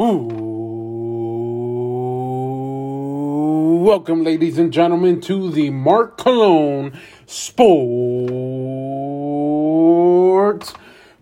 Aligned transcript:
Ooh, 0.00 0.06
welcome, 3.84 4.24
ladies 4.24 4.56
and 4.56 4.72
gentlemen, 4.72 5.20
to 5.20 5.50
the 5.50 5.68
Mark 5.68 6.16
Cologne 6.16 6.98
Sports 7.26 7.52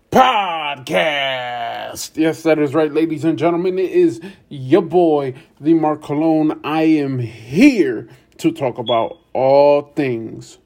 Podcast. 0.09 2.15
Yes, 2.15 2.43
that 2.43 2.59
is 2.59 2.73
right, 2.73 2.93
ladies 2.93 3.25
and 3.25 3.37
gentlemen. 3.37 3.77
It 3.77 3.91
is 3.91 4.21
your 4.47 4.83
boy, 4.83 5.33
the 5.59 5.73
Mark 5.73 6.01
Cologne. 6.01 6.57
I 6.63 6.83
am 6.83 7.19
here 7.19 8.07
to 8.37 8.53
talk 8.53 8.77
about 8.77 9.19
all 9.33 9.91
things 9.97 10.59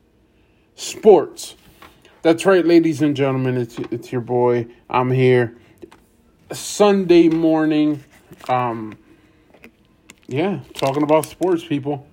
sports. 0.75 1.55
That's 2.21 2.45
right, 2.45 2.63
ladies 2.63 3.01
and 3.01 3.15
gentlemen. 3.15 3.57
It's 3.57 3.79
it's 3.79 4.11
your 4.11 4.21
boy. 4.21 4.67
I'm 4.91 5.09
here. 5.09 5.57
Sunday 6.55 7.29
morning. 7.29 8.03
Um, 8.49 8.97
yeah, 10.27 10.61
talking 10.73 11.03
about 11.03 11.25
sports, 11.25 11.63
people. 11.63 12.07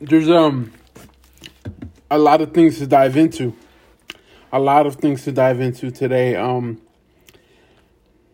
There's 0.00 0.28
um 0.28 0.72
a 2.10 2.18
lot 2.18 2.40
of 2.40 2.52
things 2.52 2.78
to 2.78 2.86
dive 2.86 3.16
into. 3.16 3.54
A 4.52 4.58
lot 4.58 4.86
of 4.86 4.96
things 4.96 5.24
to 5.24 5.32
dive 5.32 5.60
into 5.60 5.90
today. 5.90 6.36
Um, 6.36 6.80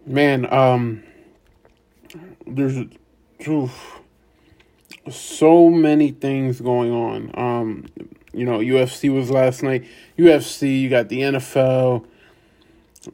man, 0.06 0.52
um, 0.52 1.02
there's 2.46 2.86
oof, 3.48 4.00
so 5.10 5.70
many 5.70 6.10
things 6.12 6.60
going 6.60 6.92
on. 6.92 7.30
Um, 7.34 7.86
you 8.32 8.44
know, 8.44 8.58
UFC 8.58 9.12
was 9.12 9.30
last 9.30 9.62
night. 9.62 9.84
UFC, 10.18 10.80
you 10.80 10.88
got 10.88 11.08
the 11.08 11.20
NFL. 11.20 12.06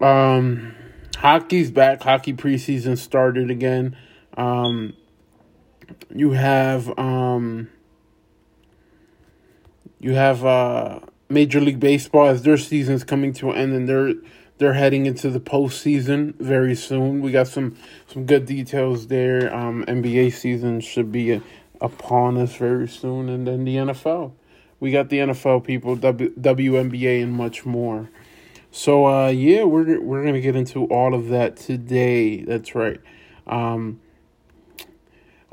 Um, 0.00 0.74
hockey's 1.20 1.70
back. 1.70 2.02
Hockey 2.02 2.32
preseason 2.32 2.96
started 2.96 3.50
again. 3.50 3.96
Um, 4.36 4.94
you 6.14 6.32
have 6.32 6.98
um, 6.98 7.68
you 9.98 10.14
have 10.14 10.44
uh, 10.44 11.00
Major 11.28 11.60
League 11.60 11.80
Baseball 11.80 12.26
as 12.26 12.42
their 12.42 12.56
season's 12.56 13.04
coming 13.04 13.32
to 13.34 13.50
an 13.50 13.56
end, 13.56 13.72
and 13.74 13.88
they're 13.88 14.14
they're 14.58 14.72
heading 14.72 15.06
into 15.06 15.30
the 15.30 15.40
postseason 15.40 16.34
very 16.36 16.74
soon. 16.74 17.20
We 17.20 17.32
got 17.32 17.48
some 17.48 17.76
some 18.06 18.24
good 18.24 18.46
details 18.46 19.08
there. 19.08 19.54
Um, 19.54 19.84
NBA 19.86 20.32
season 20.32 20.80
should 20.80 21.12
be 21.12 21.34
uh, 21.34 21.40
upon 21.80 22.38
us 22.38 22.56
very 22.56 22.88
soon, 22.88 23.28
and 23.28 23.46
then 23.46 23.64
the 23.64 23.76
NFL. 23.76 24.32
We 24.78 24.90
got 24.90 25.10
the 25.10 25.18
NFL 25.18 25.64
people, 25.64 25.94
w, 25.96 26.30
WNBA, 26.40 27.22
and 27.22 27.34
much 27.34 27.66
more. 27.66 28.08
So 28.70 29.06
uh, 29.06 29.28
yeah, 29.28 29.64
we're 29.64 30.00
we're 30.00 30.24
gonna 30.24 30.40
get 30.40 30.56
into 30.56 30.84
all 30.86 31.14
of 31.14 31.28
that 31.28 31.56
today. 31.56 32.42
That's 32.44 32.74
right. 32.74 33.00
Um, 33.46 34.00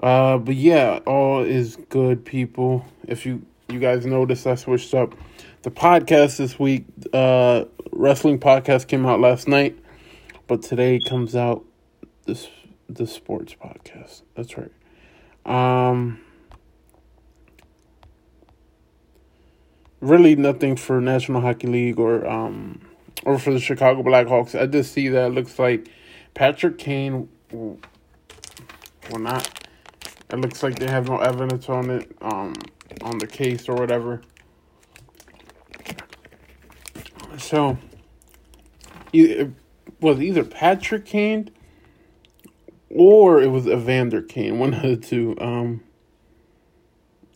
uh, 0.02 0.38
but 0.38 0.56
yeah, 0.56 1.00
all 1.06 1.44
is 1.44 1.78
good, 1.90 2.26
people. 2.26 2.86
If 3.08 3.26
you 3.26 3.46
you 3.70 3.80
guys 3.80 4.06
noticed, 4.06 4.46
I 4.46 4.56
switched 4.56 4.94
up 4.94 5.16
the 5.64 5.72
podcast 5.72 6.38
this 6.38 6.60
week. 6.60 6.86
Uh, 7.12 7.66
wrestling 7.92 8.40
podcast 8.40 8.88
came 8.88 9.06
out 9.06 9.20
last 9.20 9.48
night, 9.48 9.78
but 10.46 10.62
today 10.62 11.00
comes 11.00 11.36
out 11.36 11.66
this 12.26 12.48
the 12.88 13.08
sports 13.08 13.56
podcast. 13.56 14.22
That's 14.36 14.56
right. 14.58 14.72
Um, 15.46 16.22
really 20.02 20.36
nothing 20.36 20.76
for 20.76 21.02
National 21.02 21.42
Hockey 21.42 21.68
League 21.68 22.00
or 22.00 22.26
um 22.28 22.87
or 23.28 23.38
for 23.38 23.52
the 23.52 23.60
Chicago 23.60 24.02
Blackhawks. 24.04 24.58
I 24.58 24.68
just 24.68 24.94
see 24.94 25.10
that 25.10 25.26
it 25.28 25.34
looks 25.34 25.60
like 25.60 25.90
Patrick 26.34 26.78
Kane 26.78 27.28
will 27.52 27.78
not. 29.20 29.68
It 30.32 30.40
looks 30.40 30.64
like 30.64 30.80
they 30.80 30.88
have 30.88 31.10
no 31.10 31.18
evidence 31.18 31.68
on 31.68 31.90
it, 31.90 32.10
um, 32.22 32.54
on 33.02 33.18
the 33.18 33.28
case 33.28 33.68
or 33.68 33.76
whatever. 33.76 34.22
So, 37.38 37.78
it 39.12 39.52
was 40.00 40.22
either 40.22 40.46
Patrick 40.46 41.06
Kane 41.06 41.50
or 42.90 43.42
it 43.42 43.48
was 43.48 43.68
Evander 43.68 44.22
Kane, 44.22 44.58
one 44.58 44.74
of 44.74 44.84
the 44.84 44.96
two. 44.96 45.36
Um, 45.42 45.84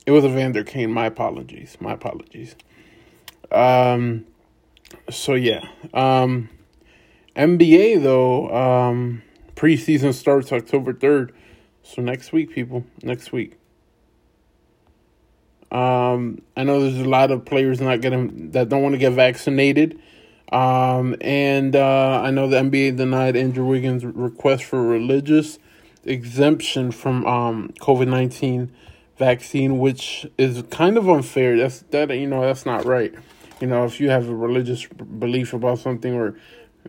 it 0.05 0.11
was 0.11 0.23
Evander 0.23 0.63
Kane. 0.63 0.89
My 0.89 1.07
apologies. 1.07 1.75
My 1.81 1.91
apologies. 1.91 2.55
Um, 3.51 4.25
so 5.09 5.33
yeah. 5.33 5.67
Um 5.93 6.49
NBA 7.35 8.01
though, 8.01 8.53
um 8.53 9.21
preseason 9.55 10.13
starts 10.13 10.51
October 10.51 10.93
3rd. 10.93 11.31
So 11.83 12.01
next 12.01 12.31
week 12.31 12.51
people, 12.51 12.85
next 13.01 13.31
week. 13.31 13.57
Um 15.71 16.41
I 16.55 16.63
know 16.63 16.81
there's 16.81 16.99
a 16.99 17.09
lot 17.09 17.31
of 17.31 17.45
players 17.45 17.79
not 17.79 18.01
getting 18.01 18.51
that 18.51 18.69
don't 18.69 18.81
want 18.81 18.93
to 18.93 18.99
get 18.99 19.13
vaccinated. 19.13 19.99
Um 20.51 21.15
and 21.21 21.75
uh 21.75 22.21
I 22.23 22.31
know 22.31 22.47
the 22.47 22.57
NBA 22.57 22.97
denied 22.97 23.35
Andrew 23.35 23.65
Wiggins' 23.65 24.05
request 24.05 24.63
for 24.63 24.81
religious 24.81 25.59
exemption 26.03 26.91
from 26.91 27.25
um 27.25 27.73
COVID-19 27.79 28.69
vaccine 29.17 29.77
which 29.77 30.25
is 30.37 30.63
kind 30.71 30.97
of 30.97 31.07
unfair. 31.07 31.57
That's 31.57 31.81
that 31.91 32.09
you 32.09 32.27
know, 32.27 32.41
that's 32.41 32.65
not 32.65 32.85
right 32.85 33.13
you 33.61 33.67
know, 33.67 33.85
if 33.85 33.99
you 33.99 34.09
have 34.09 34.27
a 34.27 34.35
religious 34.35 34.85
belief 34.87 35.53
about 35.53 35.79
something 35.79 36.13
or 36.13 36.35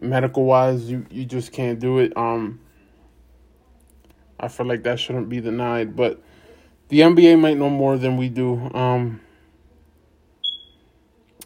medical 0.01 0.45
wise, 0.45 0.91
you, 0.91 1.07
you 1.11 1.25
just 1.25 1.53
can't 1.53 1.79
do 1.79 1.99
it. 1.99 2.17
Um, 2.17 2.61
I 4.41 4.49
feel 4.49 4.67
like 4.67 4.83
that 4.85 4.99
shouldn't 4.99 5.29
be 5.29 5.41
denied, 5.41 5.95
but 5.95 6.21
the 6.89 7.01
NBA 7.01 7.39
might 7.39 7.57
know 7.57 7.71
more 7.71 7.97
than 7.97 8.17
we 8.17 8.29
do. 8.29 8.71
Um, 8.75 9.21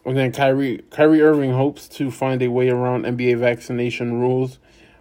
and 0.05 0.17
then 0.17 0.31
Kyrie 0.31 0.83
Kyrie 0.89 1.21
Irving 1.21 1.51
hopes 1.51 1.87
to 1.89 2.09
find 2.09 2.41
a 2.41 2.47
way 2.47 2.69
around 2.69 3.03
NBA 3.03 3.37
vaccination 3.39 4.19
rules, 4.21 4.57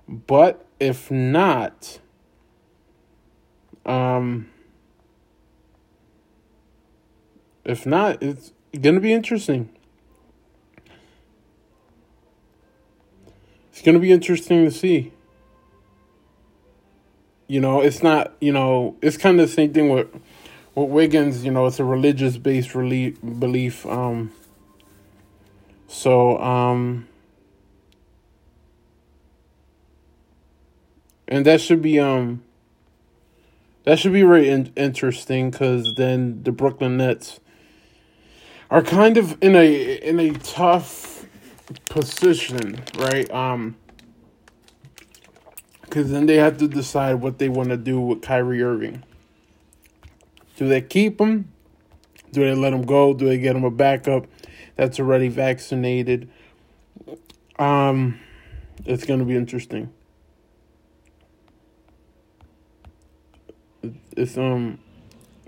but 0.09 0.67
if 0.81 1.11
not, 1.11 2.01
um, 3.87 4.51
if 7.65 7.87
not, 7.87 8.21
it's 8.21 8.53
gonna 8.81 9.01
be 9.01 9.13
interesting. 9.13 9.71
It's 13.77 13.85
going 13.85 13.95
to 13.95 14.01
be 14.01 14.11
interesting 14.11 14.65
to 14.65 14.71
see. 14.71 15.13
You 17.47 17.61
know, 17.61 17.83
it's 17.83 18.03
not, 18.03 18.35
you 18.41 18.51
know, 18.51 18.97
it's 19.03 19.19
kind 19.19 19.39
of 19.39 19.49
the 19.49 19.53
same 19.53 19.75
thing 19.75 19.91
with 19.91 20.09
with 20.75 20.89
Wiggins, 20.89 21.45
you 21.45 21.51
know, 21.51 21.67
it's 21.67 21.79
a 21.79 21.85
religious 21.85 22.39
based 22.39 22.75
relief, 22.75 23.19
belief 23.21 23.85
um 23.85 24.33
so 25.89 26.39
um 26.39 27.07
and 31.29 31.45
that 31.45 31.61
should 31.61 31.83
be 31.83 32.01
um 32.01 32.43
that 33.85 33.99
should 33.99 34.15
be 34.15 34.23
very 34.23 34.49
in- 34.49 34.73
interesting 34.75 35.51
cuz 35.51 35.95
then 35.97 36.43
the 36.45 36.51
Brooklyn 36.51 36.97
Nets 36.97 37.41
are 38.71 38.83
kind 38.83 39.19
of 39.19 39.37
in 39.43 39.55
a 39.55 39.97
in 39.97 40.19
a 40.19 40.31
tough 40.31 41.16
position, 41.89 42.83
right? 42.97 43.31
Um, 43.31 43.77
because 45.83 46.11
then 46.11 46.27
they 46.27 46.37
have 46.37 46.59
to 46.59 46.69
decide 46.69 47.15
what 47.15 47.39
they 47.39 47.49
want 47.49 47.71
to 47.71 47.77
do 47.77 48.01
with 48.01 48.23
Kyrie 48.23 48.63
Irving. 48.63 49.03
Do 50.57 50.69
they 50.69 50.81
keep 50.81 51.21
him? 51.21 51.53
Do 52.33 52.45
they 52.45 52.55
let 52.55 52.73
him 52.73 52.83
go? 52.83 53.15
Do 53.15 53.27
they 53.27 53.39
get 53.39 53.57
him 53.57 53.65
a 53.65 53.71
backup 53.71 54.27
that's 54.75 54.99
already 54.99 55.29
vaccinated? 55.29 56.29
Um, 57.59 58.21
it's 58.85 59.05
going 59.05 59.21
to 59.21 59.27
be 59.27 59.37
interesting. 59.37 59.93
It's 64.17 64.37
um 64.37 64.79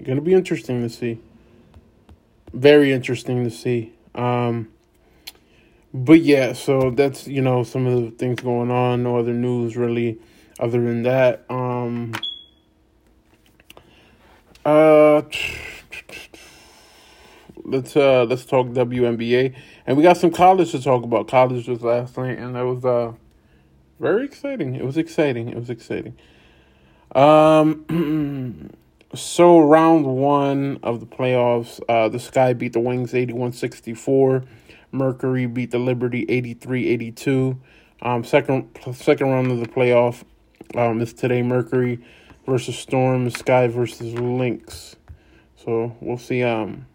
going 0.02 0.16
to 0.16 0.22
be 0.22 0.34
interesting 0.34 0.82
to 0.82 0.88
see. 0.88 1.20
Very 2.52 2.92
interesting 2.92 3.44
to 3.44 3.50
see. 3.50 3.92
Um 4.14 4.68
but 5.92 6.20
yeah, 6.20 6.52
so 6.52 6.90
that's 6.90 7.26
you 7.26 7.40
know 7.40 7.62
some 7.62 7.86
of 7.86 8.02
the 8.02 8.10
things 8.10 8.40
going 8.40 8.70
on. 8.70 9.02
No 9.02 9.16
other 9.16 9.32
news 9.32 9.76
really, 9.76 10.18
other 10.60 10.80
than 10.80 11.02
that. 11.04 11.44
Um. 11.48 12.14
Uh. 14.64 15.22
Let's 17.64 17.96
uh 17.96 18.24
let's 18.24 18.46
talk 18.46 18.68
WNBA, 18.68 19.54
and 19.86 19.96
we 19.96 20.02
got 20.02 20.16
some 20.16 20.30
college 20.30 20.70
to 20.70 20.82
talk 20.82 21.04
about. 21.04 21.28
College 21.28 21.68
was 21.68 21.82
last 21.82 22.16
night, 22.16 22.38
and 22.38 22.54
that 22.54 22.62
was 22.62 22.84
uh 22.84 23.12
very 24.00 24.24
exciting. 24.24 24.74
It 24.74 24.84
was 24.84 24.96
exciting. 24.96 25.48
It 25.48 25.56
was 25.56 25.70
exciting. 25.70 26.16
Um. 27.14 28.70
so 29.14 29.60
round 29.60 30.04
one 30.04 30.78
of 30.82 31.00
the 31.00 31.06
playoffs, 31.06 31.80
uh, 31.88 32.08
the 32.08 32.18
Sky 32.18 32.52
beat 32.52 32.74
the 32.74 32.80
Wings 32.80 33.14
eighty 33.14 33.32
one 33.32 33.52
sixty 33.52 33.94
four. 33.94 34.44
Mercury 34.92 35.46
beat 35.46 35.70
the 35.70 35.78
Liberty 35.78 36.26
83-82. 36.26 37.58
Um, 38.00 38.24
second 38.24 38.68
second 38.92 39.28
round 39.28 39.50
of 39.50 39.60
the 39.60 39.68
playoff, 39.68 40.24
Um, 40.74 41.00
it's 41.00 41.12
today 41.12 41.42
Mercury 41.42 41.98
versus 42.46 42.78
Storm, 42.78 43.28
Sky 43.30 43.66
versus 43.66 44.14
Lynx. 44.14 44.96
So 45.56 45.96
we'll 46.00 46.18
see. 46.18 46.42
Um, 46.42 46.86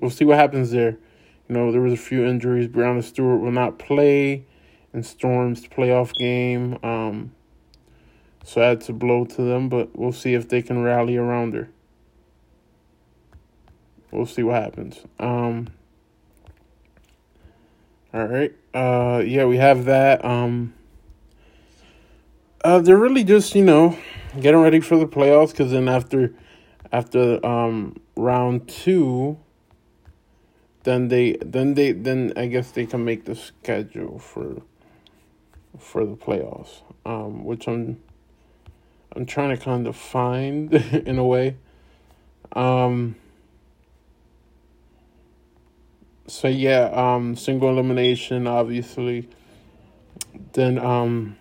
we'll 0.00 0.10
see 0.10 0.24
what 0.24 0.38
happens 0.38 0.70
there. 0.70 0.96
You 1.48 1.54
know, 1.54 1.72
there 1.72 1.80
was 1.80 1.92
a 1.92 1.96
few 1.98 2.24
injuries. 2.24 2.68
Breanna 2.68 3.02
Stewart 3.02 3.40
will 3.40 3.52
not 3.52 3.78
play 3.78 4.44
in 4.92 5.02
Storm's 5.02 5.66
playoff 5.66 6.12
game. 6.14 6.78
Um, 6.82 7.32
so 8.44 8.60
that's 8.60 8.88
a 8.88 8.92
blow 8.92 9.24
to 9.24 9.42
them, 9.42 9.68
but 9.68 9.96
we'll 9.98 10.12
see 10.12 10.34
if 10.34 10.48
they 10.48 10.62
can 10.62 10.82
rally 10.82 11.16
around 11.16 11.54
her. 11.54 11.68
We'll 14.10 14.26
see 14.26 14.42
what 14.42 14.62
happens. 14.62 15.00
Um, 15.18 15.68
all 18.16 18.26
right. 18.28 18.54
Uh, 18.72 19.22
yeah, 19.26 19.44
we 19.44 19.58
have 19.58 19.84
that. 19.84 20.24
Um, 20.24 20.72
uh, 22.64 22.78
they're 22.78 22.96
really 22.96 23.24
just 23.24 23.54
you 23.54 23.62
know 23.62 23.98
getting 24.40 24.60
ready 24.60 24.80
for 24.80 24.96
the 24.96 25.06
playoffs 25.06 25.50
because 25.50 25.70
then 25.70 25.86
after 25.86 26.34
after 26.90 27.44
um 27.44 28.00
round 28.16 28.66
two 28.68 29.38
then 30.84 31.08
they 31.08 31.36
then 31.44 31.74
they 31.74 31.92
then 31.92 32.32
I 32.36 32.46
guess 32.46 32.70
they 32.70 32.86
can 32.86 33.04
make 33.04 33.26
the 33.26 33.34
schedule 33.34 34.18
for 34.18 34.62
for 35.78 36.06
the 36.06 36.16
playoffs. 36.16 36.80
Um, 37.04 37.44
which 37.44 37.68
I'm 37.68 38.00
I'm 39.14 39.26
trying 39.26 39.54
to 39.54 39.62
kind 39.62 39.86
of 39.86 39.94
find 39.94 40.72
in 41.06 41.18
a 41.18 41.24
way. 41.24 41.56
Um 42.52 43.16
so 46.26 46.48
yeah, 46.48 46.90
um 46.92 47.36
single 47.36 47.70
elimination 47.70 48.46
obviously. 48.46 49.28
Then 50.52 50.78
um 50.78 51.36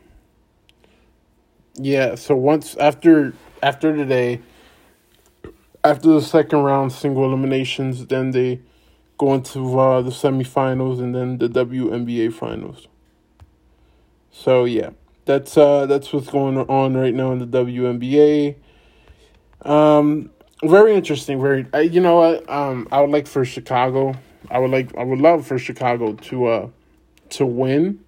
yeah, 1.76 2.16
so 2.16 2.36
once 2.36 2.76
after 2.78 3.34
after 3.62 3.96
today 3.96 4.42
after 5.84 6.10
the 6.10 6.22
second 6.22 6.60
round 6.60 6.92
single 6.92 7.26
eliminations, 7.26 8.08
then 8.08 8.32
they 8.32 8.62
go 9.18 9.34
into 9.34 9.80
uh, 9.80 10.02
the 10.02 10.10
semifinals 10.10 11.00
and 11.00 11.14
then 11.14 11.38
the 11.38 11.48
WNBA 11.48 12.34
finals. 12.34 12.88
So 14.32 14.66
yeah, 14.66 14.90
that's 15.26 15.58
uh 15.58 15.86
that's 15.86 16.12
what's 16.12 16.30
going 16.30 16.58
on 16.58 16.96
right 16.96 17.14
now 17.14 17.32
in 17.32 17.40
the 17.40 17.48
WNBA. 17.48 18.56
Um, 19.62 20.30
very 20.64 20.96
interesting. 20.96 21.42
Very, 21.42 21.66
you 21.90 22.02
know 22.02 22.18
what? 22.18 22.50
Um, 22.50 22.88
I 22.92 23.02
would 23.02 23.10
like 23.10 23.28
for 23.28 23.44
Chicago. 23.46 24.16
I 24.50 24.60
would 24.60 24.72
like. 24.72 24.96
I 24.96 25.04
would 25.04 25.20
love 25.20 25.46
for 25.46 25.58
Chicago 25.58 26.14
to 26.14 26.48
uh 26.48 26.70
to 27.32 27.46
win 27.46 28.04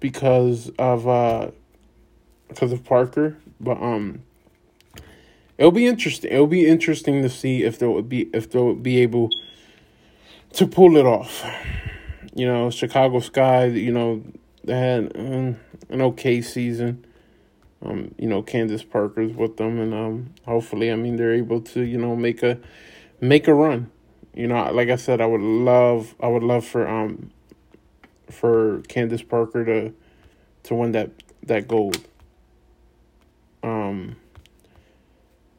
because 0.00 0.70
of 0.78 1.06
uh 1.08 1.50
because 2.48 2.72
of 2.72 2.84
Parker, 2.84 3.36
but 3.60 3.80
um. 3.82 4.22
It'll 5.58 5.72
be 5.72 5.86
interesting. 5.86 6.30
It'll 6.30 6.46
be 6.46 6.66
interesting 6.66 7.22
to 7.22 7.30
see 7.30 7.62
if 7.62 7.78
they'll 7.78 8.02
be 8.02 8.28
if 8.34 8.50
they'll 8.50 8.74
be 8.74 8.98
able 8.98 9.30
to 10.52 10.66
pull 10.66 10.96
it 10.96 11.06
off. 11.06 11.44
You 12.34 12.46
know, 12.46 12.70
Chicago 12.70 13.20
Sky, 13.20 13.66
you 13.66 13.92
know, 13.92 14.22
they 14.64 14.78
had 14.78 15.16
um, 15.16 15.56
an 15.88 16.02
okay 16.02 16.42
season. 16.42 17.06
Um, 17.82 18.14
you 18.18 18.28
know, 18.28 18.42
Candace 18.42 18.82
Parker's 18.82 19.32
with 19.32 19.58
them, 19.58 19.78
and 19.78 19.94
um, 19.94 20.34
hopefully, 20.44 20.90
I 20.90 20.96
mean, 20.96 21.16
they're 21.16 21.34
able 21.34 21.60
to, 21.60 21.82
you 21.82 21.98
know, 21.98 22.16
make 22.16 22.42
a 22.42 22.58
make 23.20 23.48
a 23.48 23.54
run. 23.54 23.90
You 24.36 24.46
know, 24.46 24.70
like 24.72 24.90
I 24.90 24.96
said, 24.96 25.20
I 25.20 25.26
would 25.26 25.40
love, 25.40 26.14
I 26.20 26.28
would 26.28 26.42
love 26.42 26.64
for 26.64 26.86
um, 26.86 27.30
for 28.30 28.82
Candace 28.82 29.22
Parker 29.22 29.64
to 29.64 29.94
to 30.64 30.74
win 30.74 30.92
that 30.92 31.10
that 31.44 31.66
gold. 31.66 31.98
Um, 33.62 34.16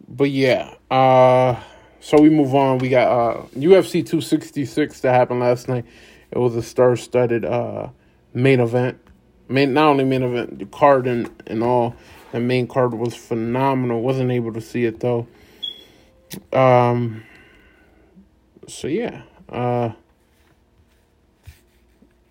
but 0.08 0.30
yeah, 0.30 0.76
uh 0.90 1.62
so 2.08 2.22
we 2.22 2.30
move 2.30 2.56
on. 2.56 2.78
We 2.78 2.88
got 2.88 3.08
uh, 3.10 3.42
UFC 3.56 4.06
266 4.06 5.02
that 5.02 5.14
happened 5.14 5.42
last 5.42 5.68
night. 5.68 5.84
It 6.32 6.38
was 6.38 6.56
a 6.56 6.62
star-studded 6.62 7.44
uh, 7.44 7.90
main 8.34 8.62
event. 8.62 8.98
Main 9.50 9.74
not 9.74 9.90
only 9.90 10.06
main 10.06 10.24
event, 10.24 10.60
the 10.60 10.66
card 10.68 11.06
and, 11.06 11.30
and 11.48 11.62
all. 11.62 11.98
The 12.32 12.40
main 12.40 12.66
card 12.66 12.94
was 12.94 13.14
phenomenal. 13.14 14.02
Wasn't 14.02 14.32
able 14.32 14.54
to 14.54 14.62
see 14.62 14.86
it 14.86 15.02
though. 15.02 15.28
Um. 16.54 17.24
So 18.68 18.88
yeah. 18.88 19.24
Uh. 19.50 19.92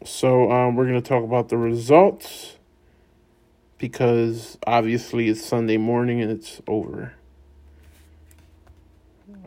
So 0.05 0.51
um, 0.53 0.77
we're 0.77 0.87
gonna 0.87 1.01
talk 1.01 1.25
about 1.25 1.49
the 1.49 1.57
results 1.57 2.57
because 3.79 4.59
obviously 4.67 5.29
it's 5.29 5.45
Sunday 5.45 5.77
morning 5.77 6.21
and 6.21 6.31
it's 6.31 6.61
over. 6.67 7.15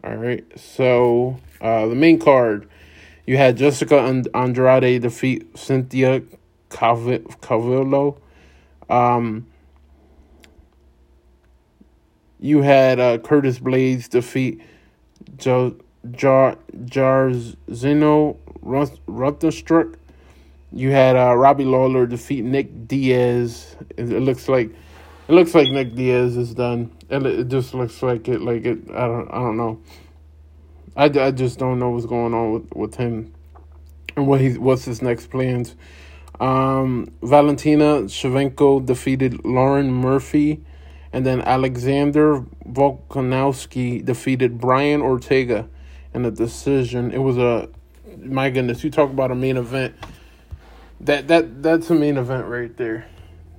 All 0.04 0.16
right. 0.16 0.46
So 0.60 1.40
uh, 1.62 1.88
the 1.88 1.96
main 1.96 2.20
card, 2.20 2.70
you 3.26 3.38
had 3.38 3.58
Jessica 3.58 4.06
and 4.06 4.28
Andrade 4.34 5.02
defeat 5.02 5.58
Cynthia 5.58 6.24
Calvillo. 6.70 8.18
Um, 8.90 9.48
you 12.40 12.62
had 12.62 13.00
uh, 13.00 13.18
Curtis 13.20 13.60
Blaydes 13.60 14.10
defeat 14.10 14.62
jo- 15.38 15.78
Jar 16.12 16.58
Jairzinho 16.76 18.38
Rozenstruik. 18.64 19.96
You 20.72 20.92
had 20.92 21.16
uh, 21.16 21.36
Robbie 21.36 21.66
Lawler 21.66 22.06
defeat 22.06 22.44
Nick 22.44 22.88
Diaz. 22.88 23.76
It, 23.98 24.12
it 24.12 24.20
looks 24.22 24.48
like 24.48 24.70
it 25.28 25.34
looks 25.34 25.54
like 25.54 25.70
Nick 25.70 25.96
Diaz 25.96 26.38
is 26.38 26.54
done. 26.54 26.92
It, 27.10 27.26
it 27.26 27.48
just 27.48 27.74
looks 27.74 28.02
like 28.02 28.28
it. 28.28 28.42
Like 28.42 28.66
it. 28.66 28.80
I 28.92 29.08
don't. 29.08 29.30
I 29.30 29.36
don't 29.36 29.58
know. 29.58 29.82
I, 30.96 31.06
I 31.06 31.32
just 31.32 31.60
don't 31.60 31.80
know 31.80 31.90
what's 31.90 32.06
going 32.06 32.34
on 32.34 32.52
with, 32.54 32.76
with 32.76 32.96
him 32.96 33.34
and 34.16 34.28
what 34.28 34.42
he's 34.42 34.60
what's 34.60 34.86
his 34.86 35.02
next 35.02 35.30
plans. 35.30 35.76
Um, 36.40 37.12
Valentina 37.22 38.04
Shevchenko 38.04 38.86
defeated 38.86 39.44
Lauren 39.44 39.92
Murphy, 39.92 40.64
and 41.12 41.26
then 41.26 41.42
Alexander 41.42 42.46
Volkanovski 42.68 44.06
defeated 44.06 44.60
Brian 44.60 45.02
Ortega 45.02 45.68
in 46.14 46.26
a 46.26 46.32
decision. 46.32 47.12
It 47.12 47.20
was 47.20 47.38
a 47.38 47.70
my 48.18 48.50
goodness. 48.50 48.84
You 48.84 48.90
talk 48.90 49.10
about 49.10 49.32
a 49.32 49.36
main 49.36 49.58
event. 49.58 49.96
That 51.02 51.28
that 51.28 51.64
that's 51.64 51.90
a 51.90 51.96
main 51.96 52.18
event 52.18 52.48
right 52.48 52.76
there 52.76 53.08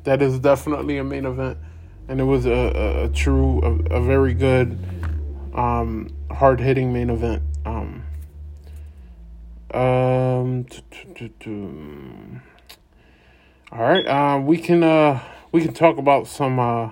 that 0.05 0.23
is 0.23 0.38
definitely 0.38 0.99
a 0.99 1.05
main 1.05 1.26
event, 1.26 1.58
and 2.08 2.20
it 2.20 2.25
was 2.25 2.47
a, 2.47 2.50
a, 2.52 3.05
a 3.05 3.08
true, 3.10 3.60
a, 3.63 3.96
a, 3.96 4.03
very 4.03 4.34
good, 4.34 4.79
um, 5.55 6.08
hard 6.31 6.60
hitting 6.60 6.93
main 6.93 7.10
event. 7.10 7.43
Um, 7.65 8.05
um, 9.72 10.67
all 13.70 13.79
right, 13.79 14.06
uh, 14.06 14.41
we 14.41 14.58
can 14.58 14.82
uh, 14.82 15.20
we 15.53 15.60
can 15.60 15.74
talk 15.74 15.98
about 15.98 16.27
some 16.27 16.58
uh, 16.58 16.91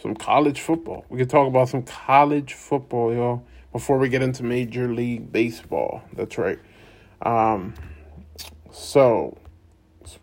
some 0.00 0.14
college 0.14 0.60
football. 0.60 1.04
We 1.08 1.18
can 1.18 1.28
talk 1.28 1.48
about 1.48 1.68
some 1.68 1.82
college 1.82 2.54
football, 2.54 3.12
y'all. 3.12 3.42
Before 3.72 3.98
we 3.98 4.08
get 4.08 4.22
into 4.22 4.42
Major 4.42 4.88
League 4.88 5.30
Baseball, 5.30 6.02
that's 6.14 6.38
right. 6.38 6.58
Um, 7.22 7.74
so 8.72 9.36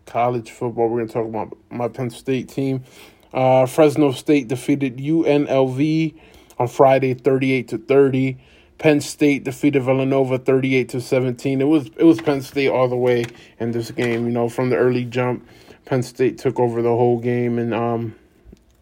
college 0.06 0.50
football. 0.50 0.88
We're 0.88 0.98
going 0.98 1.08
to 1.08 1.14
talk 1.14 1.26
about 1.26 1.56
my 1.70 1.88
Penn 1.88 2.10
State 2.10 2.48
team. 2.48 2.84
Uh, 3.32 3.66
Fresno 3.66 4.12
State 4.12 4.48
defeated 4.48 4.98
UNLV 4.98 6.18
on 6.58 6.68
Friday, 6.68 7.14
thirty-eight 7.14 7.68
to 7.68 7.78
thirty. 7.78 8.38
Penn 8.78 9.00
State 9.00 9.44
defeated 9.44 9.82
Villanova 9.82 10.38
thirty-eight 10.38 10.88
to 10.90 11.00
seventeen. 11.00 11.60
It 11.60 11.64
was 11.64 11.90
it 11.96 12.04
was 12.04 12.20
Penn 12.20 12.42
State 12.42 12.68
all 12.68 12.88
the 12.88 12.96
way 12.96 13.26
in 13.58 13.72
this 13.72 13.90
game. 13.90 14.26
You 14.26 14.32
know, 14.32 14.48
from 14.48 14.70
the 14.70 14.76
early 14.76 15.04
jump, 15.04 15.46
Penn 15.84 16.02
State 16.02 16.38
took 16.38 16.58
over 16.58 16.80
the 16.82 16.90
whole 16.90 17.18
game, 17.18 17.58
and 17.58 17.74
um, 17.74 18.14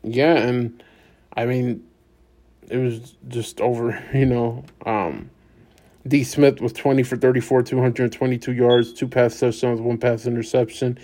yeah, 0.03 0.35
and 0.35 0.83
I 1.37 1.47
mean, 1.47 1.86
it 2.71 2.79
was 2.79 3.15
just 3.29 3.61
over. 3.61 4.03
You 4.15 4.27
know, 4.27 4.65
um, 4.85 5.31
D. 6.07 6.25
Smith 6.25 6.61
was 6.61 6.73
20 6.73 7.03
for 7.03 7.17
34, 7.17 7.63
222 7.63 8.53
yards, 8.53 8.93
two 8.93 9.09
pass 9.09 9.39
touchdowns, 9.39 9.81
one 9.81 9.99
pass 9.99 10.27
interception. 10.27 10.99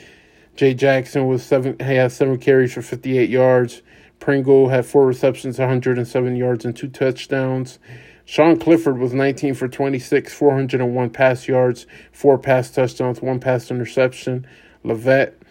Jay 0.54 0.74
Jackson 0.74 1.26
was 1.26 1.42
seven. 1.42 1.76
He 1.78 1.94
had 1.94 2.12
seven 2.12 2.38
carries 2.38 2.72
for 2.72 2.82
58 2.82 3.28
yards. 3.28 3.82
Pringle 4.20 4.68
had 4.68 4.86
four 4.86 5.06
receptions, 5.06 5.58
107 5.58 6.36
yards, 6.36 6.64
and 6.64 6.76
two 6.76 6.88
touchdowns. 6.88 7.78
Sean 8.24 8.58
Clifford 8.58 8.98
was 8.98 9.12
19 9.12 9.54
for 9.54 9.66
26, 9.66 10.32
401 10.32 11.10
pass 11.10 11.48
yards, 11.48 11.86
four 12.12 12.38
pass 12.38 12.70
touchdowns, 12.70 13.20
one 13.20 13.40
pass 13.40 13.70
interception. 13.70 14.46
Leavitt 14.84 15.41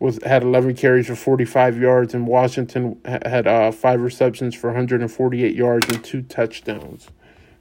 was 0.00 0.20
had 0.24 0.42
11 0.44 0.76
carries 0.76 1.08
for 1.08 1.16
45 1.16 1.78
yards, 1.78 2.14
and 2.14 2.26
Washington 2.26 3.00
had 3.04 3.46
uh, 3.46 3.72
five 3.72 4.00
receptions 4.00 4.54
for 4.54 4.68
148 4.68 5.54
yards 5.56 5.88
and 5.88 6.04
two 6.04 6.22
touchdowns. 6.22 7.08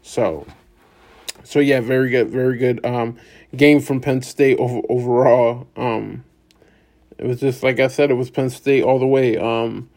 So 0.02 0.48
so 1.44 1.60
yeah, 1.60 1.82
very 1.82 2.10
good, 2.10 2.30
very 2.30 2.58
good 2.58 2.86
um, 2.86 3.18
game 3.56 3.80
from 3.82 4.02
Penn 4.02 4.22
State 4.22 4.60
over, 4.60 4.82
overall. 4.90 5.68
Um, 5.78 6.24
It 7.18 7.28
was 7.28 7.40
just 7.42 7.64
like 7.64 7.80
I 7.80 7.88
said, 7.88 8.12
it 8.12 8.16
was 8.16 8.30
Penn 8.32 8.50
State 8.50 8.84
all 8.84 9.00
the 9.00 9.08
way. 9.08 9.38
Um, 9.38 9.90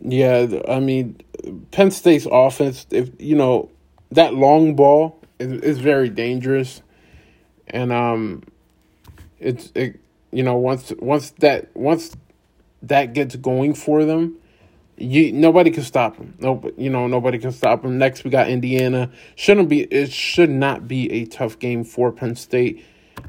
yeah, 0.00 0.46
I 0.68 0.80
mean, 0.80 1.18
Penn 1.72 1.90
State's 1.90 2.26
offense, 2.30 2.86
if 2.90 3.10
you 3.20 3.36
know, 3.36 3.70
that 4.12 4.34
long 4.34 4.76
ball 4.76 5.20
is, 5.38 5.52
is 5.62 5.78
very 5.80 6.10
dangerous, 6.10 6.82
and 7.68 7.92
um, 7.92 8.44
it's 9.40 9.72
it, 9.74 10.00
you 10.34 10.42
know 10.42 10.56
once 10.56 10.92
once 10.98 11.30
that 11.38 11.74
once 11.74 12.16
that 12.82 13.14
gets 13.14 13.36
going 13.36 13.72
for 13.72 14.04
them, 14.04 14.36
you 14.96 15.32
nobody 15.32 15.70
can 15.70 15.84
stop 15.84 16.16
them. 16.16 16.34
No, 16.40 16.70
you 16.76 16.90
know 16.90 17.06
nobody 17.06 17.38
can 17.38 17.52
stop 17.52 17.82
them. 17.82 17.98
Next, 17.98 18.24
we 18.24 18.30
got 18.30 18.48
Indiana. 18.48 19.10
Shouldn't 19.36 19.68
be 19.68 19.82
it 19.82 20.12
should 20.12 20.50
not 20.50 20.88
be 20.88 21.10
a 21.12 21.24
tough 21.26 21.58
game 21.58 21.84
for 21.84 22.10
Penn 22.10 22.34
State, 22.34 22.84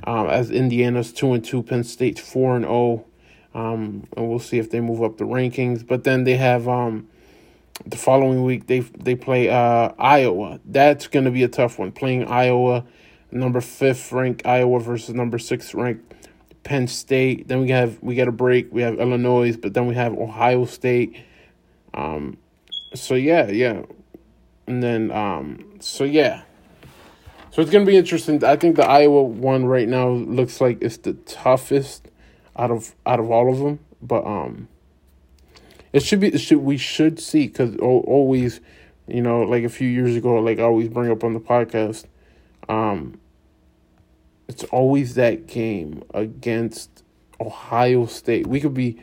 um, 0.05 0.27
as 0.27 0.49
Indiana's 0.49 1.13
two 1.13 1.33
and 1.33 1.45
two, 1.45 1.61
Penn 1.61 1.83
State's 1.83 2.19
four 2.19 2.55
and 2.55 2.65
zero. 2.65 2.73
Oh. 2.73 3.05
Um, 3.53 4.05
and 4.17 4.27
we'll 4.27 4.39
see 4.39 4.57
if 4.57 4.69
they 4.69 4.81
move 4.81 5.01
up 5.01 5.17
the 5.17 5.23
rankings. 5.23 5.87
But 5.87 6.03
then 6.03 6.25
they 6.25 6.35
have 6.35 6.67
um, 6.67 7.07
the 7.85 7.95
following 7.97 8.43
week 8.43 8.67
they 8.67 8.79
they 8.79 9.15
play 9.15 9.47
uh, 9.49 9.93
Iowa. 9.97 10.59
That's 10.65 11.07
going 11.07 11.25
to 11.25 11.31
be 11.31 11.43
a 11.43 11.47
tough 11.47 11.79
one. 11.79 11.91
Playing 11.91 12.25
Iowa, 12.25 12.83
number 13.31 13.61
fifth 13.61 14.11
ranked 14.11 14.45
Iowa 14.45 14.79
versus 14.79 15.15
number 15.15 15.37
six 15.37 15.73
ranked 15.73 16.15
Penn 16.65 16.87
State. 16.87 17.47
Then 17.47 17.61
we 17.61 17.69
have 17.69 17.97
we 18.01 18.15
get 18.15 18.27
a 18.27 18.33
break. 18.33 18.73
We 18.73 18.81
have 18.81 18.99
Illinois, 18.99 19.55
but 19.55 19.73
then 19.73 19.87
we 19.87 19.95
have 19.95 20.17
Ohio 20.17 20.65
State. 20.65 21.15
Um, 21.93 22.37
so 22.93 23.15
yeah, 23.15 23.47
yeah, 23.47 23.83
and 24.67 24.83
then 24.83 25.11
um, 25.11 25.77
so 25.79 26.03
yeah. 26.03 26.41
So 27.51 27.61
it's 27.61 27.71
gonna 27.71 27.85
be 27.85 27.95
interesting. 27.95 28.43
I 28.43 28.57
think 28.57 28.75
the 28.75 28.85
Iowa 28.85 29.23
one 29.23 29.65
right 29.65 29.87
now 29.87 30.09
looks 30.09 30.59
like 30.59 30.79
it's 30.81 30.97
the 30.97 31.13
toughest 31.13 32.09
out 32.57 32.71
of 32.71 32.93
out 33.05 33.21
of 33.21 33.31
all 33.31 33.49
of 33.49 33.59
them. 33.59 33.79
But 34.01 34.25
um, 34.25 34.67
it 35.93 36.03
should 36.03 36.19
be 36.19 36.27
it 36.27 36.39
should 36.39 36.57
we 36.57 36.77
should 36.77 37.19
see 37.19 37.47
because 37.47 37.77
always, 37.77 38.59
you 39.07 39.21
know, 39.21 39.43
like 39.43 39.63
a 39.63 39.69
few 39.69 39.87
years 39.87 40.15
ago, 40.15 40.35
like 40.39 40.59
I 40.59 40.63
always 40.63 40.89
bring 40.89 41.11
up 41.11 41.23
on 41.23 41.33
the 41.33 41.39
podcast, 41.39 42.05
um, 42.67 43.19
it's 44.47 44.63
always 44.65 45.15
that 45.15 45.47
game 45.47 46.03
against 46.13 47.03
Ohio 47.39 48.05
State. 48.05 48.47
We 48.47 48.59
could 48.59 48.73
be 48.73 49.01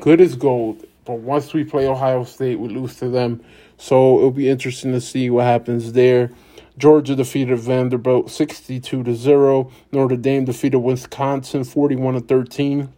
good 0.00 0.20
as 0.20 0.36
gold, 0.36 0.86
but 1.04 1.14
once 1.14 1.52
we 1.52 1.64
play 1.64 1.86
Ohio 1.86 2.24
State, 2.24 2.58
we 2.58 2.68
lose 2.68 2.96
to 2.96 3.08
them. 3.08 3.44
So 3.76 4.18
it'll 4.18 4.30
be 4.30 4.48
interesting 4.48 4.92
to 4.92 5.00
see 5.00 5.30
what 5.30 5.44
happens 5.44 5.92
there. 5.92 6.30
Georgia 6.76 7.14
defeated 7.14 7.58
Vanderbilt 7.58 8.30
62 8.30 9.02
to 9.04 9.14
0. 9.14 9.70
Notre 9.92 10.16
Dame 10.16 10.44
defeated 10.44 10.78
Wisconsin 10.78 11.64
41 11.64 12.14
to 12.14 12.20
13. 12.20 12.92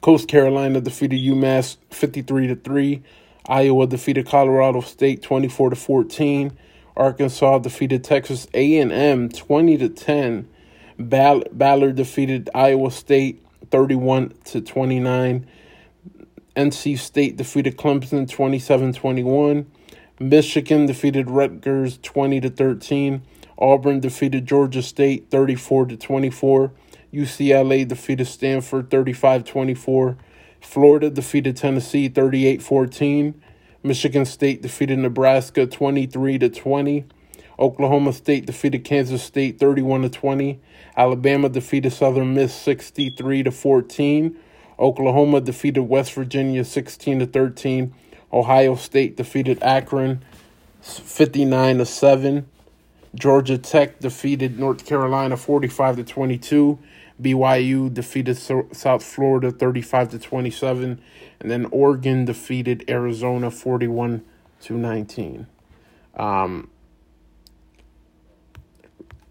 Coast 0.00 0.26
Carolina 0.28 0.80
defeated 0.80 1.20
UMass 1.20 1.76
53 1.90 2.48
to 2.48 2.56
3. 2.56 3.02
Iowa 3.48 3.86
defeated 3.86 4.26
Colorado 4.26 4.80
State 4.80 5.22
24 5.22 5.70
to 5.70 5.76
14. 5.76 6.58
Arkansas 6.96 7.58
defeated 7.60 8.04
Texas 8.04 8.46
A&M 8.52 9.28
20 9.28 9.76
to 9.78 9.88
10. 9.88 10.48
Ball- 10.98 11.44
Baylor 11.56 11.92
defeated 11.92 12.50
Iowa 12.54 12.90
State 12.90 13.44
31 13.70 14.32
to 14.44 14.60
29. 14.60 15.46
NC 16.56 16.98
State 16.98 17.36
defeated 17.36 17.76
Clemson 17.76 18.26
27-21. 18.26 19.66
Michigan 20.20 20.86
defeated 20.86 21.30
Rutgers 21.30 21.98
20 22.02 22.40
to 22.42 22.50
13. 22.50 23.22
Auburn 23.58 24.00
defeated 24.00 24.46
Georgia 24.46 24.82
State 24.82 25.30
34 25.30 25.86
to 25.86 25.96
24. 25.96 26.72
UCLA 27.12 27.86
defeated 27.86 28.26
Stanford 28.26 28.90
35-24. 28.90 30.16
Florida 30.60 31.10
defeated 31.10 31.56
Tennessee 31.56 32.08
38-14. 32.08 33.34
Michigan 33.82 34.24
State 34.24 34.62
defeated 34.62 34.98
Nebraska 34.98 35.66
23 35.66 36.38
to 36.38 36.48
20. 36.48 37.04
Oklahoma 37.58 38.12
State 38.12 38.46
defeated 38.46 38.84
Kansas 38.84 39.22
State 39.22 39.58
31 39.58 40.02
to 40.02 40.08
20. 40.08 40.60
Alabama 40.96 41.48
defeated 41.48 41.92
Southern 41.92 42.34
Miss 42.34 42.54
63 42.54 43.44
to 43.44 43.50
14. 43.50 44.36
Oklahoma 44.78 45.40
defeated 45.40 45.82
West 45.82 46.12
Virginia 46.14 46.64
16 46.64 47.20
to 47.20 47.26
13. 47.26 47.94
Ohio 48.32 48.74
State 48.74 49.16
defeated 49.16 49.62
Akron 49.62 50.22
59 50.80 51.78
to 51.78 51.86
7. 51.86 52.46
Georgia 53.14 53.58
Tech 53.58 54.00
defeated 54.00 54.58
North 54.58 54.86
Carolina 54.86 55.36
45 55.36 55.96
to 55.96 56.04
22. 56.04 56.78
BYU 57.20 57.92
defeated 57.92 58.36
South 58.36 59.04
Florida 59.04 59.52
35 59.52 60.10
to 60.10 60.18
27 60.18 61.00
and 61.42 61.50
then 61.50 61.66
Oregon 61.66 62.24
defeated 62.24 62.84
Arizona 62.88 63.50
41 63.50 64.24
to 64.62 64.78
19. 64.78 65.46
Um, 66.16 66.70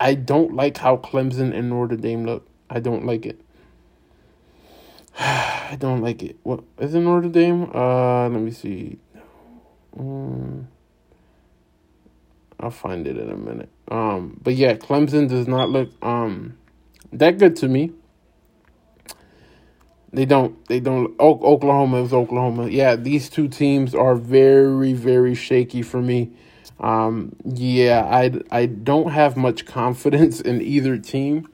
I 0.02 0.16
don't 0.16 0.56
like 0.56 0.78
how 0.78 0.98
Clemson 0.98 1.56
and 1.56 1.70
Notre 1.70 1.96
Dame 1.96 2.26
look. 2.26 2.48
I 2.72 2.80
don't 2.80 3.06
like 3.06 3.28
it. 3.28 3.40
I 5.20 5.78
don't 5.80 6.02
like 6.02 6.24
it. 6.24 6.38
What 6.42 6.64
is 6.80 6.96
it 6.96 7.02
Notre 7.02 7.30
Dame? 7.30 7.70
Uh, 7.72 8.28
let 8.28 8.42
me 8.42 8.50
see. 8.50 8.98
Um, 9.96 10.68
I'll 12.60 12.72
find 12.72 13.06
it 13.06 13.16
in 13.16 13.30
a 13.30 13.38
minute. 13.38 13.70
Um, 13.90 14.40
but 14.42 14.56
yeah, 14.56 14.74
Clemson 14.74 15.30
does 15.30 15.48
not 15.48 15.70
look 15.70 15.92
um 16.04 16.58
that 17.14 17.38
good 17.38 17.56
to 17.58 17.68
me. 17.68 17.92
They 20.12 20.26
don't. 20.26 20.66
They 20.68 20.80
don't. 20.80 21.18
Oklahoma 21.20 22.02
is 22.04 22.12
Oklahoma. 22.12 22.70
Yeah, 22.70 22.96
these 22.96 23.30
two 23.30 23.48
teams 23.48 23.94
are 23.94 24.16
very, 24.16 24.94
very 24.94 25.36
shaky 25.36 25.84
for 25.84 26.02
me. 26.02 26.32
Um, 26.82 27.36
yeah, 27.46 28.04
I 28.04 28.32
I 28.50 28.66
don't 28.66 29.12
have 29.12 29.38
much 29.38 29.66
confidence 29.66 30.42
in 30.42 30.62
either 30.62 30.98
team. 30.98 31.48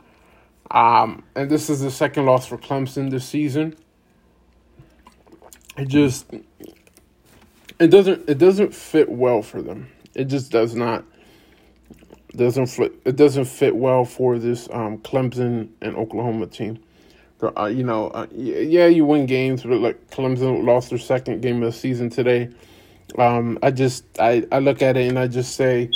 Um, 0.72 1.24
and 1.36 1.50
this 1.50 1.70
is 1.70 1.82
the 1.82 1.92
second 1.92 2.26
loss 2.26 2.48
for 2.48 2.58
Clemson 2.58 3.12
this 3.12 3.26
season. 3.26 3.76
It 5.78 5.90
just 5.90 6.26
it 7.80 7.88
doesn't 7.88 8.28
it 8.30 8.38
doesn't 8.38 8.74
fit 8.74 9.10
well 9.10 9.42
for 9.42 9.62
them. 9.62 9.90
It 10.16 10.26
just 10.26 10.52
does 10.52 10.76
not 10.76 11.06
doesn't 12.36 12.68
fit 12.68 12.94
it 13.06 13.16
doesn't 13.16 13.46
fit 13.46 13.76
well 13.76 14.06
for 14.06 14.40
this 14.40 14.70
um, 14.72 14.98
Clemson 15.00 15.70
and 15.82 15.96
Oklahoma 15.96 16.48
team. 16.48 16.80
Uh, 17.42 17.66
you 17.66 17.84
know, 17.84 18.08
uh, 18.08 18.26
yeah, 18.32 18.88
you 18.88 19.06
win 19.06 19.28
games, 19.28 19.62
but 19.62 19.80
like 19.80 20.10
Clemson 20.10 20.64
lost 20.64 20.90
their 20.90 20.98
second 20.98 21.42
game 21.42 21.62
of 21.62 21.72
the 21.72 21.78
season 21.78 22.10
today. 22.10 22.50
Um, 23.18 23.58
I 23.64 23.72
just 23.72 24.04
I, 24.20 24.46
I 24.52 24.60
look 24.60 24.82
at 24.82 24.98
it 24.98 25.08
and 25.08 25.18
I 25.18 25.28
just 25.28 25.56
say, 25.56 25.90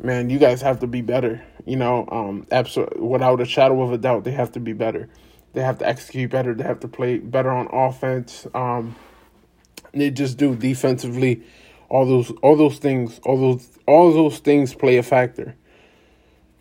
man, 0.00 0.30
you 0.30 0.38
guys 0.38 0.62
have 0.62 0.80
to 0.80 0.86
be 0.86 1.00
better. 1.00 1.42
You 1.64 1.76
know, 1.76 2.08
um, 2.10 2.46
absolutely, 2.50 3.00
without 3.00 3.40
a 3.40 3.44
shadow 3.44 3.82
of 3.82 3.92
a 3.92 3.98
doubt, 3.98 4.24
they 4.24 4.32
have 4.32 4.52
to 4.52 4.60
be 4.60 4.72
better. 4.72 5.08
They 5.52 5.60
have 5.60 5.78
to 5.78 5.86
execute 5.86 6.30
better. 6.30 6.54
They 6.54 6.64
have 6.64 6.80
to 6.80 6.88
play 6.88 7.18
better 7.18 7.50
on 7.50 7.68
offense. 7.72 8.46
Um, 8.54 8.96
they 9.92 10.10
just 10.10 10.38
do 10.38 10.56
defensively. 10.56 11.42
All 11.88 12.06
those, 12.06 12.30
all 12.42 12.56
those 12.56 12.78
things, 12.78 13.20
all 13.24 13.38
those, 13.38 13.68
all 13.86 14.12
those 14.12 14.38
things 14.38 14.74
play 14.74 14.96
a 14.96 15.02
factor. 15.02 15.54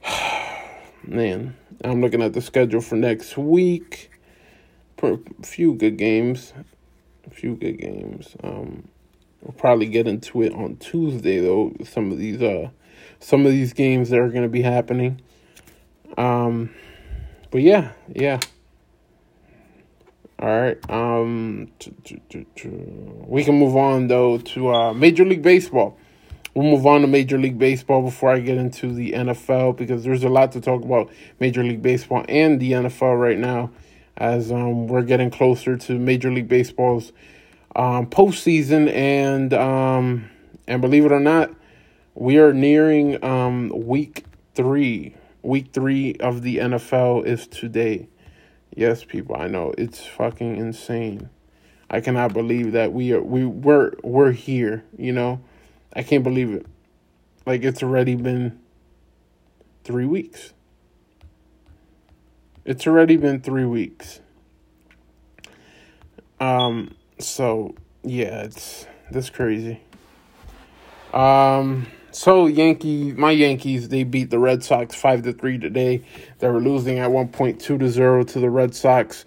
Man, 1.03 1.55
I'm 1.83 2.01
looking 2.01 2.21
at 2.21 2.33
the 2.33 2.41
schedule 2.41 2.81
for 2.81 2.95
next 2.95 3.37
week. 3.37 4.11
A 5.01 5.17
few 5.41 5.73
good 5.73 5.97
games, 5.97 6.53
a 7.25 7.29
few 7.31 7.55
good 7.55 7.79
games. 7.79 8.35
Um, 8.43 8.87
we'll 9.41 9.53
probably 9.53 9.87
get 9.87 10.07
into 10.07 10.41
it 10.41 10.53
on 10.53 10.77
Tuesday 10.77 11.39
though. 11.39 11.73
Some 11.83 12.11
of 12.11 12.17
these, 12.17 12.41
uh, 12.41 12.69
some 13.19 13.45
of 13.45 13.51
these 13.51 13.73
games 13.73 14.09
that 14.09 14.19
are 14.19 14.29
going 14.29 14.43
to 14.43 14.49
be 14.49 14.61
happening. 14.61 15.21
Um, 16.17 16.71
but 17.49 17.61
yeah, 17.61 17.91
yeah. 18.13 18.39
All 20.39 20.49
right. 20.49 20.89
Um, 20.89 21.71
we 23.27 23.43
can 23.43 23.59
move 23.59 23.75
on 23.75 24.07
though 24.07 24.39
to 24.39 24.73
uh, 24.73 24.93
Major 24.93 25.23
League 25.23 25.43
Baseball. 25.43 25.97
We'll 26.53 26.69
move 26.69 26.85
on 26.85 27.01
to 27.01 27.07
Major 27.07 27.37
League 27.37 27.57
Baseball 27.57 28.01
before 28.01 28.31
I 28.31 28.39
get 28.39 28.57
into 28.57 28.93
the 28.93 29.11
NFL 29.13 29.77
because 29.77 30.03
there's 30.03 30.23
a 30.23 30.29
lot 30.29 30.51
to 30.53 30.61
talk 30.61 30.83
about 30.83 31.09
Major 31.39 31.63
League 31.63 31.81
Baseball 31.81 32.25
and 32.27 32.59
the 32.59 32.73
NFL 32.73 33.19
right 33.19 33.37
now 33.37 33.71
as 34.17 34.51
um, 34.51 34.87
we're 34.87 35.03
getting 35.03 35.29
closer 35.29 35.77
to 35.77 35.97
Major 35.97 36.31
League 36.31 36.49
Baseball's 36.49 37.13
um, 37.75 38.07
postseason 38.07 38.91
and 38.93 39.53
um, 39.53 40.29
and 40.67 40.81
believe 40.81 41.05
it 41.05 41.11
or 41.11 41.19
not, 41.19 41.51
we 42.15 42.37
are 42.37 42.53
nearing 42.53 43.23
um, 43.23 43.69
week 43.69 44.25
three. 44.55 45.15
Week 45.43 45.69
three 45.73 46.15
of 46.19 46.43
the 46.43 46.57
NFL 46.57 47.25
is 47.25 47.47
today. 47.47 48.07
Yes, 48.75 49.03
people, 49.03 49.35
I 49.35 49.47
know 49.47 49.73
it's 49.77 50.05
fucking 50.05 50.55
insane. 50.55 51.29
I 51.89 51.99
cannot 51.99 52.33
believe 52.33 52.71
that 52.71 52.93
we 52.93 53.11
are 53.11 53.21
we 53.21 53.45
we're 53.45 53.91
we're 54.01 54.31
here, 54.31 54.83
you 54.97 55.11
know? 55.11 55.41
I 55.93 56.03
can't 56.03 56.23
believe 56.23 56.51
it. 56.53 56.65
Like 57.45 57.63
it's 57.63 57.83
already 57.83 58.15
been 58.15 58.59
3 59.83 60.05
weeks. 60.05 60.53
It's 62.63 62.87
already 62.87 63.17
been 63.17 63.41
3 63.41 63.65
weeks. 63.65 64.21
Um, 66.39 66.95
so 67.27 67.75
yeah, 68.03 68.43
it's 68.43 68.87
that's 69.11 69.29
crazy. 69.29 69.81
Um, 71.13 71.87
so 72.11 72.47
Yankees, 72.47 73.15
my 73.15 73.31
Yankees, 73.31 73.89
they 73.89 74.03
beat 74.03 74.29
the 74.29 74.39
Red 74.39 74.63
Sox 74.63 74.95
five 74.95 75.23
to 75.23 75.33
three 75.33 75.57
today. 75.57 76.03
They 76.39 76.49
were 76.49 76.61
losing 76.61 76.99
at 76.99 77.11
one 77.11 77.29
point 77.29 77.59
two 77.61 77.77
to 77.77 77.89
zero 77.89 78.23
to 78.23 78.39
the 78.39 78.49
Red 78.49 78.75
Sox. 78.75 79.25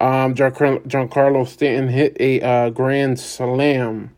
Um, 0.00 0.34
Giancarlo 0.34 1.46
Stanton 1.46 1.88
hit 1.88 2.16
a 2.18 2.40
uh, 2.40 2.70
grand 2.70 3.20
slam 3.20 4.14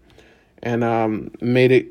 and 0.63 0.83
um, 0.83 1.31
made 1.41 1.71
it 1.71 1.87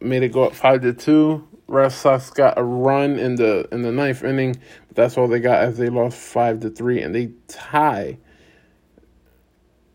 made 0.00 0.22
it 0.22 0.32
go 0.32 0.44
up 0.44 0.54
five 0.54 0.82
to 0.82 0.92
two. 0.92 1.46
Red 1.68 1.90
Sox 1.90 2.30
got 2.30 2.58
a 2.58 2.62
run 2.62 3.18
in 3.18 3.36
the 3.36 3.68
in 3.72 3.82
the 3.82 3.92
ninth 3.92 4.24
inning, 4.24 4.56
but 4.88 4.96
that's 4.96 5.18
all 5.18 5.28
they 5.28 5.40
got 5.40 5.62
as 5.62 5.78
they 5.78 5.88
lost 5.88 6.18
five 6.18 6.60
to 6.60 6.70
three, 6.70 7.02
and 7.02 7.14
they 7.14 7.30
tie 7.48 8.18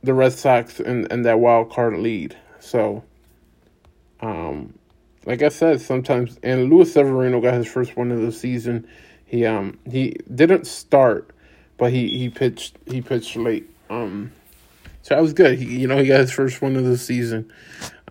the 0.03 0.13
Red 0.13 0.34
Sox 0.34 0.79
and, 0.79 1.12
in 1.12 1.24
that 1.24 1.39
wild 1.39 1.72
card 1.72 1.98
lead. 1.98 2.36
So, 2.60 3.03
um, 4.22 4.74
like 5.25 5.41
I 5.41 5.50
said, 5.50 5.81
sometimes 5.81 6.38
and 6.43 6.70
Luis 6.70 6.93
Severino 6.93 7.41
got 7.41 7.53
his 7.53 7.67
first 7.67 7.96
one 7.96 8.12
of 8.12 8.22
the 8.22 8.31
season. 8.31 8.88
He 9.25 9.46
um 9.46 9.79
he 9.89 10.15
didn't 10.34 10.65
start, 10.65 11.31
but 11.77 11.91
he 11.91 12.17
he 12.17 12.29
pitched 12.29 12.77
he 12.86 13.01
pitched 13.01 13.36
late. 13.36 13.70
Um, 13.89 14.31
so 15.03 15.15
that 15.15 15.22
was 15.22 15.34
good. 15.34 15.58
He 15.58 15.79
you 15.79 15.88
know 15.88 15.98
he 15.98 16.08
got 16.08 16.20
his 16.20 16.31
first 16.31 16.62
one 16.62 16.75
of 16.75 16.84
the 16.84 16.98
season. 16.98 17.51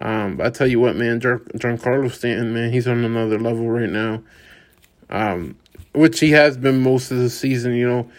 Um, 0.01 0.41
I 0.43 0.51
tell 0.51 0.67
you 0.67 0.81
what, 0.81 0.97
man, 0.97 1.21
Giancarlo 1.21 2.11
Stanton, 2.11 2.55
man, 2.55 2.73
he's 2.73 2.89
on 2.89 3.05
another 3.05 3.39
level 3.39 3.69
right 3.69 3.91
now. 3.91 4.23
Um, 5.11 5.57
which 5.93 6.21
he 6.21 6.31
has 6.31 6.57
been 6.57 6.81
most 6.81 7.11
of 7.11 7.19
the 7.19 7.29
season. 7.29 7.75
You 7.75 7.89
know, 7.89 8.11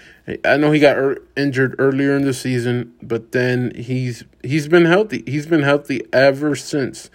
I 0.46 0.58
know 0.58 0.72
he 0.72 0.80
got 0.80 0.98
er- 0.98 1.22
injured 1.36 1.76
earlier 1.80 2.16
in 2.16 2.24
the 2.24 2.34
season, 2.34 2.94
but 3.02 3.32
then 3.32 3.72
he's 3.76 4.24
he's 4.44 4.68
been 4.68 4.86
healthy. 4.86 5.24
He's 5.26 5.46
been 5.46 5.64
healthy 5.64 6.02
ever 6.14 6.56
since. 6.56 7.10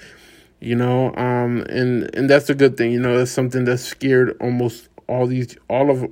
You 0.61 0.75
know, 0.75 1.15
um, 1.17 1.61
and 1.69 2.15
and 2.15 2.29
that's 2.31 2.49
a 2.51 2.55
good 2.55 2.77
thing. 2.77 2.93
You 2.93 3.01
know, 3.01 3.19
that's 3.19 3.31
something 3.31 3.65
that 3.65 3.79
scared 3.79 4.37
almost 4.41 4.89
all 5.09 5.27
these 5.27 5.57
all 5.69 5.91
of 5.91 6.11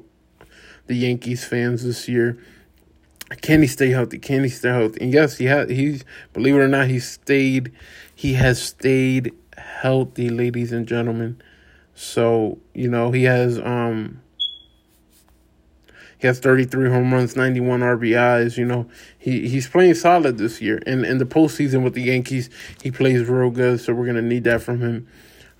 the 0.86 0.94
Yankees 0.94 1.44
fans 1.44 1.84
this 1.84 2.08
year. 2.08 2.38
Can 3.40 3.62
he 3.62 3.66
stay 3.66 3.90
healthy? 3.90 4.18
Can 4.18 4.42
he 4.44 4.50
stay 4.50 4.68
healthy? 4.68 5.00
And 5.00 5.12
yes, 5.12 5.38
he 5.38 5.46
has. 5.46 5.70
He's 5.70 6.04
believe 6.32 6.54
it 6.56 6.58
or 6.58 6.68
not, 6.68 6.88
he 6.88 7.00
stayed. 7.00 7.72
He 8.14 8.34
has 8.34 8.62
stayed 8.62 9.32
healthy, 9.56 10.28
ladies 10.28 10.72
and 10.72 10.86
gentlemen. 10.86 11.40
So 11.94 12.58
you 12.74 12.88
know 12.88 13.10
he 13.12 13.24
has 13.24 13.58
um 13.58 14.20
he 16.24 16.28
has 16.28 16.38
33 16.38 16.88
home 16.88 17.12
runs, 17.12 17.36
91 17.36 17.80
RBIs. 17.80 18.56
You 18.56 18.64
know, 18.64 18.88
he, 19.18 19.46
he's 19.46 19.68
playing 19.68 19.92
solid 19.92 20.38
this 20.38 20.58
year. 20.58 20.82
And 20.86 21.04
in 21.04 21.18
the 21.18 21.26
postseason 21.26 21.84
with 21.84 21.92
the 21.92 22.00
Yankees, 22.00 22.48
he 22.82 22.90
plays 22.90 23.28
real 23.28 23.50
good. 23.50 23.78
So 23.78 23.92
we're 23.92 24.06
going 24.06 24.16
to 24.16 24.22
need 24.22 24.44
that 24.44 24.62
from 24.62 24.80
him. 24.80 25.06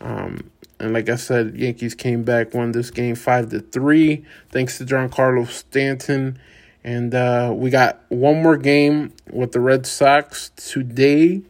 Um, 0.01 0.51
and 0.81 0.95
like 0.95 1.11
I 1.11 1.17
said, 1.17 1.55
Yankees 1.55 1.95
came 1.95 2.23
back, 2.23 2.55
won 2.55 2.73
this 2.73 2.91
game 2.91 3.15
5 3.15 3.51
to 3.51 3.61
3, 3.61 4.25
thanks 4.53 4.79
to 4.79 4.87
Giancarlo 4.87 5.47
Stanton. 5.47 6.39
And 6.83 7.15
uh, 7.15 7.53
we 7.55 7.69
got 7.69 8.01
one 8.09 8.43
more 8.43 8.57
game 8.57 9.13
with 9.31 9.53
the 9.53 9.61
Red 9.61 9.85
Sox 9.85 10.51
today, 10.57 11.43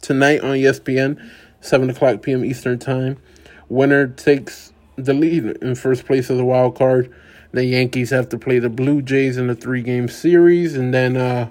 tonight 0.00 0.40
on 0.40 0.56
ESPN, 0.56 1.22
7 1.60 1.90
o'clock 1.90 2.22
p.m. 2.22 2.42
Eastern 2.42 2.78
Time. 2.78 3.18
Winner 3.68 4.06
takes 4.06 4.72
the 4.96 5.12
lead 5.12 5.44
in 5.44 5.74
first 5.74 6.06
place 6.06 6.30
of 6.30 6.38
the 6.38 6.44
wild 6.46 6.74
card 6.74 7.14
the 7.54 7.64
Yankees 7.64 8.10
have 8.10 8.28
to 8.30 8.38
play 8.38 8.58
the 8.58 8.68
Blue 8.68 9.00
Jays 9.00 9.38
in 9.38 9.46
the 9.46 9.54
three 9.54 9.80
game 9.80 10.08
series 10.08 10.74
and 10.74 10.92
then 10.92 11.16
uh, 11.16 11.48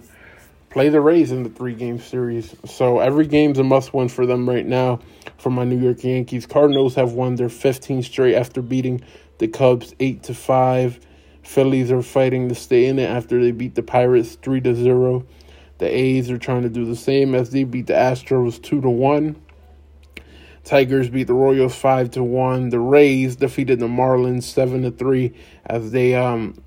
play 0.70 0.90
the 0.90 1.00
Rays 1.00 1.32
in 1.32 1.44
the 1.44 1.50
three 1.50 1.74
game 1.74 1.98
series. 1.98 2.54
So 2.66 3.00
every 3.00 3.26
game's 3.26 3.58
a 3.58 3.64
must 3.64 3.94
win 3.94 4.10
for 4.10 4.26
them 4.26 4.48
right 4.48 4.66
now 4.66 5.00
for 5.38 5.50
my 5.50 5.64
New 5.64 5.80
York 5.80 6.04
Yankees. 6.04 6.46
Cardinals 6.46 6.96
have 6.96 7.14
won 7.14 7.36
their 7.36 7.48
15 7.48 8.04
straight 8.04 8.36
after 8.36 8.62
beating 8.62 9.02
the 9.38 9.48
Cubs 9.48 9.96
8 10.02 10.24
to 10.24 10.34
5. 10.34 11.00
Phillies 11.42 11.90
are 11.90 12.02
fighting 12.02 12.50
to 12.50 12.56
stay 12.56 12.86
in 12.86 13.00
it 13.00 13.10
after 13.10 13.42
they 13.42 13.52
beat 13.52 13.76
the 13.76 13.84
Pirates 13.84 14.36
3 14.42 14.60
to 14.60 14.76
0. 14.76 15.26
The 15.78 15.88
A's 15.88 16.30
are 16.30 16.38
trying 16.38 16.64
to 16.64 16.70
do 16.70 16.84
the 16.84 16.98
same 16.98 17.34
as 17.34 17.52
they 17.52 17.64
beat 17.64 17.88
the 17.88 17.94
Astros 17.94 18.62
2 18.62 18.82
to 18.82 18.90
1. 18.90 19.38
Tigers 20.64 21.10
beat 21.10 21.28
the 21.28 21.34
Royals 21.34 21.76
five 21.76 22.12
to 22.12 22.24
one. 22.24 22.70
The 22.70 22.80
Rays 22.80 23.36
defeated 23.36 23.80
the 23.80 23.88
Marlins 23.88 24.44
seven 24.44 24.84
to 24.84 24.92
three 24.92 25.34
as 25.66 25.92
they 25.92 26.16
um 26.16 26.62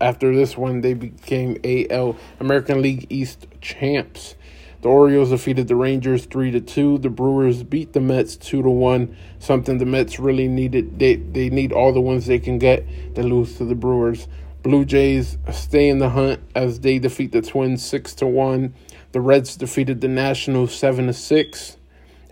after 0.00 0.34
this 0.34 0.56
one 0.56 0.80
they 0.80 0.94
became 0.94 1.58
AL 1.64 2.16
American 2.38 2.82
League 2.82 3.06
East 3.10 3.46
champs. 3.60 4.36
The 4.82 4.88
Orioles 4.88 5.30
defeated 5.30 5.68
the 5.68 5.76
Rangers 5.76 6.26
three 6.26 6.52
to 6.52 6.60
two. 6.60 6.98
The 6.98 7.10
Brewers 7.10 7.64
beat 7.64 7.92
the 7.92 8.00
Mets 8.00 8.36
two 8.36 8.62
to 8.62 8.70
one. 8.70 9.16
Something 9.40 9.78
the 9.78 9.86
Mets 9.86 10.20
really 10.20 10.46
needed. 10.46 11.00
They 11.00 11.16
they 11.16 11.50
need 11.50 11.72
all 11.72 11.92
the 11.92 12.00
ones 12.00 12.26
they 12.26 12.38
can 12.38 12.58
get. 12.58 12.86
They 13.14 13.22
lose 13.22 13.56
to 13.56 13.64
the 13.64 13.74
Brewers. 13.74 14.28
Blue 14.62 14.84
Jays 14.84 15.38
stay 15.50 15.88
in 15.88 15.98
the 15.98 16.10
hunt 16.10 16.40
as 16.54 16.78
they 16.78 17.00
defeat 17.00 17.32
the 17.32 17.42
Twins 17.42 17.84
six 17.84 18.14
to 18.14 18.26
one. 18.26 18.74
The 19.10 19.20
Reds 19.20 19.56
defeated 19.56 20.00
the 20.00 20.06
Nationals 20.08 20.72
seven 20.72 21.08
to 21.08 21.12
six 21.12 21.76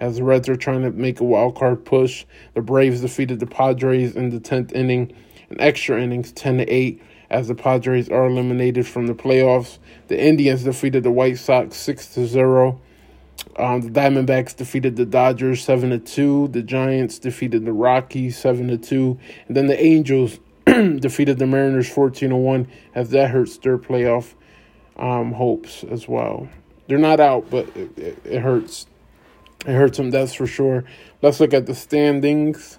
as 0.00 0.16
the 0.16 0.24
Reds 0.24 0.48
are 0.48 0.56
trying 0.56 0.82
to 0.82 0.90
make 0.90 1.20
a 1.20 1.24
wild 1.24 1.56
card 1.56 1.84
push. 1.84 2.24
The 2.54 2.62
Braves 2.62 3.02
defeated 3.02 3.38
the 3.38 3.46
Padres 3.46 4.16
in 4.16 4.30
the 4.30 4.40
10th 4.40 4.72
inning 4.72 5.12
in 5.50 5.60
extra 5.60 6.00
innings 6.02 6.32
10 6.32 6.58
to 6.58 6.64
8 6.64 7.02
as 7.28 7.48
the 7.48 7.54
Padres 7.54 8.08
are 8.08 8.26
eliminated 8.26 8.86
from 8.86 9.06
the 9.06 9.14
playoffs. 9.14 9.78
The 10.08 10.20
Indians 10.20 10.64
defeated 10.64 11.02
the 11.02 11.10
White 11.10 11.38
Sox 11.38 11.76
6 11.76 12.14
to 12.14 12.26
0. 12.26 12.80
Um, 13.56 13.80
the 13.80 13.90
Diamondbacks 13.90 14.56
defeated 14.56 14.96
the 14.96 15.06
Dodgers 15.06 15.62
7 15.62 15.90
to 15.90 15.98
2. 15.98 16.48
The 16.48 16.62
Giants 16.62 17.18
defeated 17.18 17.64
the 17.64 17.72
Rockies 17.72 18.36
7 18.38 18.68
to 18.68 18.78
2. 18.78 19.18
And 19.48 19.56
then 19.56 19.66
the 19.66 19.80
Angels 19.80 20.38
defeated 20.64 21.38
the 21.38 21.46
Mariners 21.46 21.88
14 21.88 22.30
to 22.30 22.36
1 22.36 22.68
as 22.94 23.10
that 23.10 23.30
hurts 23.30 23.58
their 23.58 23.78
playoff 23.78 24.34
um, 24.96 25.32
hopes 25.32 25.84
as 25.84 26.08
well. 26.08 26.48
They're 26.88 26.98
not 26.98 27.20
out, 27.20 27.48
but 27.50 27.68
it, 27.76 27.96
it, 27.98 28.18
it 28.24 28.40
hurts 28.40 28.86
it 29.66 29.74
hurts 29.74 29.98
them, 29.98 30.10
that's 30.10 30.32
for 30.32 30.46
sure. 30.46 30.84
Let's 31.20 31.38
look 31.38 31.52
at 31.52 31.66
the 31.66 31.74
standings. 31.74 32.78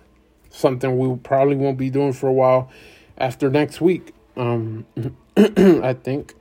Something 0.50 0.98
we 0.98 1.16
probably 1.18 1.56
won't 1.56 1.78
be 1.78 1.90
doing 1.90 2.14
for 2.14 2.28
a 2.28 2.34
while 2.34 2.72
after 3.18 3.50
next 3.50 3.82
week. 3.82 4.14
Um, 4.36 4.86
I 5.38 5.94
think. 5.94 6.34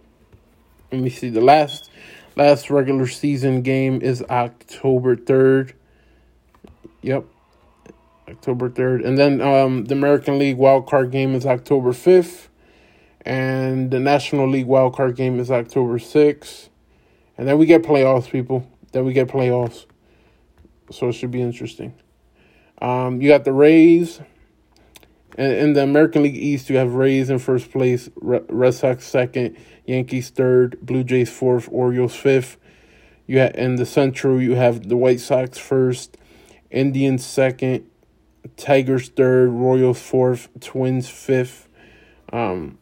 Let 0.91 1.03
me 1.03 1.11
see. 1.11 1.29
The 1.29 1.43
last 1.43 1.91
last 2.37 2.71
regular 2.71 3.07
season 3.07 3.63
game 3.63 4.01
is 4.01 4.23
October 4.31 5.15
third. 5.15 5.75
Yep, 7.03 7.25
October 8.29 8.71
third, 8.71 9.03
and 9.03 9.17
then 9.17 9.41
um, 9.41 9.85
the 9.85 9.95
American 9.95 10.39
League 10.39 10.57
wild 10.57 10.87
card 10.87 11.11
game 11.11 11.35
is 11.35 11.47
October 11.47 11.93
fifth, 11.93 12.49
and 13.23 13.91
the 13.91 14.01
National 14.01 14.49
League 14.49 14.67
wild 14.67 14.95
card 14.97 15.17
game 15.17 15.39
is 15.39 15.51
October 15.51 15.99
sixth, 15.99 16.71
and 17.39 17.47
then 17.47 17.59
we 17.59 17.67
get 17.67 17.83
playoffs, 17.83 18.29
people. 18.29 18.67
Then 18.93 19.05
we 19.05 19.13
get 19.13 19.29
playoffs 19.29 19.87
so 20.91 21.09
it 21.09 21.13
should 21.13 21.31
be 21.31 21.43
interesting. 21.43 21.95
Um, 22.81 23.21
you 23.21 23.29
got 23.29 23.45
the 23.45 23.53
Rays. 23.53 24.21
In, 25.39 25.51
in 25.53 25.73
the 25.75 25.83
American 25.83 26.23
League 26.23 26.37
East, 26.37 26.71
you 26.71 26.77
have 26.77 26.95
Rays 26.95 27.31
in 27.31 27.39
first 27.39 27.71
place, 27.71 28.09
Red 28.17 28.75
Sox 28.75 29.07
second, 29.07 29.57
Yankees 29.87 30.31
third, 30.31 30.79
Blue 30.83 31.05
Jays 31.05 31.31
fourth, 31.31 31.69
Orioles 31.71 32.17
fifth. 32.17 32.57
You 33.27 33.39
have, 33.39 33.55
in 33.55 33.77
the 33.77 33.87
Central, 33.87 34.41
you 34.41 34.57
have 34.57 34.89
the 34.89 34.97
White 34.97 35.21
Sox 35.21 35.57
first, 35.57 36.17
Indians 36.71 37.25
second, 37.25 37.89
Tigers 38.57 39.09
third, 39.09 39.51
Royals 39.51 40.01
fourth, 40.01 40.49
Twins 40.61 41.09
fifth. 41.09 41.69
Um, 42.33 42.79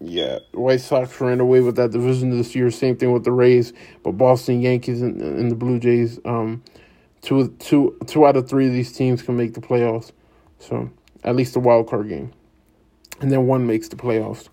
yeah, 0.00 0.40
White 0.52 0.80
Sox 0.80 1.20
ran 1.20 1.40
away 1.40 1.60
with 1.60 1.76
that 1.76 1.90
division 1.90 2.30
this 2.36 2.54
year. 2.54 2.70
Same 2.70 2.96
thing 2.96 3.12
with 3.12 3.24
the 3.24 3.32
Rays, 3.32 3.72
but 4.02 4.12
Boston 4.12 4.60
Yankees 4.60 5.02
and, 5.02 5.20
and 5.20 5.50
the 5.50 5.56
Blue 5.56 5.78
Jays 5.78 6.20
um, 6.24 6.62
two 7.22 7.48
two 7.58 7.96
two 8.06 8.26
out 8.26 8.36
of 8.36 8.48
three 8.48 8.66
of 8.66 8.72
these 8.72 8.92
teams 8.92 9.22
can 9.22 9.36
make 9.36 9.54
the 9.54 9.60
playoffs. 9.60 10.12
So 10.58 10.90
at 11.24 11.36
least 11.36 11.54
the 11.54 11.60
wild 11.60 11.88
card 11.88 12.08
game, 12.08 12.32
and 13.20 13.30
then 13.30 13.46
one 13.46 13.66
makes 13.66 13.88
the 13.88 13.96
playoffs. 13.96 14.48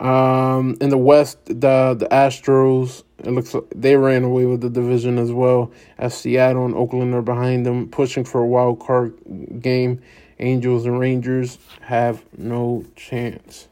Um, 0.00 0.76
in 0.80 0.90
the 0.90 0.98
West, 0.98 1.44
the 1.46 1.94
the 1.98 2.08
Astros 2.10 3.04
it 3.24 3.30
looks 3.30 3.54
like 3.54 3.64
they 3.74 3.96
ran 3.96 4.24
away 4.24 4.46
with 4.46 4.60
the 4.60 4.70
division 4.70 5.18
as 5.18 5.32
well. 5.32 5.72
As 5.98 6.14
Seattle 6.14 6.64
and 6.64 6.74
Oakland 6.74 7.14
are 7.14 7.22
behind 7.22 7.64
them, 7.64 7.88
pushing 7.88 8.24
for 8.24 8.40
a 8.40 8.46
wild 8.46 8.80
card 8.80 9.16
game. 9.60 10.00
Angels 10.38 10.86
and 10.86 10.98
Rangers 10.98 11.58
have 11.82 12.24
no 12.36 12.84
chance. 12.96 13.68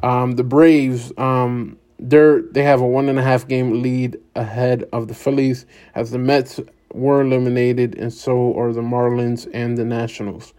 Um, 0.00 0.32
the 0.36 0.44
Braves, 0.44 1.12
um, 1.18 1.76
they're 1.98 2.42
they 2.42 2.62
have 2.62 2.80
a 2.80 2.86
one 2.86 3.08
and 3.08 3.18
a 3.18 3.22
half 3.22 3.48
game 3.48 3.82
lead 3.82 4.16
ahead 4.36 4.84
of 4.92 5.08
the 5.08 5.14
Phillies 5.14 5.66
as 5.96 6.12
the 6.12 6.18
Mets 6.18 6.60
were 6.92 7.20
eliminated, 7.20 7.96
and 7.96 8.12
so 8.12 8.58
are 8.58 8.72
the 8.72 8.80
Marlins 8.82 9.48
and 9.52 9.76
the 9.76 9.84
Nationals. 9.84 10.54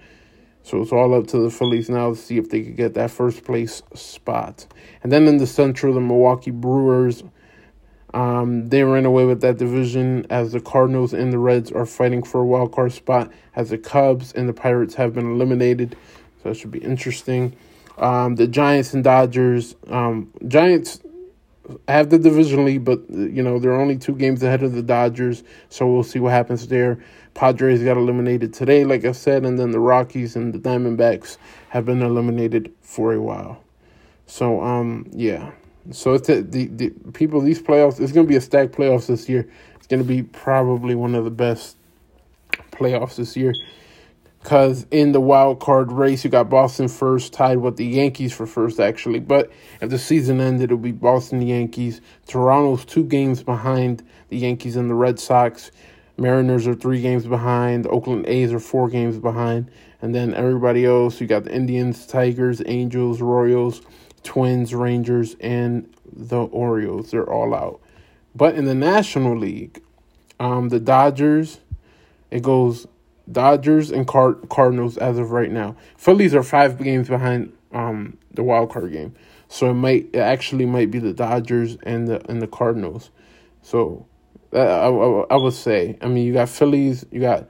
So 0.63 0.81
it's 0.81 0.91
all 0.91 1.13
up 1.13 1.27
to 1.27 1.39
the 1.39 1.49
Phillies 1.49 1.89
now 1.89 2.09
to 2.09 2.15
see 2.15 2.37
if 2.37 2.49
they 2.49 2.61
could 2.61 2.75
get 2.75 2.93
that 2.93 3.11
first 3.11 3.43
place 3.43 3.81
spot. 3.95 4.67
And 5.01 5.11
then 5.11 5.27
in 5.27 5.37
the 5.37 5.47
Central, 5.47 5.93
the 5.93 6.01
Milwaukee 6.01 6.51
Brewers 6.51 7.23
Um, 8.11 8.69
they 8.69 8.83
ran 8.83 9.05
away 9.05 9.25
with 9.25 9.41
that 9.41 9.57
division 9.57 10.25
as 10.31 10.51
the 10.51 10.59
Cardinals 10.59 11.13
and 11.13 11.31
the 11.31 11.37
Reds 11.37 11.71
are 11.71 11.85
fighting 11.85 12.23
for 12.23 12.41
a 12.41 12.45
wild 12.45 12.71
card 12.71 12.91
spot, 12.91 13.31
as 13.55 13.69
the 13.69 13.77
Cubs 13.77 14.33
and 14.33 14.49
the 14.49 14.53
Pirates 14.53 14.95
have 14.95 15.13
been 15.13 15.31
eliminated. 15.31 15.95
So 16.41 16.49
that 16.49 16.55
should 16.55 16.71
be 16.71 16.79
interesting. 16.79 17.55
Um, 17.99 18.35
the 18.35 18.47
Giants 18.47 18.95
and 18.95 19.03
Dodgers. 19.03 19.75
Um, 19.87 20.31
Giants 20.47 21.01
have 21.87 22.09
the 22.09 22.17
division 22.17 22.65
lead, 22.65 22.83
but 22.83 23.01
you 23.09 23.43
know 23.43 23.59
they're 23.59 23.79
only 23.79 23.97
two 23.97 24.15
games 24.15 24.43
ahead 24.43 24.63
of 24.63 24.73
the 24.73 24.81
Dodgers, 24.81 25.43
so 25.69 25.91
we'll 25.91 26.03
see 26.03 26.19
what 26.19 26.31
happens 26.31 26.67
there. 26.67 27.03
Padres 27.33 27.83
got 27.83 27.97
eliminated 27.97 28.53
today, 28.53 28.83
like 28.83 29.05
I 29.05 29.11
said, 29.11 29.45
and 29.45 29.57
then 29.59 29.71
the 29.71 29.79
Rockies 29.79 30.35
and 30.35 30.53
the 30.53 30.59
Diamondbacks 30.59 31.37
have 31.69 31.85
been 31.85 32.01
eliminated 32.01 32.73
for 32.81 33.13
a 33.13 33.21
while. 33.21 33.63
So 34.25 34.61
um 34.61 35.07
yeah, 35.11 35.51
so 35.91 36.13
it's 36.13 36.29
a, 36.29 36.41
the 36.41 36.67
the 36.67 36.89
people 37.13 37.41
these 37.41 37.61
playoffs. 37.61 37.99
It's 37.99 38.11
gonna 38.11 38.27
be 38.27 38.35
a 38.35 38.41
stacked 38.41 38.73
playoffs 38.73 39.07
this 39.07 39.29
year. 39.29 39.49
It's 39.75 39.87
gonna 39.87 40.03
be 40.03 40.23
probably 40.23 40.95
one 40.95 41.15
of 41.15 41.23
the 41.23 41.31
best 41.31 41.77
playoffs 42.71 43.15
this 43.15 43.35
year. 43.35 43.53
Cause 44.43 44.87
in 44.89 45.11
the 45.11 45.19
wild 45.19 45.59
card 45.59 45.91
race, 45.91 46.23
you 46.23 46.29
got 46.29 46.49
Boston 46.49 46.87
first, 46.87 47.33
tied 47.33 47.57
with 47.57 47.75
the 47.75 47.85
Yankees 47.85 48.31
for 48.31 48.47
first, 48.47 48.79
actually. 48.79 49.19
But 49.19 49.51
if 49.81 49.89
the 49.89 49.99
season 49.99 50.39
ended, 50.39 50.65
it'll 50.65 50.77
be 50.77 50.93
Boston, 50.93 51.39
the 51.39 51.47
Yankees. 51.47 51.99
Toronto's 52.25 52.85
two 52.85 53.03
games 53.03 53.43
behind 53.43 54.01
the 54.29 54.37
Yankees 54.37 54.77
and 54.77 54.89
the 54.89 54.95
Red 54.95 55.19
Sox. 55.19 55.71
Mariners 56.17 56.67
are 56.67 56.73
three 56.73 57.01
games 57.01 57.25
behind. 57.25 57.85
Oakland 57.87 58.27
A's 58.27 58.53
are 58.53 58.59
four 58.59 58.87
games 58.89 59.17
behind. 59.17 59.69
And 60.01 60.15
then 60.15 60.33
everybody 60.33 60.85
else, 60.85 61.19
you 61.19 61.27
got 61.27 61.43
the 61.43 61.53
Indians, 61.53 62.05
Tigers, 62.07 62.61
Angels, 62.65 63.21
Royals, 63.21 63.81
Twins, 64.23 64.73
Rangers, 64.73 65.35
and 65.41 65.93
the 66.11 66.39
Orioles. 66.39 67.11
They're 67.11 67.29
all 67.29 67.53
out. 67.53 67.81
But 68.33 68.55
in 68.55 68.65
the 68.65 68.75
National 68.75 69.37
League, 69.37 69.81
um, 70.39 70.69
the 70.69 70.79
Dodgers, 70.79 71.59
it 72.31 72.41
goes 72.41 72.87
Dodgers 73.31 73.91
and 73.91 74.07
Card- 74.07 74.49
Cardinals 74.49 74.97
as 74.97 75.17
of 75.17 75.31
right 75.31 75.51
now. 75.51 75.75
Phillies 75.97 76.33
are 76.33 76.43
five 76.43 76.77
games 76.77 77.07
behind 77.07 77.53
um, 77.71 78.17
the 78.33 78.43
wild 78.43 78.71
card 78.71 78.91
game, 78.91 79.13
so 79.47 79.69
it 79.69 79.75
might 79.75 80.09
it 80.13 80.19
actually 80.19 80.65
might 80.65 80.91
be 80.91 80.99
the 80.99 81.13
Dodgers 81.13 81.77
and 81.83 82.07
the 82.07 82.27
and 82.29 82.41
the 82.41 82.47
Cardinals. 82.47 83.11
So 83.61 84.05
uh, 84.53 84.57
I, 84.57 84.87
I, 84.89 85.25
I 85.31 85.35
would 85.35 85.53
say, 85.53 85.97
I 86.01 86.07
mean, 86.07 86.25
you 86.25 86.33
got 86.33 86.49
Phillies, 86.49 87.05
you 87.11 87.21
got 87.21 87.49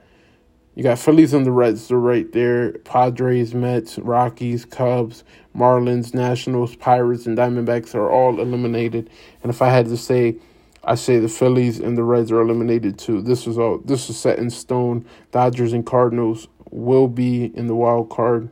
you 0.74 0.82
got 0.84 0.98
Phillies 0.98 1.34
and 1.34 1.44
the 1.44 1.50
Reds. 1.50 1.88
They're 1.88 1.98
right 1.98 2.30
there. 2.32 2.72
Padres, 2.72 3.54
Mets, 3.54 3.98
Rockies, 3.98 4.64
Cubs, 4.64 5.24
Marlins, 5.54 6.14
Nationals, 6.14 6.76
Pirates, 6.76 7.26
and 7.26 7.36
Diamondbacks 7.36 7.94
are 7.94 8.10
all 8.10 8.40
eliminated. 8.40 9.10
And 9.42 9.50
if 9.50 9.62
I 9.62 9.70
had 9.70 9.86
to 9.86 9.96
say 9.96 10.36
I 10.82 10.94
say 10.94 11.18
the 11.18 11.28
Phillies 11.28 11.78
and 11.78 11.96
the 11.96 12.02
Reds 12.02 12.32
are 12.32 12.40
eliminated 12.40 12.98
too. 12.98 13.20
This 13.20 13.46
is 13.46 13.58
all 13.58 13.78
this 13.78 14.08
is 14.08 14.18
set 14.18 14.38
in 14.38 14.50
stone. 14.50 15.04
Dodgers 15.30 15.72
and 15.72 15.84
Cardinals 15.84 16.48
will 16.70 17.08
be 17.08 17.44
in 17.56 17.66
the 17.66 17.74
wild 17.74 18.10
card 18.10 18.48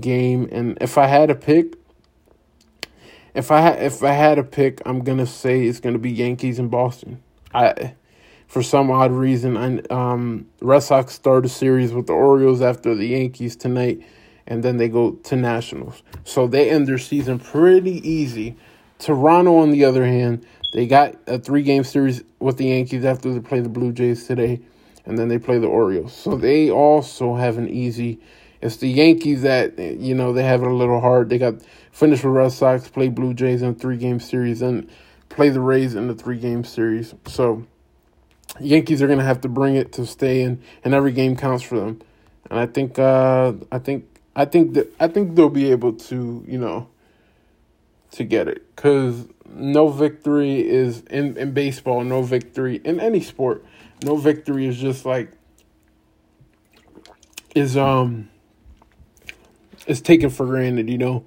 game. 0.00 0.48
And 0.52 0.76
if 0.80 0.98
I 0.98 1.06
had 1.06 1.30
a 1.30 1.34
pick, 1.34 1.74
if 3.34 3.50
I 3.50 3.60
had 3.60 3.82
if 3.82 4.02
I 4.02 4.12
had 4.12 4.38
a 4.38 4.44
pick, 4.44 4.82
I'm 4.84 5.00
gonna 5.00 5.26
say 5.26 5.64
it's 5.64 5.80
gonna 5.80 5.98
be 5.98 6.10
Yankees 6.10 6.58
and 6.58 6.70
Boston. 6.70 7.22
I 7.52 7.94
for 8.46 8.62
some 8.62 8.90
odd 8.90 9.12
reason, 9.12 9.56
I 9.56 9.78
um 9.92 10.46
Red 10.60 10.80
Sox 10.80 11.14
start 11.14 11.46
a 11.46 11.48
series 11.48 11.92
with 11.92 12.06
the 12.06 12.12
Orioles 12.12 12.60
after 12.60 12.94
the 12.94 13.06
Yankees 13.06 13.56
tonight, 13.56 14.02
and 14.46 14.62
then 14.62 14.76
they 14.76 14.88
go 14.88 15.12
to 15.12 15.36
Nationals. 15.36 16.02
So 16.24 16.46
they 16.46 16.70
end 16.70 16.86
their 16.86 16.98
season 16.98 17.38
pretty 17.38 18.06
easy. 18.08 18.56
Toronto, 18.98 19.56
on 19.56 19.70
the 19.70 19.84
other 19.84 20.04
hand, 20.04 20.46
they 20.74 20.88
got 20.88 21.14
a 21.28 21.38
three 21.38 21.62
game 21.62 21.84
series 21.84 22.24
with 22.40 22.56
the 22.56 22.64
Yankees 22.66 23.04
after 23.04 23.32
they 23.32 23.38
play 23.38 23.60
the 23.60 23.68
Blue 23.68 23.92
Jays 23.92 24.26
today, 24.26 24.60
and 25.06 25.16
then 25.16 25.28
they 25.28 25.38
play 25.38 25.58
the 25.60 25.68
Orioles. 25.68 26.12
So 26.12 26.36
they 26.36 26.68
also 26.68 27.36
have 27.36 27.58
an 27.58 27.68
easy. 27.68 28.18
It's 28.60 28.78
the 28.78 28.88
Yankees 28.88 29.42
that 29.42 29.78
you 29.78 30.16
know 30.16 30.32
they 30.32 30.42
have 30.42 30.62
it 30.62 30.66
a 30.66 30.74
little 30.74 31.00
hard. 31.00 31.28
They 31.28 31.38
got 31.38 31.54
finished 31.92 32.24
with 32.24 32.34
Red 32.34 32.50
Sox, 32.50 32.88
play 32.88 33.08
Blue 33.08 33.34
Jays 33.34 33.62
in 33.62 33.68
a 33.68 33.74
three 33.74 33.96
game 33.96 34.18
series, 34.18 34.62
and 34.62 34.90
play 35.28 35.48
the 35.48 35.60
Rays 35.60 35.94
in 35.94 36.08
the 36.08 36.14
three 36.14 36.38
game 36.38 36.64
series. 36.64 37.14
So 37.28 37.64
Yankees 38.58 39.00
are 39.00 39.06
gonna 39.06 39.22
have 39.22 39.42
to 39.42 39.48
bring 39.48 39.76
it 39.76 39.92
to 39.92 40.04
stay 40.04 40.42
in, 40.42 40.60
and 40.82 40.92
every 40.92 41.12
game 41.12 41.36
counts 41.36 41.62
for 41.62 41.78
them. 41.78 42.02
And 42.50 42.58
I 42.58 42.66
think 42.66 42.98
uh, 42.98 43.52
I 43.70 43.78
think 43.78 44.06
I 44.34 44.44
think 44.44 44.74
that 44.74 44.92
I 44.98 45.06
think 45.06 45.36
they'll 45.36 45.50
be 45.50 45.70
able 45.70 45.92
to 45.92 46.44
you 46.48 46.58
know 46.58 46.88
to 48.10 48.24
get 48.24 48.48
it 48.48 48.74
because 48.74 49.28
no 49.54 49.88
victory 49.88 50.66
is 50.66 51.02
in, 51.10 51.36
in 51.36 51.52
baseball, 51.52 52.02
no 52.02 52.22
victory 52.22 52.80
in 52.84 53.00
any 53.00 53.20
sport. 53.20 53.64
No 54.02 54.16
victory 54.16 54.66
is 54.66 54.76
just 54.78 55.04
like 55.04 55.32
is 57.54 57.76
um 57.76 58.28
is 59.86 60.00
taken 60.00 60.30
for 60.30 60.46
granted, 60.46 60.90
you 60.90 60.98
know. 60.98 61.24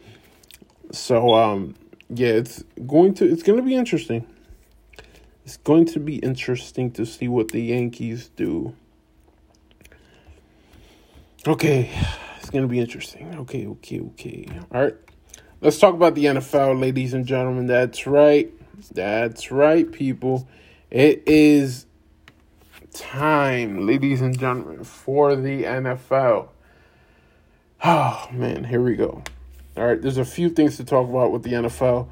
So 0.91 1.33
um 1.33 1.75
yeah, 2.09 2.29
it's 2.29 2.63
going 2.85 3.13
to 3.15 3.25
it's 3.25 3.43
going 3.43 3.57
to 3.57 3.65
be 3.65 3.75
interesting. 3.75 4.25
It's 5.45 5.57
going 5.57 5.85
to 5.85 5.99
be 5.99 6.17
interesting 6.17 6.91
to 6.91 7.05
see 7.05 7.27
what 7.27 7.49
the 7.49 7.61
Yankees 7.61 8.29
do. 8.35 8.75
Okay, 11.47 11.89
it's 12.37 12.49
going 12.49 12.63
to 12.63 12.67
be 12.67 12.79
interesting. 12.79 13.33
Okay, 13.35 13.65
okay, 13.65 14.01
okay. 14.01 14.45
All 14.73 14.83
right. 14.83 14.95
Let's 15.59 15.79
talk 15.79 15.95
about 15.95 16.13
the 16.13 16.25
NFL, 16.25 16.79
ladies 16.79 17.15
and 17.15 17.25
gentlemen. 17.25 17.65
That's 17.65 18.05
right. 18.05 18.53
That's 18.93 19.51
right, 19.51 19.91
people. 19.91 20.47
It 20.91 21.23
is 21.25 21.87
time, 22.93 23.87
ladies 23.87 24.21
and 24.21 24.37
gentlemen, 24.37 24.83
for 24.83 25.35
the 25.35 25.63
NFL. 25.63 26.49
Oh, 27.83 28.27
man, 28.31 28.65
here 28.65 28.83
we 28.83 28.95
go. 28.95 29.23
All 29.75 29.87
right, 29.87 29.99
there's 29.99 30.19
a 30.19 30.25
few 30.25 30.51
things 30.51 30.77
to 30.77 30.83
talk 30.83 31.09
about 31.09 31.31
with 31.31 31.41
the 31.41 31.53
NFL. 31.53 32.07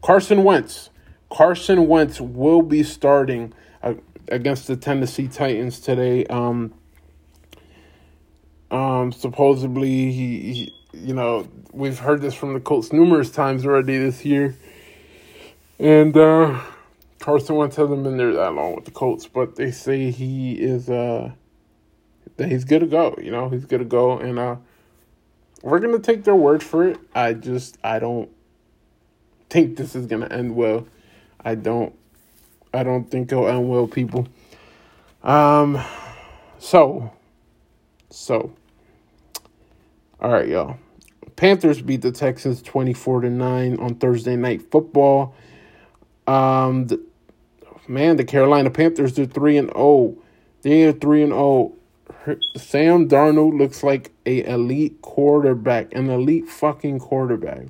Carson 0.00 0.44
Wentz. 0.44 0.90
Carson 1.32 1.88
Wentz 1.88 2.20
will 2.20 2.62
be 2.62 2.84
starting 2.84 3.52
uh, 3.82 3.94
against 4.28 4.68
the 4.68 4.76
Tennessee 4.76 5.26
Titans 5.26 5.80
today. 5.80 6.26
Um, 6.26 6.72
um, 8.70 9.10
supposedly 9.10 10.12
he, 10.12 10.40
he 10.52 10.74
you 11.02 11.14
know, 11.14 11.48
we've 11.72 11.98
heard 11.98 12.20
this 12.20 12.34
from 12.34 12.54
the 12.54 12.60
Colts 12.60 12.92
numerous 12.92 13.30
times 13.30 13.64
already 13.66 13.98
this 13.98 14.24
year. 14.24 14.56
And 15.78 16.16
uh, 16.16 16.60
Carson 17.18 17.56
Wentz 17.56 17.76
hasn't 17.76 18.04
been 18.04 18.16
there 18.16 18.32
that 18.32 18.52
long 18.52 18.74
with 18.74 18.84
the 18.84 18.90
Colts, 18.90 19.26
but 19.26 19.56
they 19.56 19.70
say 19.70 20.10
he 20.10 20.52
is 20.54 20.88
uh 20.88 21.32
that 22.36 22.50
he's 22.50 22.64
good 22.64 22.80
to 22.80 22.86
go. 22.86 23.16
You 23.20 23.30
know, 23.30 23.48
he's 23.48 23.64
good 23.64 23.78
to 23.78 23.84
go, 23.84 24.18
and 24.18 24.38
uh, 24.38 24.56
we're 25.62 25.78
gonna 25.78 25.98
take 25.98 26.24
their 26.24 26.34
word 26.34 26.62
for 26.62 26.86
it. 26.86 26.98
I 27.14 27.32
just 27.32 27.78
I 27.82 27.98
don't 27.98 28.30
think 29.50 29.76
this 29.76 29.94
is 29.94 30.06
gonna 30.06 30.26
end 30.26 30.54
well. 30.54 30.86
I 31.44 31.54
don't 31.54 31.94
I 32.72 32.82
don't 32.82 33.10
think 33.10 33.32
it'll 33.32 33.48
end 33.48 33.68
well, 33.68 33.86
people. 33.86 34.28
Um, 35.22 35.82
so 36.58 37.12
so 38.10 38.52
all 40.20 40.30
right, 40.30 40.48
y'all. 40.48 40.76
Panthers 41.36 41.82
beat 41.82 42.02
the 42.02 42.12
Texans 42.12 42.62
24 42.62 43.22
to 43.22 43.30
9 43.30 43.78
on 43.78 43.94
Thursday 43.96 44.36
night 44.36 44.70
football. 44.70 45.34
Um 46.26 46.86
the, 46.86 47.00
man, 47.88 48.16
the 48.16 48.24
Carolina 48.24 48.70
Panthers 48.70 49.18
are 49.18 49.26
3 49.26 49.58
and 49.58 49.68
0. 49.68 50.16
They 50.62 50.84
are 50.84 50.92
3 50.92 51.22
and 51.24 51.32
0. 51.32 51.72
Sam 52.56 53.08
Darnold 53.08 53.58
looks 53.58 53.82
like 53.82 54.12
a 54.24 54.44
elite 54.44 55.02
quarterback, 55.02 55.94
an 55.94 56.08
elite 56.08 56.48
fucking 56.48 56.98
quarterback. 56.98 57.66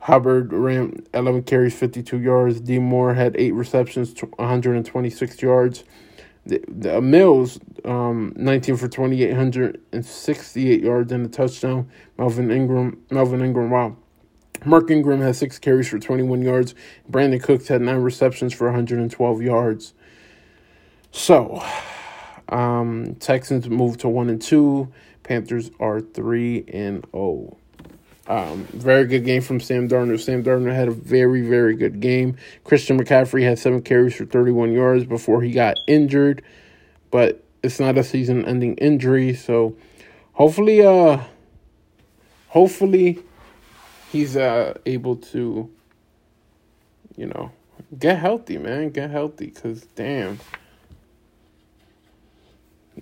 Hubbard 0.00 0.52
ran 0.52 1.06
11 1.14 1.44
carries, 1.44 1.74
52 1.74 2.18
yards. 2.20 2.60
D 2.60 2.78
Moore 2.78 3.14
had 3.14 3.34
8 3.36 3.52
receptions, 3.52 4.14
126 4.36 5.42
yards. 5.42 5.84
The, 6.46 6.62
the 6.68 6.98
uh, 6.98 7.00
Mills, 7.00 7.58
um, 7.84 8.32
19 8.36 8.76
for 8.76 8.88
2,868 8.88 10.82
yards 10.82 11.12
and 11.12 11.26
a 11.26 11.28
touchdown. 11.28 11.88
Melvin 12.18 12.50
Ingram, 12.50 13.02
Melvin 13.10 13.42
Ingram, 13.42 13.70
wow. 13.70 13.96
Mark 14.64 14.90
Ingram 14.90 15.20
had 15.20 15.36
six 15.36 15.58
carries 15.58 15.88
for 15.88 15.98
21 15.98 16.42
yards. 16.42 16.74
Brandin 17.10 17.42
Cooks 17.42 17.68
had 17.68 17.82
nine 17.82 17.98
receptions 17.98 18.52
for 18.54 18.66
112 18.66 19.42
yards. 19.42 19.94
So, 21.12 21.62
um, 22.48 23.14
Texans 23.16 23.68
moved 23.68 24.00
to 24.00 24.08
one 24.08 24.28
and 24.28 24.40
two. 24.40 24.92
Panthers 25.22 25.70
are 25.80 26.00
three 26.00 26.64
and 26.68 27.04
zero. 27.12 27.50
Oh. 27.52 27.58
Um, 28.26 28.64
very 28.72 29.06
good 29.06 29.24
game 29.24 29.42
from 29.42 29.60
Sam 29.60 29.88
Darnold. 29.88 30.20
Sam 30.20 30.42
Darnold 30.42 30.74
had 30.74 30.88
a 30.88 30.92
very, 30.92 31.42
very 31.42 31.76
good 31.76 32.00
game. 32.00 32.36
Christian 32.64 32.98
McCaffrey 32.98 33.42
had 33.42 33.58
seven 33.58 33.82
carries 33.82 34.14
for 34.14 34.24
31 34.24 34.72
yards 34.72 35.04
before 35.04 35.42
he 35.42 35.52
got 35.52 35.76
injured, 35.86 36.42
but 37.10 37.44
it's 37.62 37.78
not 37.78 37.98
a 37.98 38.04
season-ending 38.04 38.76
injury, 38.76 39.34
so 39.34 39.76
hopefully, 40.32 40.84
uh, 40.84 41.20
hopefully, 42.48 43.22
he's 44.10 44.36
uh 44.36 44.74
able 44.86 45.16
to, 45.16 45.70
you 47.16 47.26
know, 47.26 47.50
get 47.98 48.18
healthy, 48.18 48.58
man. 48.58 48.90
Get 48.90 49.10
healthy, 49.10 49.50
cause 49.50 49.86
damn. 49.94 50.38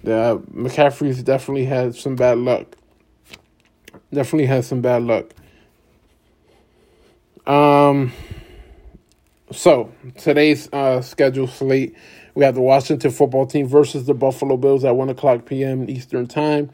The 0.03 0.43
McCaffrey's 0.53 1.23
definitely 1.23 1.67
had 1.67 1.95
some 1.95 2.17
bad 2.17 2.39
luck. 2.39 2.77
Definitely 4.13 4.47
had 4.47 4.65
some 4.65 4.81
bad 4.81 5.03
luck. 5.03 5.33
Um. 7.47 8.13
So 9.53 9.93
today's 10.17 10.73
uh, 10.73 11.03
schedule 11.03 11.47
slate, 11.47 11.95
we 12.35 12.43
have 12.43 12.55
the 12.55 12.63
Washington 12.63 13.11
football 13.11 13.47
team 13.47 13.69
versus 13.69 14.07
the 14.07 14.15
Buffalo 14.15 14.57
Bills 14.57 14.83
at 14.83 14.97
one 14.97 15.11
o'clock 15.11 15.45
p.m. 15.45 15.91
Eastern 15.91 16.27
time. 16.27 16.71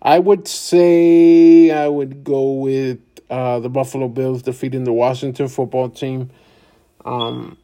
I 0.00 0.20
would 0.20 0.46
say 0.46 1.72
I 1.72 1.88
would 1.88 2.22
go 2.22 2.52
with 2.52 3.00
uh, 3.28 3.58
the 3.58 3.68
Buffalo 3.68 4.06
Bills 4.06 4.42
defeating 4.42 4.84
the 4.84 4.92
Washington 4.92 5.48
football 5.48 5.88
team. 5.88 6.30
Um, 7.04 7.58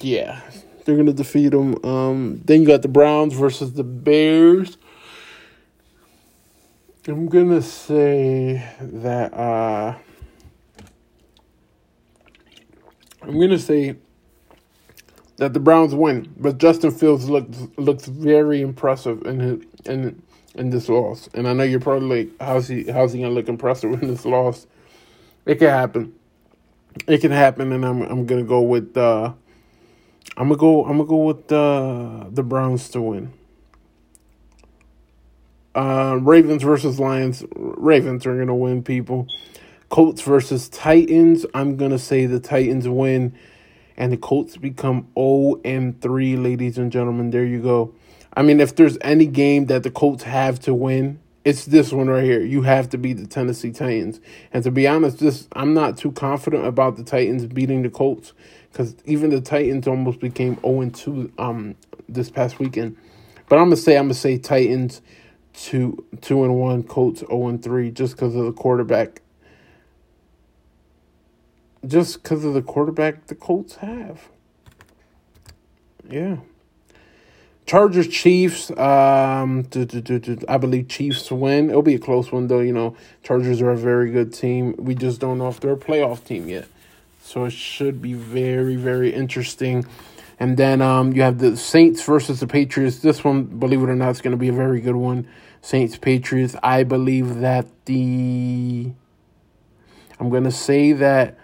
yeah, 0.00 0.40
they're 0.84 0.96
gonna 0.96 1.12
defeat 1.12 1.48
them. 1.48 1.84
Um, 1.84 2.40
then 2.44 2.60
you 2.60 2.68
got 2.68 2.82
the 2.82 2.88
Browns 2.88 3.34
versus 3.34 3.72
the 3.72 3.84
Bears. 3.84 4.77
I'm 7.08 7.26
gonna 7.26 7.62
say 7.62 8.62
that. 8.80 9.32
Uh, 9.32 9.96
I'm 13.22 13.40
gonna 13.40 13.58
say 13.58 13.96
that 15.38 15.54
the 15.54 15.60
Browns 15.60 15.94
win, 15.94 16.34
but 16.36 16.58
Justin 16.58 16.90
Fields 16.90 17.30
looks 17.30 17.56
looks 17.78 18.06
very 18.06 18.60
impressive 18.60 19.22
in 19.26 19.40
his 19.40 19.60
in 19.86 20.22
in 20.54 20.70
this 20.70 20.90
loss. 20.90 21.30
And 21.32 21.48
I 21.48 21.54
know 21.54 21.64
you're 21.64 21.80
probably 21.80 22.24
like, 22.24 22.40
how's 22.40 22.68
he 22.68 22.84
how's 22.84 23.14
he 23.14 23.20
gonna 23.22 23.32
look 23.32 23.48
impressive 23.48 23.90
in 24.02 24.08
this 24.08 24.26
loss? 24.26 24.66
It 25.46 25.56
can 25.56 25.70
happen. 25.70 26.14
It 27.06 27.22
can 27.22 27.32
happen, 27.32 27.72
and 27.72 27.86
I'm 27.86 28.02
I'm 28.02 28.26
gonna 28.26 28.44
go 28.44 28.60
with 28.60 28.96
uh, 28.98 29.32
I'm 30.36 30.48
gonna 30.48 30.56
go 30.58 30.84
I'm 30.84 30.98
gonna 30.98 31.08
go 31.08 31.24
with 31.24 31.50
uh, 31.50 32.26
the 32.30 32.42
Browns 32.42 32.90
to 32.90 33.00
win. 33.00 33.32
Uh, 35.78 36.16
Ravens 36.16 36.64
versus 36.64 36.98
Lions. 36.98 37.44
Ravens 37.54 38.26
are 38.26 38.36
gonna 38.36 38.52
win. 38.52 38.82
People. 38.82 39.28
Colts 39.90 40.20
versus 40.22 40.68
Titans. 40.68 41.46
I'm 41.54 41.76
gonna 41.76 42.00
say 42.00 42.26
the 42.26 42.40
Titans 42.40 42.88
win, 42.88 43.32
and 43.96 44.10
the 44.12 44.16
Colts 44.16 44.56
become 44.56 45.06
0 45.16 45.60
and 45.64 46.00
3, 46.00 46.36
ladies 46.36 46.78
and 46.78 46.90
gentlemen. 46.90 47.30
There 47.30 47.44
you 47.44 47.62
go. 47.62 47.94
I 48.36 48.42
mean, 48.42 48.58
if 48.58 48.74
there's 48.74 48.98
any 49.02 49.26
game 49.26 49.66
that 49.66 49.84
the 49.84 49.90
Colts 49.92 50.24
have 50.24 50.58
to 50.62 50.74
win, 50.74 51.20
it's 51.44 51.66
this 51.66 51.92
one 51.92 52.08
right 52.08 52.24
here. 52.24 52.42
You 52.42 52.62
have 52.62 52.90
to 52.90 52.98
beat 52.98 53.18
the 53.18 53.28
Tennessee 53.28 53.70
Titans. 53.70 54.20
And 54.52 54.64
to 54.64 54.72
be 54.72 54.88
honest, 54.88 55.20
this 55.20 55.46
I'm 55.52 55.74
not 55.74 55.96
too 55.96 56.10
confident 56.10 56.66
about 56.66 56.96
the 56.96 57.04
Titans 57.04 57.46
beating 57.46 57.82
the 57.82 57.90
Colts 57.90 58.32
because 58.72 58.96
even 59.04 59.30
the 59.30 59.40
Titans 59.40 59.86
almost 59.86 60.18
became 60.18 60.58
0 60.60 60.80
and 60.80 60.92
2 60.92 61.32
um 61.38 61.76
this 62.08 62.30
past 62.30 62.58
weekend. 62.58 62.96
But 63.48 63.60
I'm 63.60 63.66
gonna 63.66 63.76
say 63.76 63.96
I'm 63.96 64.06
gonna 64.06 64.14
say 64.14 64.38
Titans 64.38 65.02
two 65.64 66.04
two 66.20 66.44
and 66.44 66.56
one, 66.56 66.82
Colts 66.82 67.20
0 67.20 67.48
and 67.48 67.62
3 67.62 67.90
just 67.90 68.14
because 68.14 68.34
of 68.34 68.44
the 68.44 68.52
quarterback. 68.52 69.22
Just 71.86 72.22
because 72.22 72.44
of 72.44 72.54
the 72.54 72.62
quarterback 72.62 73.26
the 73.26 73.34
Colts 73.34 73.76
have. 73.76 74.28
Yeah. 76.08 76.38
Chargers 77.66 78.08
Chiefs. 78.08 78.70
Um, 78.78 79.62
do, 79.62 79.84
do, 79.84 80.00
do, 80.00 80.38
I 80.48 80.56
believe 80.56 80.88
Chiefs 80.88 81.30
win. 81.30 81.68
It'll 81.68 81.82
be 81.82 81.94
a 81.94 81.98
close 81.98 82.32
one 82.32 82.46
though. 82.46 82.60
You 82.60 82.72
know, 82.72 82.96
Chargers 83.22 83.60
are 83.60 83.70
a 83.70 83.76
very 83.76 84.10
good 84.10 84.32
team. 84.32 84.74
We 84.78 84.94
just 84.94 85.20
don't 85.20 85.38
know 85.38 85.48
if 85.48 85.60
they're 85.60 85.72
a 85.72 85.76
playoff 85.76 86.24
team 86.24 86.48
yet, 86.48 86.66
so 87.22 87.44
it 87.44 87.52
should 87.52 88.00
be 88.00 88.14
very 88.14 88.76
very 88.76 89.12
interesting. 89.12 89.84
And 90.40 90.56
then 90.56 90.80
um, 90.80 91.12
you 91.12 91.22
have 91.22 91.38
the 91.38 91.56
Saints 91.56 92.02
versus 92.04 92.40
the 92.40 92.46
Patriots. 92.46 93.00
This 93.00 93.24
one, 93.24 93.44
believe 93.44 93.82
it 93.82 93.88
or 93.88 93.96
not, 93.96 94.10
is 94.10 94.20
going 94.20 94.30
to 94.30 94.38
be 94.38 94.48
a 94.48 94.52
very 94.52 94.80
good 94.80 94.96
one. 94.96 95.26
Saints 95.60 95.96
Patriots. 95.98 96.56
I 96.62 96.82
believe 96.84 97.36
that 97.40 97.66
the. 97.84 98.92
I'm 100.20 100.30
going 100.30 100.44
to 100.44 100.50
say 100.50 100.92
that 100.92 101.38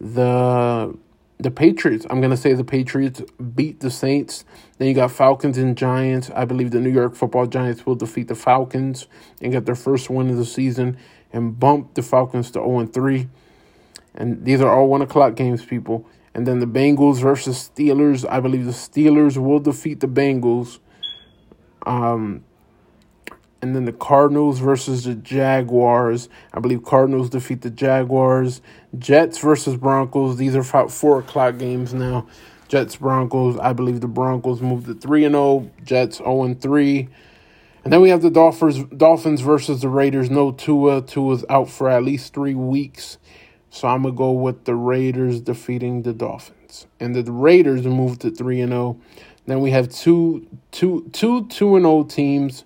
the 0.00 0.96
the 1.38 1.50
Patriots. 1.50 2.06
I'm 2.08 2.20
gonna 2.20 2.36
say 2.36 2.54
the 2.54 2.64
Patriots 2.64 3.22
beat 3.54 3.80
the 3.80 3.90
Saints. 3.90 4.44
Then 4.78 4.88
you 4.88 4.94
got 4.94 5.10
Falcons 5.10 5.58
and 5.58 5.76
Giants. 5.76 6.30
I 6.34 6.44
believe 6.44 6.70
the 6.70 6.80
New 6.80 6.90
York 6.90 7.14
Football 7.14 7.46
Giants 7.46 7.84
will 7.84 7.94
defeat 7.94 8.28
the 8.28 8.34
Falcons 8.34 9.06
and 9.42 9.52
get 9.52 9.66
their 9.66 9.74
first 9.74 10.08
win 10.08 10.30
of 10.30 10.36
the 10.36 10.44
season 10.44 10.96
and 11.32 11.58
bump 11.58 11.94
the 11.94 12.02
Falcons 12.02 12.50
to 12.52 12.60
0 12.60 12.86
3. 12.86 13.28
And 14.14 14.44
these 14.44 14.62
are 14.62 14.70
all 14.70 14.88
one 14.88 15.02
o'clock 15.02 15.34
games, 15.34 15.64
people. 15.64 16.08
And 16.34 16.46
then 16.46 16.58
the 16.58 16.66
Bengals 16.66 17.20
versus 17.20 17.70
Steelers. 17.70 18.28
I 18.28 18.40
believe 18.40 18.64
the 18.64 18.72
Steelers 18.72 19.36
will 19.36 19.60
defeat 19.60 20.00
the 20.00 20.06
Bengals. 20.06 20.78
Um, 21.84 22.44
and 23.66 23.74
then 23.74 23.84
the 23.84 23.92
Cardinals 23.92 24.60
versus 24.60 25.04
the 25.04 25.14
Jaguars. 25.14 26.28
I 26.54 26.60
believe 26.60 26.84
Cardinals 26.84 27.30
defeat 27.30 27.62
the 27.62 27.70
Jaguars. 27.70 28.62
Jets 28.96 29.38
versus 29.38 29.76
Broncos. 29.76 30.36
These 30.36 30.54
are 30.54 30.62
four 30.62 31.18
o'clock 31.18 31.58
games 31.58 31.92
now. 31.92 32.26
Jets 32.68 32.96
Broncos. 32.96 33.58
I 33.58 33.72
believe 33.72 34.00
the 34.00 34.08
Broncos 34.08 34.60
moved 34.60 34.86
to 34.86 34.94
three 34.94 35.24
and 35.24 35.34
zero. 35.34 35.44
Oh. 35.44 35.70
Jets 35.84 36.18
zero 36.18 36.44
and 36.44 36.60
three. 36.60 37.08
And 37.84 37.92
then 37.92 38.00
we 38.00 38.10
have 38.10 38.22
the 38.22 38.30
Dolphins 38.30 38.84
Dolphins 38.96 39.40
versus 39.40 39.80
the 39.80 39.88
Raiders. 39.88 40.30
No 40.30 40.52
Tua. 40.52 41.02
Tua's 41.02 41.44
out 41.48 41.68
for 41.68 41.88
at 41.88 42.02
least 42.02 42.34
three 42.34 42.54
weeks. 42.54 43.18
So 43.70 43.88
I'm 43.88 44.02
gonna 44.02 44.14
go 44.14 44.30
with 44.32 44.64
the 44.64 44.74
Raiders 44.74 45.40
defeating 45.40 46.02
the 46.02 46.12
Dolphins. 46.12 46.86
And 47.00 47.14
the 47.14 47.30
Raiders 47.30 47.84
moved 47.84 48.20
to 48.22 48.30
three 48.30 48.60
and 48.60 48.72
zero. 48.72 49.00
Then 49.46 49.60
we 49.60 49.70
have 49.70 49.88
two 49.88 50.46
two 50.70 51.08
two 51.12 51.46
two 51.48 51.76
and 51.76 51.84
zero 51.84 52.04
teams. 52.04 52.64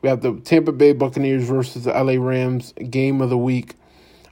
We 0.00 0.08
have 0.08 0.20
the 0.20 0.34
Tampa 0.40 0.72
Bay 0.72 0.92
Buccaneers 0.92 1.44
versus 1.44 1.84
the 1.84 1.92
LA 1.92 2.22
Rams 2.24 2.72
game 2.90 3.20
of 3.20 3.30
the 3.30 3.38
week. 3.38 3.74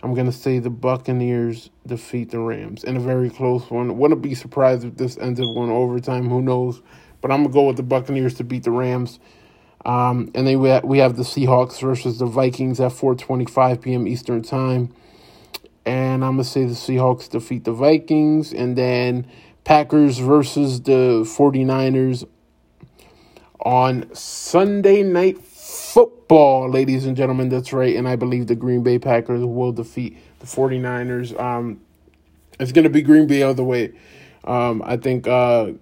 I'm 0.03 0.15
going 0.15 0.27
to 0.27 0.33
say 0.33 0.61
the 0.61 0.71
Buccaneers 0.71 1.71
defeat 1.87 2.31
the 2.31 2.39
Rams 2.39 2.85
in 2.85 2.97
a 2.97 3.01
very 3.01 3.31
close 3.31 3.69
one. 3.71 3.99
Wouldn't 3.99 4.23
be 4.23 4.35
surprised 4.35 4.85
if 4.85 4.97
this 4.97 5.19
ends 5.19 5.41
up 5.41 5.47
going 5.55 5.71
overtime. 5.71 6.29
Who 6.29 6.41
knows? 6.41 6.81
But 7.21 7.33
I'm 7.33 7.39
going 7.39 7.49
to 7.49 7.55
go 7.55 7.67
with 7.67 7.77
the 7.77 7.83
Buccaneers 7.83 8.35
to 8.35 8.45
beat 8.45 8.63
the 8.63 8.71
Rams. 8.71 9.19
Um, 9.85 10.31
and 10.35 10.47
then 10.47 10.61
we 10.61 10.69
have, 10.69 10.85
we 10.85 10.99
have 10.99 11.17
the 11.17 11.23
Seahawks 11.23 11.81
versus 11.81 12.19
the 12.19 12.27
Vikings 12.27 12.79
at 12.79 12.93
4:25 12.93 13.83
p.m. 13.83 14.07
Eastern 14.07 14.43
Time. 14.43 14.93
And 15.85 16.25
I'm 16.25 16.35
going 16.35 16.45
to 16.45 16.45
say 16.45 16.65
the 16.65 16.75
Seahawks 16.75 17.31
defeat 17.31 17.65
the 17.65 17.73
Vikings. 17.73 18.53
And 18.53 18.77
then 18.77 19.27
Packers 19.65 20.19
versus 20.19 20.83
the 20.83 21.23
49ers 21.25 22.29
on 23.61 24.13
Sunday 24.15 25.03
night 25.03 25.39
football, 25.77 26.71
ladies 26.71 27.07
and 27.07 27.17
gentlemen. 27.17 27.49
That's 27.49 27.73
right. 27.73 27.95
And 27.97 28.09
I 28.09 28.17
believe 28.17 28.47
the 28.47 28.55
Green 28.55 28.83
Bay 28.83 28.99
Packers 28.99 29.45
will 29.45 29.73
defeat 29.73 30.17
the 30.41 30.47
49ers. 30.47 31.39
Um, 31.41 31.81
it's 32.59 32.73
going 32.73 32.85
to 32.85 32.91
be 32.91 33.03
Green 33.03 33.27
Bay 33.27 33.43
all 33.43 33.55
the 33.55 33.65
way. 33.65 33.93
Um, 34.45 34.83
I 34.85 34.97
think 34.97 35.27
uh, 35.29 35.73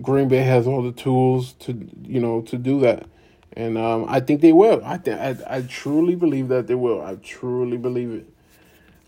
Green 0.00 0.28
Bay 0.28 0.42
has 0.42 0.66
all 0.66 0.82
the 0.82 0.92
tools 0.92 1.54
to, 1.54 1.88
you 2.02 2.20
know, 2.20 2.42
to 2.42 2.58
do 2.58 2.80
that. 2.80 3.06
And 3.54 3.76
um, 3.76 4.06
I 4.08 4.20
think 4.20 4.40
they 4.40 4.52
will. 4.52 4.80
I, 4.84 4.96
th- 4.98 5.16
I 5.16 5.56
I 5.58 5.62
truly 5.62 6.14
believe 6.14 6.48
that 6.48 6.66
they 6.66 6.74
will. 6.74 7.02
I 7.02 7.16
truly 7.16 7.76
believe 7.76 8.10
it. 8.12 8.26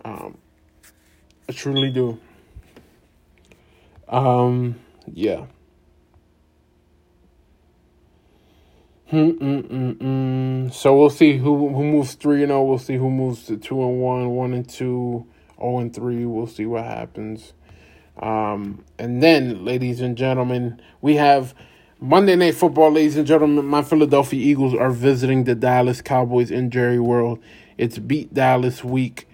Um, 0.05 0.37
I 1.49 1.53
truly 1.53 1.91
do. 1.91 2.21
Um, 4.09 4.77
yeah. 5.13 5.47
Mm-mm-mm-mm. 9.12 10.73
So 10.73 10.97
we'll 10.99 11.11
see 11.11 11.38
who 11.38 11.69
who 11.71 11.85
moves 11.85 12.14
three 12.14 12.43
and 12.43 12.51
zero. 12.51 12.61
Oh. 12.61 12.64
We'll 12.64 12.79
see 12.79 12.97
who 12.97 13.11
moves 13.11 13.45
to 13.47 13.57
two 13.57 13.83
and 13.83 14.01
one, 14.01 14.31
one 14.31 14.53
and 14.55 14.69
two, 14.69 15.27
zero 15.59 15.79
and 15.79 15.95
three. 15.95 16.25
We'll 16.25 16.47
see 16.47 16.67
what 16.67 16.85
happens. 16.85 17.53
Um, 18.21 18.85
and 18.99 19.23
then, 19.23 19.64
ladies 19.64 20.01
and 20.01 20.17
gentlemen, 20.17 20.81
we 21.03 21.17
have 21.17 21.55
Monday 22.01 22.37
Night 22.37 22.55
Football. 22.55 22.93
Ladies 22.93 23.17
and 23.17 23.27
gentlemen, 23.27 23.64
my 23.67 23.83
Philadelphia 23.83 24.40
Eagles 24.40 24.75
are 24.75 24.90
visiting 24.90 25.45
the 25.45 25.55
Dallas 25.55 26.01
Cowboys 26.03 26.51
in 26.51 26.71
Jerry 26.71 27.01
World. 27.01 27.40
It's 27.79 27.99
beat 27.99 28.35
Dallas 28.35 28.85
week. 28.85 29.29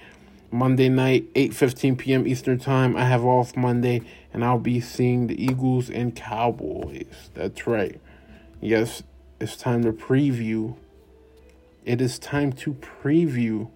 Monday 0.52 0.88
night, 0.88 1.32
8:15 1.34 1.96
p.m. 1.98 2.26
Eastern 2.26 2.58
Time. 2.58 2.96
I 2.96 3.04
have 3.04 3.24
off 3.24 3.56
Monday 3.56 4.02
and 4.32 4.44
I'll 4.44 4.58
be 4.58 4.80
seeing 4.80 5.28
the 5.28 5.42
Eagles 5.42 5.90
and 5.90 6.14
Cowboys. 6.16 7.30
That's 7.34 7.66
right. 7.66 8.00
Yes, 8.60 9.02
it's 9.40 9.56
time 9.56 9.82
to 9.84 9.92
preview. 9.92 10.76
It 11.84 12.02
is 12.02 12.18
time 12.18 12.52
to 12.52 12.74
preview 12.74 13.70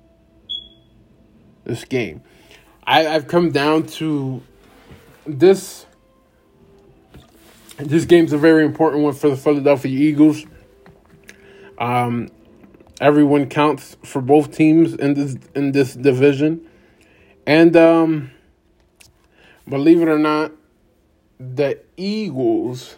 this 1.64 1.84
game. 1.84 2.22
I, 2.86 3.06
I've 3.06 3.26
come 3.26 3.50
down 3.50 3.86
to 3.98 4.42
this. 5.26 5.86
This 7.78 8.04
game's 8.04 8.34
a 8.34 8.38
very 8.38 8.64
important 8.64 9.02
one 9.02 9.14
for 9.14 9.30
the 9.30 9.36
Philadelphia 9.36 9.90
Eagles. 9.90 10.44
Um, 11.78 12.28
everyone 13.00 13.48
counts 13.48 13.96
for 14.04 14.20
both 14.20 14.54
teams 14.54 14.94
in 14.94 15.14
this 15.14 15.36
in 15.54 15.72
this 15.72 15.94
division, 15.94 16.68
and 17.46 17.74
um, 17.74 18.30
believe 19.66 20.02
it 20.02 20.08
or 20.08 20.18
not, 20.18 20.52
the 21.40 21.80
Eagles 21.96 22.96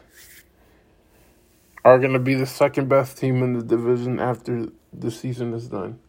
are 1.87 2.01
going 2.01 2.14
to 2.14 2.18
be 2.18 2.35
the 2.35 2.46
second 2.46 2.88
best 2.88 3.16
team 3.16 3.44
in 3.44 3.53
the 3.53 3.62
division 3.62 4.18
after 4.18 4.66
the 4.92 5.09
season 5.09 5.55
is 5.55 5.68
done. 5.68 6.01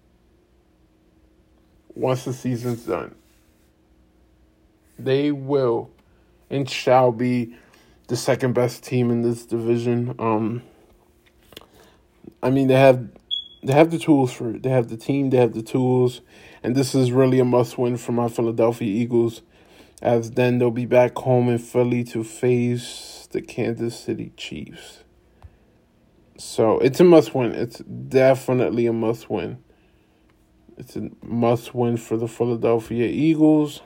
Once 1.93 2.25
the 2.25 2.33
season's 2.33 2.83
done, 2.83 3.13
they 4.97 5.31
will 5.31 5.91
and 6.49 6.67
shall 6.67 7.11
be 7.11 7.55
the 8.07 8.17
second 8.17 8.53
best 8.53 8.83
team 8.83 9.11
in 9.11 9.21
this 9.21 9.45
division. 9.45 10.15
Um, 10.17 10.63
I 12.41 12.49
mean, 12.49 12.69
they 12.69 12.79
have 12.79 13.07
they 13.61 13.73
have 13.73 13.91
the 13.91 13.99
tools 13.99 14.33
for 14.33 14.55
it. 14.55 14.63
They 14.63 14.71
have 14.71 14.89
the 14.89 14.97
team. 14.97 15.29
They 15.29 15.37
have 15.37 15.53
the 15.53 15.61
tools, 15.61 16.21
and 16.63 16.75
this 16.75 16.95
is 16.95 17.11
really 17.11 17.39
a 17.39 17.45
must 17.45 17.77
win 17.77 17.97
for 17.97 18.13
my 18.13 18.29
Philadelphia 18.29 18.87
Eagles. 18.87 19.43
As 20.01 20.31
then 20.31 20.57
they'll 20.57 20.71
be 20.71 20.87
back 20.87 21.15
home 21.15 21.49
in 21.49 21.59
Philly 21.59 22.03
to 22.05 22.23
face 22.23 23.27
the 23.31 23.43
Kansas 23.43 23.99
City 23.99 24.31
Chiefs. 24.37 25.03
So 26.38 26.78
it's 26.80 27.00
a 27.00 27.04
must 27.04 27.34
win. 27.34 27.54
It's 27.54 27.80
definitely 27.80 28.86
a 28.86 28.93
must 28.93 29.30
win. 29.30 29.58
It's 30.78 30.95
a 30.95 31.10
must 31.23 31.73
win 31.73 31.97
for 31.97 32.15
the 32.15 32.28
Philadelphia 32.28 33.08
Eagles. 33.08 33.82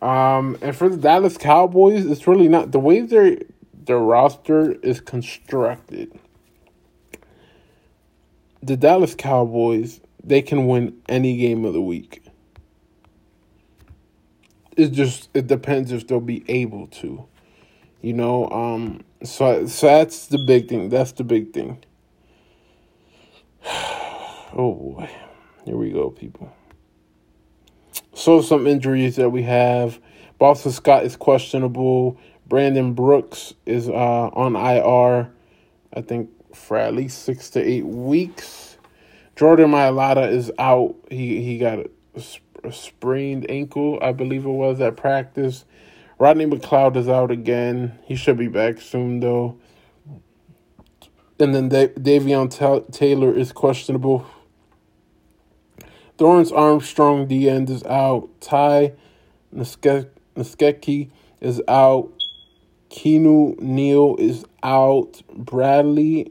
Um, 0.00 0.58
and 0.62 0.74
for 0.74 0.88
the 0.88 0.96
Dallas 0.96 1.36
Cowboys, 1.36 2.06
it's 2.06 2.26
really 2.26 2.48
not 2.48 2.72
the 2.72 2.80
way 2.80 3.00
their 3.00 3.38
their 3.74 3.98
roster 3.98 4.72
is 4.80 5.00
constructed. 5.00 6.18
The 8.62 8.76
Dallas 8.76 9.14
Cowboys, 9.14 10.00
they 10.24 10.40
can 10.40 10.66
win 10.66 11.00
any 11.08 11.36
game 11.36 11.64
of 11.64 11.74
the 11.74 11.82
week. 11.82 12.24
It 14.76 14.88
just 14.88 15.28
it 15.34 15.48
depends 15.48 15.92
if 15.92 16.06
they'll 16.06 16.20
be 16.20 16.44
able 16.48 16.86
to. 16.86 17.26
You 18.00 18.14
know, 18.14 18.48
um 18.48 19.02
so 19.24 19.66
so 19.66 19.86
that's 19.86 20.26
the 20.26 20.38
big 20.38 20.68
thing. 20.68 20.88
That's 20.88 21.12
the 21.12 21.24
big 21.24 21.52
thing. 21.52 21.82
oh 23.66 24.74
boy. 24.74 25.10
Here 25.64 25.76
we 25.76 25.90
go, 25.90 26.10
people. 26.10 26.52
So 28.14 28.40
some 28.42 28.66
injuries 28.66 29.16
that 29.16 29.30
we 29.30 29.42
have. 29.42 30.00
Boston 30.38 30.72
Scott 30.72 31.04
is 31.04 31.16
questionable. 31.16 32.18
Brandon 32.46 32.94
Brooks 32.94 33.54
is 33.64 33.88
uh, 33.88 33.92
on 33.92 34.56
IR. 34.56 35.30
I 35.94 36.00
think 36.00 36.30
for 36.54 36.76
at 36.76 36.94
least 36.94 37.22
six 37.22 37.48
to 37.50 37.60
eight 37.62 37.86
weeks. 37.86 38.76
Jordan 39.36 39.70
Mailata 39.70 40.30
is 40.30 40.50
out. 40.58 40.96
He 41.10 41.42
he 41.42 41.58
got 41.58 41.78
a, 41.78 41.90
a 42.64 42.72
sprained 42.72 43.50
ankle, 43.50 43.98
I 44.02 44.12
believe 44.12 44.44
it 44.44 44.50
was 44.50 44.80
at 44.80 44.96
practice. 44.96 45.64
Rodney 46.22 46.46
McLeod 46.46 46.94
is 46.96 47.08
out 47.08 47.32
again. 47.32 47.98
He 48.04 48.14
should 48.14 48.38
be 48.38 48.46
back 48.46 48.80
soon 48.80 49.18
though. 49.18 49.58
And 51.40 51.52
then 51.52 51.68
da- 51.68 51.88
Davion 51.88 52.48
Taylor 52.92 53.36
is 53.36 53.50
questionable 53.50 54.24
Dorance 56.18 56.56
Armstrong, 56.56 57.26
the 57.26 57.50
end, 57.50 57.68
is 57.68 57.82
out. 57.82 58.28
Ty 58.40 58.92
Nsekhe 59.52 61.10
is 61.40 61.60
out. 61.66 62.12
Keanu 62.88 63.58
Neal 63.58 64.14
is 64.20 64.44
out. 64.62 65.22
Bradlee 65.36 66.30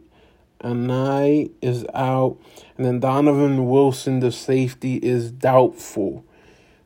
Anae 0.63 1.51
is 1.61 1.85
out. 1.93 2.37
And 2.77 2.85
then 2.85 3.01
Donovan 3.01 3.67
Wilson, 3.67 4.21
the 4.21 4.31
safety, 4.31 4.95
is 5.03 5.33
doubtful. 5.33 6.23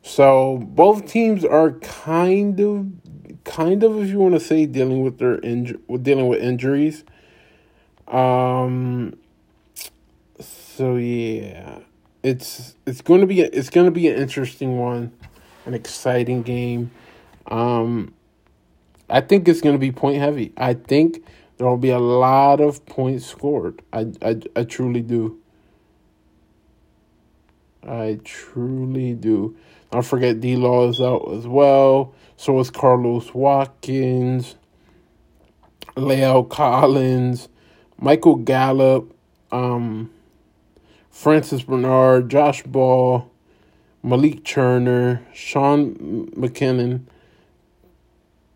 So 0.06 0.60
both 0.60 1.08
teams 1.12 1.44
are 1.44 1.72
kind 1.72 2.60
of, 2.60 2.88
kind 3.44 3.84
of, 3.84 4.02
if 4.02 4.10
you 4.10 4.20
want 4.20 4.36
to 4.36 4.40
say, 4.40 4.66
dealing 4.66 5.04
with 5.04 5.18
their 5.18 5.40
injury, 5.40 5.80
dealing 6.02 6.28
with 6.28 6.42
injuries. 6.42 7.04
Um. 8.08 9.18
So 10.40 10.98
yeah 10.98 11.80
it's 12.26 12.76
it's 12.88 13.02
going 13.02 13.22
to 13.22 13.28
be 13.28 13.42
a, 13.42 13.46
it's 13.54 13.70
going 13.70 13.86
to 13.86 13.92
be 13.92 14.08
an 14.08 14.18
interesting 14.18 14.80
one, 14.80 15.12
an 15.68 15.76
exciting 15.76 16.42
game. 16.42 16.90
Um, 17.46 18.16
I 19.08 19.22
think 19.22 19.48
it's 19.48 19.62
going 19.62 19.76
to 19.76 19.80
be 19.80 19.92
point 19.92 20.18
heavy. 20.18 20.52
I 20.58 20.74
think 20.74 21.24
there 21.58 21.68
will 21.68 21.78
be 21.78 21.92
a 21.92 22.00
lot 22.00 22.60
of 22.60 22.84
points 22.88 23.28
scored. 23.28 23.84
I 23.94 24.12
I, 24.24 24.42
I 24.56 24.64
truly 24.64 25.02
do. 25.02 25.40
I 27.88 28.20
truly 28.24 29.14
do. 29.14 29.56
Don't 29.96 30.04
forget 30.04 30.42
D 30.42 30.58
Law 30.58 30.90
is 30.90 31.00
out 31.00 31.32
as 31.32 31.48
well. 31.48 32.14
So 32.36 32.60
is 32.60 32.70
Carlos 32.70 33.34
Watkins, 33.34 34.58
La'el 35.96 36.50
Collins, 36.50 37.48
Michael 37.98 38.36
Gallup. 38.36 39.16
Um, 39.54 40.10
Francis 41.10 41.64
Bernard, 41.64 42.30
Josh 42.30 42.64
Ball, 42.64 43.32
Malik 44.04 44.44
Turner, 44.44 45.26
Sean 45.34 45.96
McKinnon, 46.36 47.04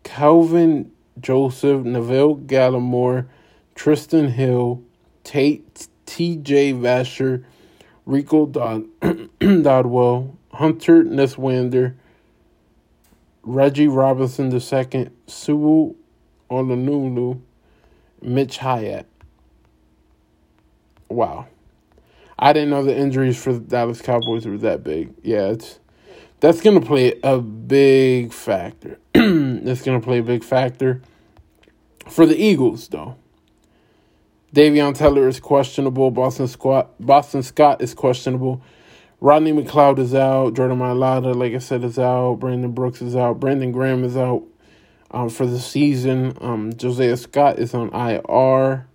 Calvin 0.04 0.92
Joseph, 1.18 1.86
Neville 1.86 2.36
Gallimore, 2.36 3.28
Trysten 3.74 4.30
Hill, 4.30 4.82
Tate, 5.24 5.88
T.J. 6.04 6.74
Vasher, 6.74 7.44
Rico 8.04 8.44
Dod- 8.44 8.84
Dodwell, 9.40 10.36
Hunter 10.52 11.04
Niswander, 11.04 11.94
Reggie 13.42 13.88
Robinson 13.88 14.52
II, 14.52 15.10
Sue 15.26 15.96
Olunulu, 16.50 17.40
Mitch 18.20 18.58
Hyatt. 18.58 19.06
Wow. 21.08 21.46
I 22.38 22.52
didn't 22.52 22.70
know 22.70 22.82
the 22.82 22.96
injuries 22.96 23.42
for 23.42 23.52
the 23.52 23.60
Dallas 23.60 24.00
Cowboys 24.00 24.46
were 24.46 24.58
that 24.58 24.82
big. 24.82 25.12
Yeah, 25.22 25.48
it's 25.48 25.78
that's 26.40 26.62
gonna 26.62 26.80
play 26.80 27.18
a 27.22 27.38
big 27.38 28.32
factor. 28.32 28.98
that's 29.12 29.82
gonna 29.82 30.00
play 30.00 30.18
a 30.18 30.22
big 30.22 30.42
factor 30.42 31.02
for 32.08 32.24
the 32.26 32.36
Eagles, 32.36 32.88
though. 32.88 33.16
Davion 34.54 34.96
Taylor 34.96 35.28
is 35.28 35.38
questionable. 35.38 36.10
Boston 36.10 36.48
Scott 36.48 36.90
Boston 36.98 37.42
Scott 37.42 37.82
is 37.82 37.94
questionable. 37.94 38.62
Rodney 39.20 39.52
McLeod 39.52 39.98
is 39.98 40.14
out. 40.14 40.54
Jordan 40.54 40.78
Mailata, 40.78 41.34
like 41.34 41.52
I 41.52 41.58
said, 41.58 41.84
is 41.84 41.98
out. 41.98 42.36
Brandon 42.36 42.72
Brooks 42.72 43.02
is 43.02 43.14
out. 43.14 43.38
Brandon 43.38 43.70
Graham 43.70 44.02
is 44.02 44.16
out 44.16 44.44
um, 45.10 45.28
for 45.28 45.46
the 45.46 45.58
season. 45.58 46.36
Um, 46.40 46.72
Josiah 46.72 47.18
Scott 47.18 47.58
is 47.58 47.74
on 47.74 47.90
IR. 47.92 48.86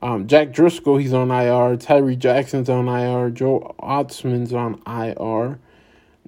Um, 0.00 0.26
Jack 0.26 0.52
Driscoll, 0.52 0.96
he's 0.96 1.12
on 1.12 1.30
IR. 1.30 1.76
Tyree 1.76 2.16
Jackson's 2.16 2.70
on 2.70 2.88
IR. 2.88 3.30
Joe 3.30 3.74
Ostman's 3.80 4.54
on 4.54 4.80
IR. 4.86 5.58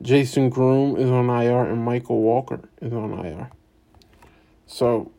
Jason 0.02 0.50
Groom 0.50 0.96
is 0.96 1.10
on 1.10 1.30
IR. 1.30 1.64
And 1.64 1.84
Michael 1.84 2.20
Walker 2.20 2.60
is 2.82 2.92
on 2.92 3.12
IR. 3.24 3.50
So, 4.66 5.10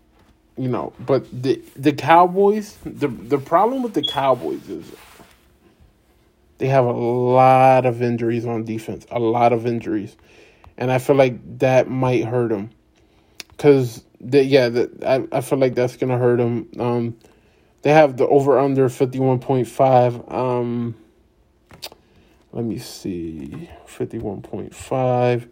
you 0.55 0.67
know, 0.67 0.93
but 0.99 1.25
the 1.31 1.61
the 1.75 1.93
Cowboys, 1.93 2.77
the 2.83 3.07
the 3.07 3.37
problem 3.37 3.81
with 3.81 3.93
the 3.93 4.03
Cowboys 4.03 4.67
is 4.69 4.91
they 6.57 6.67
have 6.67 6.85
a 6.85 6.91
lot 6.91 7.85
of 7.85 8.01
injuries 8.01 8.45
on 8.45 8.63
defense, 8.63 9.05
a 9.11 9.19
lot 9.19 9.53
of 9.53 9.65
injuries, 9.65 10.15
and 10.77 10.91
I 10.91 10.97
feel 10.97 11.15
like 11.15 11.59
that 11.59 11.89
might 11.89 12.25
hurt 12.25 12.49
them. 12.49 12.71
Cause 13.57 14.03
the, 14.19 14.43
yeah, 14.43 14.69
the, 14.69 14.91
I 15.05 15.37
I 15.37 15.41
feel 15.41 15.57
like 15.57 15.75
that's 15.75 15.97
gonna 15.97 16.17
hurt 16.17 16.37
them. 16.37 16.69
Um, 16.79 17.17
they 17.81 17.93
have 17.93 18.17
the 18.17 18.27
over 18.27 18.59
under 18.59 18.89
51.5. 18.89 20.33
Um, 20.33 20.95
let 22.51 22.65
me 22.65 22.79
see. 22.79 23.69
51.5. 23.87 25.47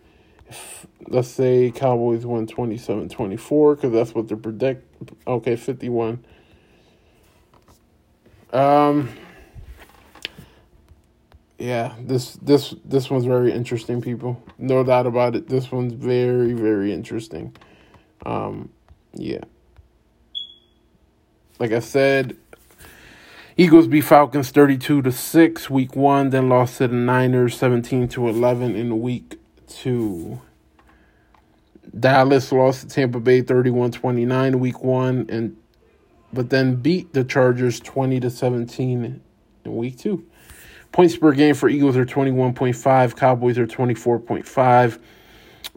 If, 0.47 0.87
let's 1.07 1.27
say 1.27 1.71
Cowboys 1.71 2.25
win 2.25 2.47
27 2.47 3.09
24, 3.09 3.75
because 3.75 3.91
that's 3.91 4.13
what 4.13 4.27
they're 4.27 4.37
predict. 4.37 4.85
Okay, 5.27 5.55
51. 5.55 6.23
Um, 8.53 9.09
yeah, 11.57 11.95
this 11.99 12.33
this 12.41 12.75
this 12.83 13.09
one's 13.09 13.25
very 13.25 13.51
interesting, 13.51 14.01
people. 14.01 14.41
No 14.57 14.83
doubt 14.83 15.07
about 15.07 15.35
it. 15.35 15.47
This 15.47 15.71
one's 15.71 15.93
very 15.93 16.53
very 16.53 16.93
interesting. 16.93 17.55
Um, 18.25 18.69
yeah 19.13 19.43
like 21.59 21.71
I 21.71 21.79
said, 21.79 22.35
Eagles 23.57 23.87
beat 23.87 24.01
Falcons 24.01 24.51
32 24.51 25.01
to 25.03 25.11
6 25.11 25.69
week 25.69 25.95
1, 25.95 26.29
then 26.29 26.49
lost 26.49 26.77
to 26.77 26.87
the 26.87 26.95
Niners 26.95 27.57
17 27.57 28.07
to 28.09 28.27
11 28.27 28.75
in 28.75 29.01
week 29.01 29.39
2. 29.67 30.41
Dallas 31.97 32.51
lost 32.51 32.81
to 32.81 32.87
Tampa 32.87 33.19
Bay 33.19 33.41
31-29 33.41 34.55
week 34.55 34.83
1 34.83 35.27
and 35.29 35.57
but 36.33 36.49
then 36.49 36.75
beat 36.75 37.13
the 37.13 37.23
Chargers 37.23 37.79
20 37.79 38.19
to 38.19 38.29
17 38.29 39.21
in 39.63 39.75
week 39.75 39.97
2. 39.97 40.25
Points 40.95 41.17
per 41.17 41.33
game 41.33 41.55
for 41.55 41.67
Eagles 41.67 41.97
are 41.97 42.05
21.5, 42.05 43.17
Cowboys 43.17 43.57
are 43.57 43.67
24.5. 43.67 44.97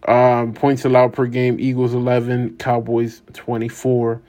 Um, 0.07 0.55
points 0.55 0.85
allowed 0.85 1.13
per 1.13 1.27
game: 1.27 1.59
Eagles 1.59 1.93
eleven, 1.93 2.57
Cowboys 2.57 3.21
twenty 3.33 3.67
four. 3.67 4.23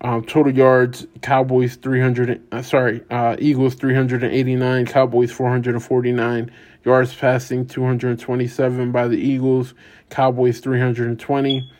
Um, 0.00 0.24
total 0.24 0.52
yards: 0.52 1.06
Cowboys 1.22 1.76
three 1.76 2.00
hundred. 2.00 2.42
Uh, 2.50 2.62
sorry, 2.62 3.02
uh, 3.08 3.36
Eagles 3.38 3.76
three 3.76 3.94
hundred 3.94 4.24
and 4.24 4.32
eighty 4.32 4.56
nine, 4.56 4.84
Cowboys 4.84 5.30
four 5.30 5.48
hundred 5.48 5.76
and 5.76 5.84
forty 5.84 6.10
nine. 6.10 6.50
Yards 6.84 7.14
passing 7.14 7.64
two 7.64 7.84
hundred 7.84 8.10
and 8.10 8.18
twenty 8.18 8.48
seven 8.48 8.90
by 8.90 9.06
the 9.06 9.16
Eagles, 9.16 9.74
Cowboys 10.10 10.58
three 10.58 10.80
hundred 10.80 11.06
and 11.06 11.20
twenty. 11.20 11.70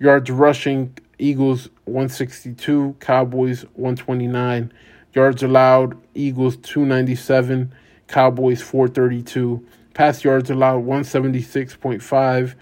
Yards 0.00 0.32
rushing: 0.32 0.98
Eagles 1.20 1.68
one 1.84 2.08
sixty 2.08 2.54
two, 2.54 2.96
Cowboys 2.98 3.64
one 3.74 3.94
twenty 3.94 4.26
nine. 4.26 4.72
Yards 5.12 5.44
allowed: 5.44 5.96
Eagles 6.16 6.56
two 6.56 6.84
ninety 6.84 7.14
seven, 7.14 7.72
Cowboys 8.08 8.62
four 8.62 8.88
thirty 8.88 9.22
two. 9.22 9.66
Pass 9.94 10.24
yards 10.24 10.50
allowed 10.50 10.84
176.5. 10.84 12.54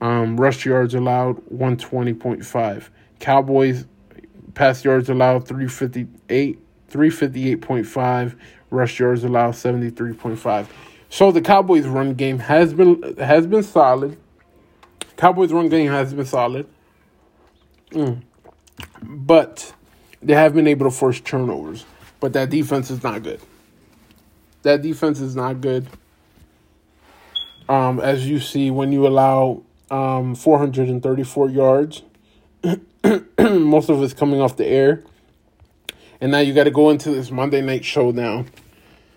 Um, 0.00 0.36
rush 0.40 0.64
yards 0.64 0.94
allowed 0.94 1.36
120.5. 1.46 2.88
Cowboys 3.18 3.86
pass 4.54 4.84
yards 4.84 5.08
allowed 5.08 5.46
358 5.46 6.58
358.5. 6.90 8.38
Rush 8.70 9.00
yards 9.00 9.24
allowed 9.24 9.52
73.5. 9.52 10.66
So 11.08 11.30
the 11.30 11.40
Cowboys 11.40 11.86
run 11.86 12.14
game 12.14 12.38
has 12.38 12.72
been 12.72 13.16
has 13.18 13.46
been 13.46 13.62
solid. 13.62 14.16
Cowboys 15.16 15.52
run 15.52 15.68
game 15.68 15.88
has 15.88 16.14
been 16.14 16.26
solid. 16.26 16.66
Mm. 17.90 18.22
But 19.02 19.74
they 20.22 20.34
have 20.34 20.54
been 20.54 20.66
able 20.66 20.86
to 20.86 20.90
force 20.90 21.20
turnovers. 21.20 21.84
But 22.20 22.32
that 22.32 22.50
defense 22.50 22.90
is 22.90 23.02
not 23.02 23.22
good. 23.22 23.40
That 24.62 24.82
defense 24.82 25.20
is 25.20 25.34
not 25.34 25.60
good 25.60 25.88
um, 27.68 28.00
as 28.00 28.28
you 28.28 28.38
see 28.38 28.70
when 28.70 28.92
you 28.92 29.06
allow 29.06 29.62
um, 29.90 30.34
434 30.34 31.50
yards. 31.50 32.02
Most 33.38 33.88
of 33.88 34.02
it's 34.02 34.14
coming 34.14 34.40
off 34.40 34.56
the 34.56 34.66
air. 34.66 35.02
And 36.20 36.30
now 36.30 36.38
you 36.38 36.54
got 36.54 36.64
to 36.64 36.70
go 36.70 36.90
into 36.90 37.10
this 37.10 37.30
Monday 37.30 37.60
night 37.60 37.84
showdown 37.84 38.50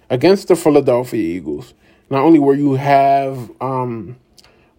against 0.10 0.48
the 0.48 0.56
Philadelphia 0.56 1.22
Eagles. 1.22 1.74
Not 2.10 2.22
only 2.22 2.39
where 2.39 2.56
you 2.56 2.74
have 2.74 3.52
um, 3.62 4.18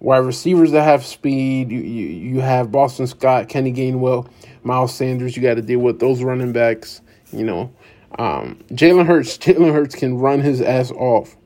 wide 0.01 0.19
receivers 0.19 0.73
that 0.73 0.83
have 0.83 1.05
speed, 1.05 1.71
you, 1.71 1.81
you, 1.81 2.07
you 2.09 2.41
have 2.41 2.73
Boston 2.73 3.07
Scott, 3.07 3.49
Kenny 3.49 3.73
Gainwell, 3.73 4.29
Miles 4.64 4.95
Sanders. 4.95 5.37
You 5.37 5.43
got 5.43 5.55
to 5.55 5.62
deal 5.62 5.79
with 5.79 6.01
those 6.01 6.23
running 6.23 6.53
backs. 6.53 7.01
You 7.33 7.45
know, 7.45 7.73
um, 8.17 8.59
Jalen 8.71 9.07
Hurts. 9.07 9.39
Jalen 9.39 9.73
Hurts 9.73 9.95
can 9.95 10.19
run 10.19 10.41
his 10.41 10.61
ass 10.61 10.91
off 10.91 11.37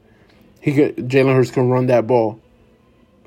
he 0.61 0.75
could 0.75 0.97
Jalen 0.97 1.35
Hurts 1.35 1.51
can 1.51 1.69
run 1.69 1.87
that 1.87 2.07
ball. 2.07 2.41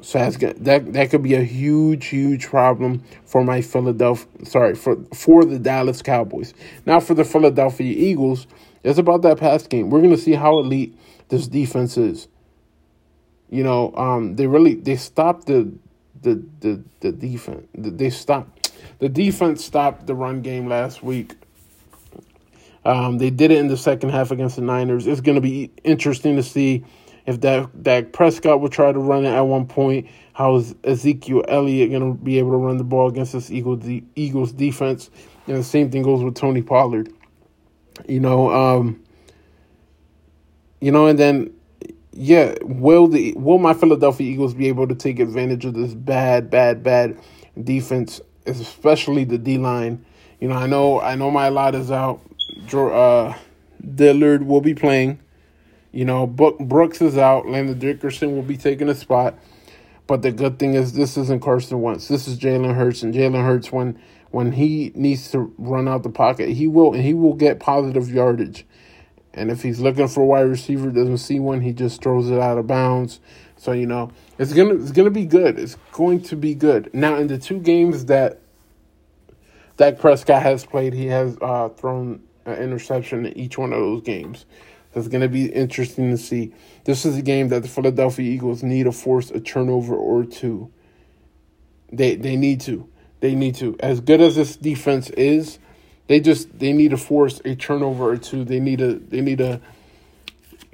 So 0.02 0.20
that's 0.20 0.38
that 0.38 0.94
that 0.94 1.10
could 1.10 1.24
be 1.24 1.34
a 1.34 1.44
huge, 1.44 2.08
huge 2.08 2.48
problem 2.48 3.04
for 3.26 3.44
my 3.44 3.62
Philadelphia. 3.62 4.46
Sorry 4.46 4.76
for 4.76 4.98
for 5.14 5.44
the 5.46 5.58
Dallas 5.58 6.02
Cowboys. 6.02 6.54
Now 6.86 7.00
for 7.00 7.14
the 7.14 7.24
Philadelphia 7.24 7.94
Eagles, 7.96 8.48
it's 8.84 9.00
about 9.00 9.22
that 9.24 9.38
pass 9.38 9.66
game. 9.66 9.90
We're 9.90 10.02
gonna 10.02 10.18
see 10.18 10.34
how 10.34 10.60
elite 10.60 10.98
this 11.30 11.48
defense 11.48 11.98
is. 11.98 12.28
You 13.50 13.64
know, 13.64 13.96
um, 13.96 14.36
they 14.36 14.48
really 14.48 14.76
they 14.76 14.98
stopped 14.98 15.48
the 15.48 15.72
the 16.22 16.44
the 16.60 16.84
the 17.00 17.12
defense. 17.12 17.66
They 17.74 18.10
stopped 18.10 18.72
the 19.00 19.10
defense 19.10 19.64
stopped 19.64 20.06
the 20.06 20.16
run 20.16 20.42
game 20.42 20.68
last 20.68 21.02
week. 21.02 21.36
Um, 22.86 23.18
they 23.18 23.30
did 23.30 23.52
it 23.52 23.60
in 23.60 23.68
the 23.68 23.78
second 23.78 24.10
half 24.10 24.32
against 24.32 24.58
the 24.58 24.62
Niners. 24.62 25.08
It's 25.08 25.22
going 25.22 25.36
to 25.36 25.42
be 25.42 25.72
interesting 25.84 26.36
to 26.36 26.44
see 26.44 26.84
if 27.26 27.40
that 27.42 27.84
Dak 27.84 28.12
Prescott 28.12 28.60
will 28.60 28.70
try 28.70 28.92
to 28.92 29.00
run 29.00 29.26
it 29.26 29.30
at 29.30 29.42
one 29.42 29.66
point, 29.66 30.08
how 30.34 30.56
is 30.56 30.76
Ezekiel 30.84 31.46
Elliott 31.48 31.92
going 31.92 32.18
to 32.18 32.22
be 32.22 32.40
able 32.40 32.52
to 32.52 32.58
run 32.58 32.78
the 32.78 32.84
ball 32.84 33.08
against 33.08 33.34
this 33.34 33.50
Eagles, 33.50 33.86
Eagles 34.16 34.52
defense? 34.52 35.10
And 35.48 35.58
the 35.58 35.64
same 35.64 35.90
thing 35.90 36.04
goes 36.04 36.24
with 36.24 36.36
Tony 36.36 36.62
Pollard. 36.62 37.14
You 38.08 38.20
know, 38.20 38.52
um, 38.52 39.02
you 40.82 40.92
know, 40.92 41.06
and 41.06 41.18
then 41.18 41.54
yeah, 42.12 42.56
will 42.62 43.08
the 43.08 43.34
will 43.38 43.60
my 43.60 43.74
Philadelphia 43.74 44.30
Eagles 44.30 44.54
be 44.54 44.68
able 44.68 44.88
to 44.88 44.96
take 44.96 45.20
advantage 45.20 45.66
of 45.66 45.74
this 45.74 45.94
bad, 45.94 46.50
bad, 46.50 46.84
bad 46.84 47.18
defense, 47.62 48.20
especially 48.46 49.24
the 49.24 49.38
D 49.38 49.58
line? 49.58 50.06
You 50.40 50.50
know, 50.50 50.56
I 50.56 50.68
know 50.68 51.00
I 51.00 51.16
know 51.16 51.32
Mailata 51.32 51.76
is 51.76 51.92
out. 51.92 52.22
Uh, 52.72 53.36
Dillard 53.96 54.44
will 54.44 54.62
be 54.62 54.74
playing. 54.74 55.20
You 55.92 56.06
know, 56.06 56.26
Brooks 56.26 57.02
is 57.02 57.18
out. 57.18 57.48
Landon 57.48 57.78
Dickerson 57.78 58.36
will 58.36 58.44
be 58.44 58.58
taking 58.58 58.90
a 58.90 58.96
spot. 58.96 59.38
But 60.08 60.22
the 60.22 60.32
good 60.32 60.60
thing 60.60 60.74
is, 60.74 60.94
this 60.94 61.18
isn't 61.18 61.42
Carson 61.42 61.82
Wentz. 61.82 62.08
This 62.08 62.28
is 62.28 62.38
Jalen 62.38 62.76
Hurts, 62.76 63.04
and 63.04 63.14
Jalen 63.14 63.46
Hurts, 63.46 63.72
when 63.72 64.00
when 64.32 64.54
he 64.54 64.92
needs 64.96 65.30
to 65.32 65.54
run 65.60 65.88
out 65.88 66.02
the 66.02 66.10
pocket, 66.10 66.50
he 66.50 66.68
will, 66.68 66.94
and 66.94 67.04
he 67.04 67.14
will 67.14 67.36
get 67.36 67.60
positive 67.60 68.10
yardage. 68.10 68.66
And 69.36 69.52
if 69.52 69.62
he's 69.62 69.80
looking 69.80 70.08
for 70.08 70.22
a 70.22 70.26
wide 70.26 70.42
receiver, 70.42 70.90
doesn't 70.90 71.20
see 71.20 71.40
one, 71.40 71.62
he 71.62 71.72
just 71.72 72.02
throws 72.02 72.30
it 72.32 72.40
out 72.40 72.58
of 72.58 72.68
bounds. 72.68 73.20
So 73.56 73.72
you 73.72 73.86
know, 73.86 74.12
it's 74.38 74.54
gonna 74.54 74.76
it's 74.76 74.92
gonna 74.92 75.12
be 75.12 75.26
good. 75.26 75.58
It's 75.58 75.78
going 75.92 76.22
to 76.24 76.36
be 76.36 76.54
good. 76.56 76.90
Now, 76.94 77.16
in 77.16 77.28
the 77.28 77.38
two 77.38 77.60
games 77.60 78.06
that 78.06 78.40
Dak 79.78 80.00
Prescott 80.00 80.42
has 80.42 80.66
played, 80.66 80.94
he 80.94 81.06
has 81.08 81.38
uh, 81.42 81.70
thrown 81.70 82.22
an 82.46 82.56
interception 82.56 83.26
in 83.26 83.38
each 83.38 83.58
one 83.58 83.74
of 83.74 83.80
those 83.80 84.02
games. 84.02 84.46
That's 84.94 85.08
going 85.08 85.22
to 85.22 85.30
be 85.30 85.46
interesting 85.46 86.12
to 86.12 86.18
see. 86.18 86.54
This 86.84 87.06
is 87.06 87.18
a 87.18 87.22
game 87.22 87.50
that 87.50 87.64
the 87.64 87.68
Philadelphia 87.68 88.30
Eagles 88.30 88.62
need 88.62 88.84
to 88.84 88.92
force 88.92 89.32
a 89.32 89.40
turnover 89.40 89.96
or 89.96 90.24
two. 90.24 90.72
They 91.92 92.16
they 92.16 92.36
need 92.36 92.62
to. 92.62 92.88
They 93.20 93.34
need 93.36 93.56
to. 93.56 93.76
As 93.80 94.02
good 94.02 94.22
as 94.22 94.36
this 94.36 94.56
defense 94.56 95.10
is, 95.12 95.58
they 96.08 96.20
just 96.20 96.60
they 96.60 96.74
need 96.74 96.92
to 96.92 96.98
force 96.98 97.42
a 97.46 97.56
turnover 97.56 98.12
or 98.12 98.18
two. 98.18 98.44
They 98.44 98.60
need 98.60 98.82
a 98.82 98.96
they 98.96 99.22
need 99.22 99.42
a 99.42 99.62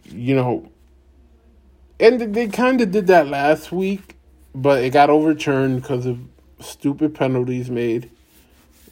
you 0.05 0.35
know 0.35 0.69
and 1.99 2.33
they 2.33 2.47
kind 2.47 2.79
of 2.81 2.91
did 2.91 3.07
that 3.07 3.27
last 3.27 3.71
week, 3.71 4.15
but 4.55 4.83
it 4.83 4.91
got 4.91 5.09
overturned 5.09 5.81
because 5.81 6.05
of 6.05 6.19
stupid 6.61 7.13
penalties 7.13 7.69
made. 7.69 8.09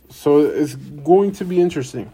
So 0.09 0.39
it's 0.39 0.75
going 0.75 1.31
to 1.33 1.45
be 1.45 1.61
interesting. 1.61 2.11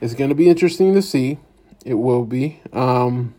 It's 0.00 0.14
going 0.14 0.30
to 0.30 0.34
be 0.34 0.48
interesting 0.48 0.94
to 0.94 1.02
see. 1.02 1.38
It 1.84 1.94
will 1.94 2.24
be. 2.24 2.60
Um, 2.72 3.34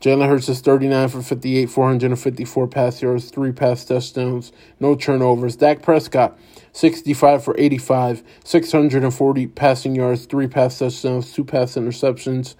Jalen 0.00 0.28
Hurts 0.28 0.48
is 0.48 0.60
39 0.60 1.08
for 1.08 1.22
58, 1.22 1.66
454 1.66 2.68
pass 2.68 3.02
yards, 3.02 3.30
three 3.30 3.52
pass 3.52 3.84
touchdowns, 3.84 4.50
no 4.78 4.94
turnovers. 4.94 5.56
Dak 5.56 5.82
Prescott, 5.82 6.38
65 6.72 7.44
for 7.44 7.54
85, 7.58 8.22
640 8.42 9.46
passing 9.48 9.94
yards, 9.94 10.24
three 10.24 10.46
pass 10.46 10.78
touchdowns, 10.78 11.32
two 11.32 11.44
pass 11.44 11.74
interceptions. 11.74 12.54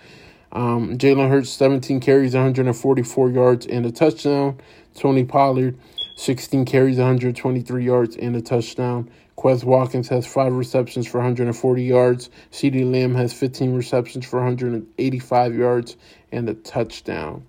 Um, 0.52 0.98
Jalen 0.98 1.30
Hurts, 1.30 1.48
17 1.50 2.00
carries, 2.00 2.34
144 2.34 3.30
yards, 3.30 3.66
and 3.66 3.86
a 3.86 3.92
touchdown. 3.92 4.60
Tony 4.94 5.24
Pollard, 5.24 5.78
16 6.16 6.66
carries, 6.66 6.98
123 6.98 7.84
yards, 7.84 8.16
and 8.16 8.36
a 8.36 8.42
touchdown. 8.42 9.08
Quez 9.40 9.64
Watkins 9.64 10.06
has 10.10 10.26
five 10.26 10.52
receptions 10.52 11.06
for 11.06 11.16
140 11.16 11.82
yards. 11.82 12.28
CeeDee 12.52 12.92
Lamb 12.92 13.14
has 13.14 13.32
15 13.32 13.74
receptions 13.74 14.26
for 14.26 14.36
185 14.36 15.54
yards 15.54 15.96
and 16.30 16.46
a 16.46 16.52
touchdown. 16.52 17.46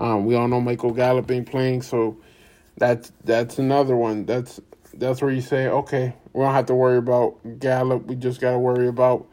Um, 0.00 0.24
we 0.26 0.34
all 0.34 0.48
know 0.48 0.60
Michael 0.60 0.92
Gallup 0.92 1.30
ain't 1.30 1.48
playing, 1.48 1.82
so 1.82 2.18
that's 2.76 3.12
that's 3.22 3.60
another 3.60 3.94
one. 3.94 4.26
That's 4.26 4.60
that's 4.94 5.22
where 5.22 5.30
you 5.30 5.40
say, 5.40 5.68
okay, 5.68 6.12
we 6.32 6.42
don't 6.42 6.54
have 6.54 6.66
to 6.66 6.74
worry 6.74 6.98
about 6.98 7.36
Gallup. 7.60 8.06
We 8.06 8.16
just 8.16 8.40
got 8.40 8.50
to 8.50 8.58
worry 8.58 8.88
about 8.88 9.28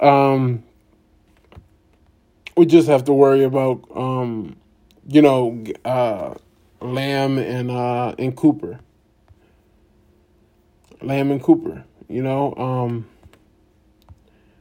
um, 0.00 0.64
we 2.56 2.66
just 2.66 2.88
have 2.88 3.04
to 3.04 3.12
worry 3.12 3.44
about 3.44 3.80
um, 3.94 4.56
you 5.06 5.22
know, 5.22 5.62
uh, 5.84 6.34
Lamb 6.80 7.38
and 7.38 7.70
uh 7.70 8.12
and 8.18 8.36
Cooper. 8.36 8.80
Lamb 11.02 11.30
and 11.30 11.42
Cooper, 11.42 11.84
you 12.08 12.22
know. 12.22 12.54
Um, 12.54 13.06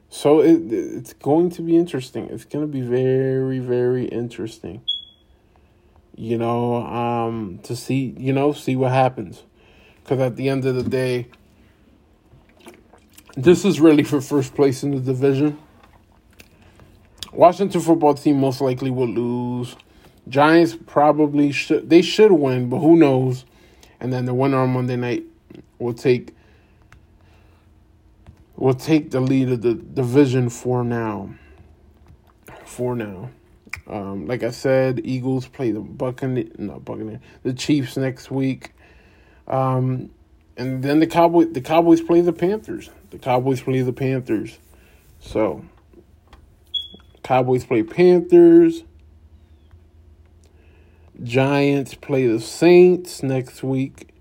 so 0.10 0.40
it 0.40 0.72
it's 0.72 1.14
going 1.14 1.50
to 1.52 1.62
be 1.62 1.76
interesting. 1.76 2.30
It's 2.30 2.46
going 2.46 2.66
to 2.66 2.72
be 2.72 2.82
very 2.82 3.60
very 3.60 4.06
interesting. 4.06 4.82
You 6.16 6.38
know, 6.38 6.86
um, 6.86 7.60
to 7.64 7.76
see 7.76 8.16
you 8.18 8.34
know 8.34 8.54
see 8.54 8.76
what 8.76 8.92
happens, 8.92 9.44
because 10.04 10.20
at 10.20 10.36
the 10.36 10.50
end 10.50 10.66
of 10.66 10.76
the 10.76 10.84
day, 10.84 11.28
this 13.36 13.66
is 13.66 13.82
really 13.82 14.04
for 14.04 14.22
first 14.22 14.56
place 14.56 14.84
in 14.84 14.92
the 14.92 15.02
division. 15.02 15.58
Washington 17.34 17.82
football 17.82 18.14
team 18.14 18.40
most 18.40 18.62
likely 18.62 18.90
will 18.90 19.10
lose. 19.10 19.76
Giants 20.30 20.78
probably 20.88 21.52
should 21.52 21.90
they 21.90 22.02
should 22.02 22.32
win, 22.32 22.70
but 22.70 22.80
who 22.80 22.96
knows? 22.96 23.44
And 24.00 24.14
then 24.14 24.26
the 24.26 24.34
winner 24.34 24.60
on 24.60 24.70
Monday 24.70 24.96
night 24.96 25.26
will 25.80 25.94
take 25.94 26.36
will 28.56 28.74
take 28.74 29.12
the 29.12 29.20
lead 29.20 29.50
of 29.50 29.62
the 29.62 29.74
division 29.74 30.50
for 30.50 30.84
now. 30.84 31.30
For 32.66 32.96
now. 32.96 33.30
Um, 33.88 34.26
like 34.26 34.44
I 34.44 34.52
said, 34.52 35.02
Eagles 35.04 35.48
play 35.48 35.72
the 35.72 35.80
Buccaneers, 35.80 36.58
not 36.58 36.84
Buccaneers, 36.86 37.20
the 37.44 37.54
Chiefs 37.54 37.98
next 37.98 38.32
week. 38.32 38.72
Um, 39.48 40.10
and 40.58 40.82
then 40.82 41.00
the 41.00 41.08
Cowboys, 41.08 41.52
the 41.52 41.62
Cowboys 41.62 42.02
play 42.02 42.22
the 42.22 42.34
Panthers. 42.34 42.90
The 43.12 43.20
Cowboys 43.20 43.62
play 43.62 43.82
the 43.82 43.94
Panthers. 43.94 44.58
So, 45.20 45.66
Cowboys 47.24 47.66
play 47.66 47.84
Panthers. 47.84 48.84
Giants 51.24 51.94
play 51.94 52.28
the 52.28 52.40
Saints 52.40 53.22
next 53.22 53.64
week. 53.64 54.15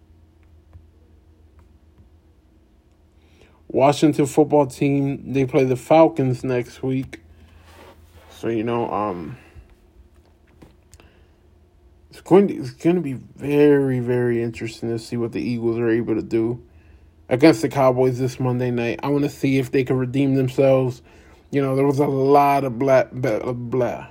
Washington 3.74 4.24
football 4.26 4.68
team, 4.68 5.32
they 5.32 5.44
play 5.44 5.64
the 5.64 5.74
Falcons 5.74 6.44
next 6.44 6.80
week. 6.80 7.20
So, 8.30 8.46
you 8.46 8.62
know, 8.62 8.88
um 8.88 9.36
it's 12.08 12.20
going 12.20 12.46
to, 12.46 12.54
it's 12.54 12.70
going 12.70 12.94
to 12.94 13.02
be 13.02 13.14
very 13.14 13.98
very 13.98 14.40
interesting 14.40 14.90
to 14.90 14.98
see 15.00 15.16
what 15.16 15.32
the 15.32 15.42
Eagles 15.42 15.76
are 15.78 15.90
able 15.90 16.14
to 16.14 16.22
do 16.22 16.62
against 17.28 17.62
the 17.62 17.68
Cowboys 17.68 18.20
this 18.20 18.38
Monday 18.38 18.70
night. 18.70 19.00
I 19.02 19.08
want 19.08 19.24
to 19.24 19.30
see 19.30 19.58
if 19.58 19.72
they 19.72 19.82
can 19.82 19.96
redeem 19.96 20.36
themselves. 20.36 21.02
You 21.50 21.60
know, 21.60 21.74
there 21.74 21.86
was 21.86 21.98
a 21.98 22.06
lot 22.06 22.62
of 22.62 22.78
blah, 22.78 23.04
blah, 23.04 23.52
blah 23.52 24.06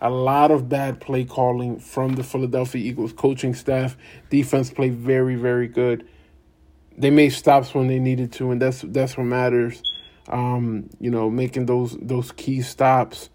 a 0.00 0.10
lot 0.10 0.50
of 0.50 0.68
bad 0.68 1.00
play 1.00 1.24
calling 1.24 1.80
from 1.80 2.16
the 2.16 2.22
Philadelphia 2.22 2.82
Eagles 2.84 3.14
coaching 3.14 3.54
staff. 3.54 3.96
Defense 4.28 4.70
played 4.70 4.94
very, 4.94 5.36
very 5.36 5.68
good. 5.68 6.06
They 6.96 7.10
made 7.10 7.30
stops 7.30 7.74
when 7.74 7.88
they 7.88 7.98
needed 7.98 8.32
to, 8.34 8.50
and 8.50 8.60
that's 8.60 8.82
that's 8.82 9.16
what 9.16 9.24
matters. 9.24 9.82
Um, 10.28 10.88
you 10.98 11.10
know, 11.10 11.30
making 11.30 11.66
those 11.66 11.96
those 12.00 12.32
key 12.32 12.62
stops. 12.62 13.30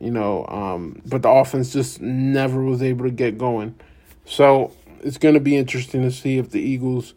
You 0.00 0.10
know, 0.10 0.46
um, 0.46 1.02
but 1.06 1.22
the 1.22 1.28
offense 1.28 1.72
just 1.72 2.00
never 2.00 2.62
was 2.62 2.82
able 2.82 3.04
to 3.04 3.10
get 3.10 3.36
going. 3.36 3.74
So 4.24 4.72
it's 5.00 5.18
going 5.18 5.34
to 5.34 5.40
be 5.40 5.56
interesting 5.56 6.02
to 6.02 6.10
see 6.10 6.38
if 6.38 6.50
the 6.50 6.60
Eagles, 6.60 7.14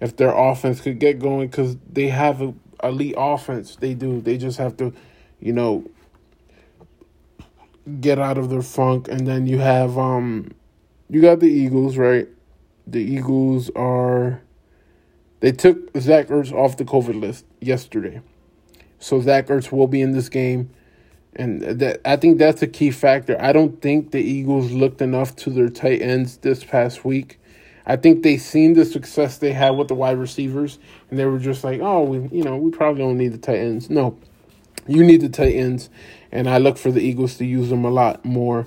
if 0.00 0.16
their 0.16 0.36
offense 0.36 0.80
could 0.80 0.98
get 0.98 1.20
going, 1.20 1.48
because 1.48 1.76
they 1.90 2.08
have 2.08 2.42
a 2.42 2.54
elite 2.82 3.14
offense. 3.16 3.76
They 3.76 3.94
do. 3.94 4.20
They 4.20 4.36
just 4.36 4.58
have 4.58 4.76
to, 4.78 4.92
you 5.40 5.52
know, 5.52 5.84
get 8.00 8.18
out 8.18 8.38
of 8.38 8.50
their 8.50 8.62
funk. 8.62 9.08
And 9.08 9.26
then 9.26 9.46
you 9.46 9.58
have 9.58 9.98
um 9.98 10.52
you 11.08 11.20
got 11.20 11.40
the 11.40 11.50
Eagles, 11.50 11.96
right? 11.96 12.28
The 12.86 13.00
Eagles 13.00 13.70
are 13.76 14.42
they 15.44 15.52
took 15.52 15.94
Zach 15.98 16.28
Ertz 16.28 16.54
off 16.54 16.78
the 16.78 16.86
COVID 16.86 17.20
list 17.20 17.44
yesterday. 17.60 18.22
So 18.98 19.20
Zach 19.20 19.48
Ertz 19.48 19.70
will 19.70 19.86
be 19.86 20.00
in 20.00 20.12
this 20.12 20.30
game. 20.30 20.70
And 21.36 21.60
that 21.60 22.00
I 22.02 22.16
think 22.16 22.38
that's 22.38 22.62
a 22.62 22.66
key 22.66 22.90
factor. 22.90 23.38
I 23.38 23.52
don't 23.52 23.82
think 23.82 24.12
the 24.12 24.22
Eagles 24.22 24.72
looked 24.72 25.02
enough 25.02 25.36
to 25.36 25.50
their 25.50 25.68
tight 25.68 26.00
ends 26.00 26.38
this 26.38 26.64
past 26.64 27.04
week. 27.04 27.38
I 27.84 27.96
think 27.96 28.22
they 28.22 28.38
seen 28.38 28.72
the 28.72 28.86
success 28.86 29.36
they 29.36 29.52
had 29.52 29.72
with 29.72 29.88
the 29.88 29.94
wide 29.94 30.16
receivers, 30.16 30.78
and 31.10 31.18
they 31.18 31.26
were 31.26 31.38
just 31.38 31.62
like, 31.62 31.82
"Oh, 31.82 32.04
we, 32.04 32.26
you 32.34 32.42
know, 32.42 32.56
we 32.56 32.70
probably 32.70 33.02
don't 33.02 33.18
need 33.18 33.34
the 33.34 33.38
tight 33.38 33.58
ends." 33.58 33.90
No, 33.90 34.16
you 34.86 35.04
need 35.04 35.20
the 35.20 35.28
tight 35.28 35.56
ends, 35.56 35.90
and 36.32 36.48
I 36.48 36.56
look 36.56 36.78
for 36.78 36.90
the 36.90 37.02
Eagles 37.02 37.36
to 37.36 37.44
use 37.44 37.68
them 37.68 37.84
a 37.84 37.90
lot 37.90 38.24
more. 38.24 38.66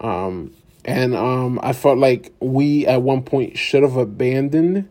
Um, 0.00 0.54
and 0.84 1.16
um, 1.16 1.58
I 1.60 1.72
felt 1.72 1.98
like 1.98 2.32
we 2.38 2.86
at 2.86 3.02
one 3.02 3.22
point 3.24 3.58
should 3.58 3.82
have 3.82 3.96
abandoned 3.96 4.88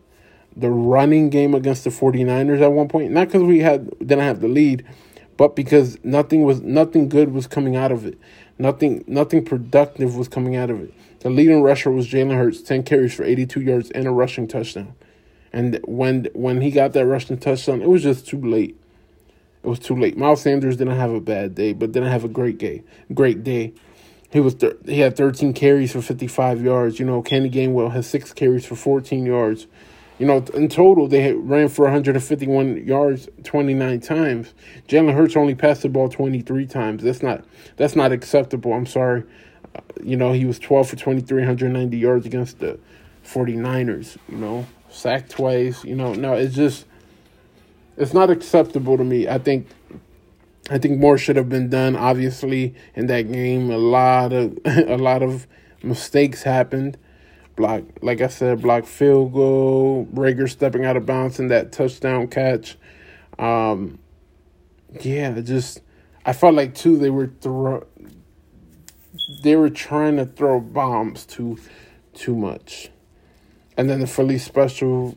the 0.56 0.70
running 0.70 1.30
game 1.30 1.54
against 1.54 1.84
the 1.84 1.90
49ers 1.90 2.60
at 2.62 2.72
one 2.72 2.88
point. 2.88 3.12
Not 3.12 3.28
because 3.28 3.42
we 3.42 3.60
had 3.60 3.90
didn't 3.98 4.20
have 4.20 4.40
the 4.40 4.48
lead, 4.48 4.84
but 5.36 5.56
because 5.56 5.98
nothing 6.04 6.42
was 6.42 6.60
nothing 6.62 7.08
good 7.08 7.32
was 7.32 7.46
coming 7.46 7.76
out 7.76 7.92
of 7.92 8.06
it. 8.06 8.18
Nothing 8.58 9.04
nothing 9.06 9.44
productive 9.44 10.16
was 10.16 10.28
coming 10.28 10.56
out 10.56 10.70
of 10.70 10.80
it. 10.80 10.92
The 11.20 11.30
leading 11.30 11.62
rusher 11.62 11.90
was 11.90 12.06
Jalen 12.06 12.36
Hurts, 12.36 12.60
10 12.60 12.82
carries 12.82 13.14
for 13.14 13.24
82 13.24 13.60
yards 13.60 13.90
and 13.92 14.06
a 14.06 14.10
rushing 14.10 14.46
touchdown. 14.46 14.94
And 15.52 15.80
when 15.84 16.28
when 16.34 16.60
he 16.60 16.70
got 16.70 16.92
that 16.92 17.06
rushing 17.06 17.38
touchdown, 17.38 17.82
it 17.82 17.88
was 17.88 18.02
just 18.02 18.26
too 18.26 18.40
late. 18.40 18.76
It 19.62 19.68
was 19.68 19.78
too 19.78 19.96
late. 19.96 20.18
Miles 20.18 20.42
Sanders 20.42 20.76
didn't 20.76 20.96
have 20.96 21.10
a 21.10 21.20
bad 21.20 21.54
day, 21.54 21.72
but 21.72 21.92
didn't 21.92 22.10
have 22.10 22.24
a 22.24 22.28
great 22.28 22.58
day. 22.58 22.82
Great 23.14 23.42
day. 23.42 23.72
He 24.30 24.40
was 24.40 24.56
th- 24.56 24.76
he 24.84 24.98
had 24.98 25.16
13 25.16 25.54
carries 25.54 25.92
for 25.92 26.02
55 26.02 26.60
yards. 26.62 26.98
You 26.98 27.06
know, 27.06 27.22
Kenny 27.22 27.48
Gainwell 27.48 27.92
has 27.92 28.06
six 28.06 28.32
carries 28.32 28.66
for 28.66 28.74
14 28.76 29.24
yards. 29.24 29.66
You 30.18 30.26
know, 30.26 30.44
in 30.54 30.68
total 30.68 31.08
they 31.08 31.32
ran 31.32 31.68
for 31.68 31.84
151 31.84 32.86
yards 32.86 33.28
29 33.42 34.00
times. 34.00 34.54
Jalen 34.88 35.14
Hurts 35.14 35.36
only 35.36 35.54
passed 35.54 35.82
the 35.82 35.88
ball 35.88 36.08
23 36.08 36.66
times. 36.66 37.02
That's 37.02 37.22
not 37.22 37.44
that's 37.76 37.96
not 37.96 38.12
acceptable. 38.12 38.72
I'm 38.72 38.86
sorry. 38.86 39.24
Uh, 39.74 39.80
you 40.02 40.16
know, 40.16 40.32
he 40.32 40.44
was 40.44 40.58
12 40.60 40.90
for 40.90 40.96
23, 40.96 41.40
190 41.40 41.96
yards 41.96 42.26
against 42.26 42.60
the 42.60 42.78
49ers. 43.26 44.16
You 44.28 44.36
know, 44.36 44.66
sacked 44.88 45.30
twice. 45.30 45.84
You 45.84 45.96
know, 45.96 46.14
no, 46.14 46.34
it's 46.34 46.54
just 46.54 46.86
it's 47.96 48.14
not 48.14 48.30
acceptable 48.30 48.96
to 48.96 49.04
me. 49.04 49.28
I 49.28 49.38
think 49.38 49.66
I 50.70 50.78
think 50.78 50.98
more 50.98 51.18
should 51.18 51.36
have 51.36 51.48
been 51.48 51.68
done. 51.68 51.96
Obviously, 51.96 52.74
in 52.94 53.06
that 53.08 53.30
game, 53.30 53.70
a 53.70 53.78
lot 53.78 54.32
of 54.32 54.58
a 54.64 54.96
lot 54.96 55.22
of 55.22 55.46
mistakes 55.82 56.42
happened. 56.42 56.96
Block, 57.56 57.84
like 58.02 58.20
I 58.20 58.26
said, 58.26 58.62
block 58.62 58.84
field 58.84 59.32
goal. 59.32 60.06
Reagor 60.12 60.50
stepping 60.50 60.84
out 60.84 60.96
of 60.96 61.06
bounds 61.06 61.38
in 61.38 61.48
that 61.48 61.70
touchdown 61.70 62.26
catch. 62.26 62.76
Um, 63.38 63.98
yeah, 65.00 65.40
just 65.40 65.80
I 66.26 66.32
felt 66.32 66.54
like 66.54 66.74
too 66.74 66.98
they 66.98 67.10
were 67.10 67.30
throw 67.40 67.86
they 69.42 69.56
were 69.56 69.70
trying 69.70 70.16
to 70.16 70.26
throw 70.26 70.60
bombs 70.60 71.24
too 71.26 71.58
too 72.12 72.34
much, 72.34 72.90
and 73.76 73.88
then 73.88 74.00
the 74.00 74.06
Philly 74.06 74.38
special 74.38 75.16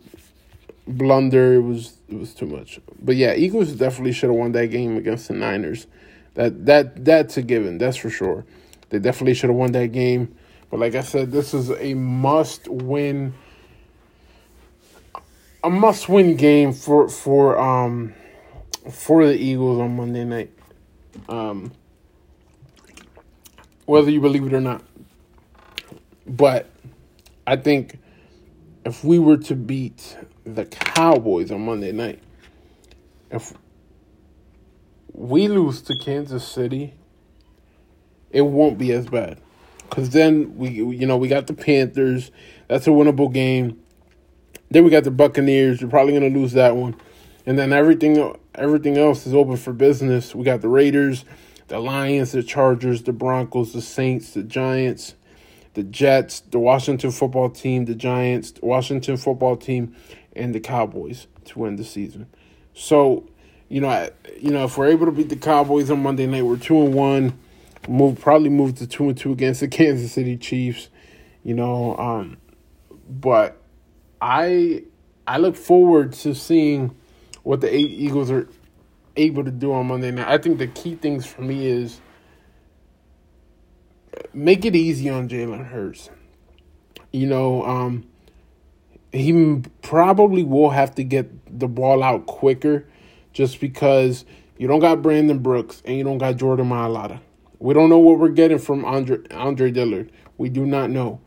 blunder. 0.88 1.55
It 1.55 1.61
was 1.61 1.97
it 2.07 2.17
was 2.17 2.33
too 2.33 2.45
much. 2.45 2.79
But 3.01 3.15
yeah, 3.15 3.33
Eagles 3.33 3.73
definitely 3.73 4.13
should 4.13 4.29
have 4.29 4.38
won 4.38 4.51
that 4.53 4.67
game 4.67 4.97
against 4.97 5.27
the 5.27 5.33
Niners. 5.33 5.88
That 6.33 6.65
that 6.65 7.05
that's 7.05 7.38
a 7.38 7.41
given. 7.41 7.77
That's 7.77 7.97
for 7.97 8.09
sure. 8.09 8.45
They 8.89 8.99
definitely 8.99 9.33
should 9.33 9.49
have 9.49 9.57
won 9.57 9.71
that 9.73 9.91
game. 9.91 10.35
But 10.70 10.80
like 10.80 10.95
I 10.95 11.01
said, 11.01 11.32
this 11.32 11.53
is 11.53 11.72
a 11.72 11.93
must 11.93 12.68
win. 12.68 13.34
A 15.63 15.70
must 15.70 16.09
win 16.09 16.36
game 16.36 16.74
for 16.74 17.09
for 17.09 17.57
um 17.57 18.13
for 18.91 19.26
the 19.26 19.34
Eagles 19.36 19.80
on 19.80 19.95
Monday 19.95 20.26
night. 20.26 20.51
Um, 21.30 21.72
whether 23.86 24.11
you 24.11 24.22
believe 24.22 24.45
it 24.45 24.53
or 24.53 24.61
not. 24.61 24.84
But 26.28 26.70
I 27.45 27.55
think 27.55 27.99
if 28.86 29.03
we 29.03 29.18
were 29.18 29.38
to 29.38 29.55
beat 29.55 30.18
the 30.45 30.65
Cowboys 30.65 31.51
on 31.51 31.65
Monday 31.65 31.93
night, 31.93 32.22
if 33.32 33.53
we 35.13 35.47
lose 35.47 35.82
to 35.84 35.97
Kansas 35.97 36.47
City, 36.47 36.93
it 38.30 38.41
won't 38.41 38.78
be 38.78 38.91
as 38.91 39.07
bad. 39.07 39.39
Cause 39.89 40.09
then 40.09 40.57
we, 40.57 40.69
you 40.69 41.05
know, 41.05 41.17
we 41.17 41.27
got 41.27 41.47
the 41.47 41.53
Panthers. 41.53 42.31
That's 42.67 42.88
a 42.88 42.91
winnable 42.91 43.33
game. 43.33 43.81
Then 44.69 44.83
we 44.83 44.89
got 44.89 45.05
the 45.05 45.11
Buccaneers. 45.11 45.81
We're 45.81 45.89
probably 45.89 46.13
gonna 46.13 46.29
lose 46.29 46.53
that 46.53 46.75
one, 46.75 46.95
and 47.45 47.57
then 47.57 47.71
everything, 47.71 48.35
everything 48.55 48.97
else 48.97 49.25
is 49.25 49.33
open 49.33 49.55
for 49.55 49.71
business. 49.71 50.35
We 50.35 50.43
got 50.43 50.61
the 50.61 50.67
Raiders, 50.67 51.23
the 51.69 51.79
Lions, 51.79 52.33
the 52.33 52.43
Chargers, 52.43 53.03
the 53.03 53.13
Broncos, 53.13 53.73
the 53.73 53.81
Saints, 53.81 54.33
the 54.33 54.43
Giants, 54.43 55.15
the 55.73 55.83
Jets, 55.83 56.41
the 56.41 56.59
Washington 56.59 57.11
football 57.11 57.49
team, 57.49 57.85
the 57.85 57.95
Giants, 57.95 58.51
the 58.51 58.65
Washington 58.65 59.15
football 59.15 59.55
team, 59.55 59.95
and 60.35 60.53
the 60.53 60.59
Cowboys 60.59 61.27
to 61.45 61.59
win 61.59 61.77
the 61.77 61.83
season. 61.83 62.27
So, 62.73 63.27
you 63.69 63.81
know, 63.81 64.09
you 64.39 64.51
know, 64.51 64.65
if 64.65 64.77
we're 64.77 64.88
able 64.88 65.05
to 65.05 65.11
beat 65.11 65.29
the 65.29 65.35
Cowboys 65.35 65.89
on 65.89 66.03
Monday 66.03 66.27
night, 66.27 66.43
we're 66.43 66.57
two 66.57 66.77
and 66.81 66.93
one. 66.93 67.39
Move 67.88 68.19
probably 68.19 68.49
move 68.49 68.75
to 68.75 68.88
two 68.88 69.09
and 69.09 69.17
two 69.17 69.32
against 69.32 69.61
the 69.61 69.67
Kansas 69.69 70.11
City 70.11 70.38
Chiefs. 70.38 70.89
You 71.43 71.53
know, 71.53 71.95
um, 71.97 72.38
but 73.09 73.61
I 74.21 74.84
I 75.25 75.38
look 75.38 75.55
forward 75.55 76.13
to 76.13 76.34
seeing 76.34 76.95
what 77.43 77.61
the 77.61 77.73
eight 77.73 77.91
Eagles 77.91 78.30
are 78.32 78.47
able 79.15 79.43
to 79.43 79.51
do 79.51 79.73
on 79.73 79.88
Monday 79.88 80.11
night. 80.11 80.28
I 80.28 80.38
think 80.38 80.57
the 80.57 80.67
key 80.67 80.95
things 80.95 81.25
for 81.25 81.41
me 81.41 81.65
is 81.65 82.01
make 84.34 84.65
it 84.65 84.75
easy 84.75 85.09
on 85.09 85.28
Jalen 85.28 85.67
Hurts. 85.67 86.09
You 87.11 87.28
know, 87.28 87.63
um, 87.63 88.05
he 89.11 89.63
probably 89.82 90.43
will 90.43 90.69
have 90.69 90.95
to 90.95 91.03
get 91.03 91.59
the 91.59 91.67
ball 91.67 92.03
out 92.03 92.25
quicker 92.25 92.86
just 93.34 93.59
because 93.59 94.25
you 94.57 94.67
don't 94.67 94.80
got 94.80 95.01
Brandon 95.01 95.39
Brooks 95.39 95.82
and 95.86 95.97
you 95.97 96.03
don't 96.03 96.17
got 96.17 96.36
Jordan 96.36 96.69
Mailata. 96.69 97.19
We 97.60 97.74
don't 97.74 97.89
know 97.89 97.99
what 97.99 98.20
we're 98.20 98.30
getting 98.30 98.60
from 98.60 98.86
Andre, 98.86 99.20
Andre 99.32 99.72
Dillard. 99.72 100.12
We 100.38 100.49
do 100.49 100.66
not 100.66 100.89
know, 100.89 101.20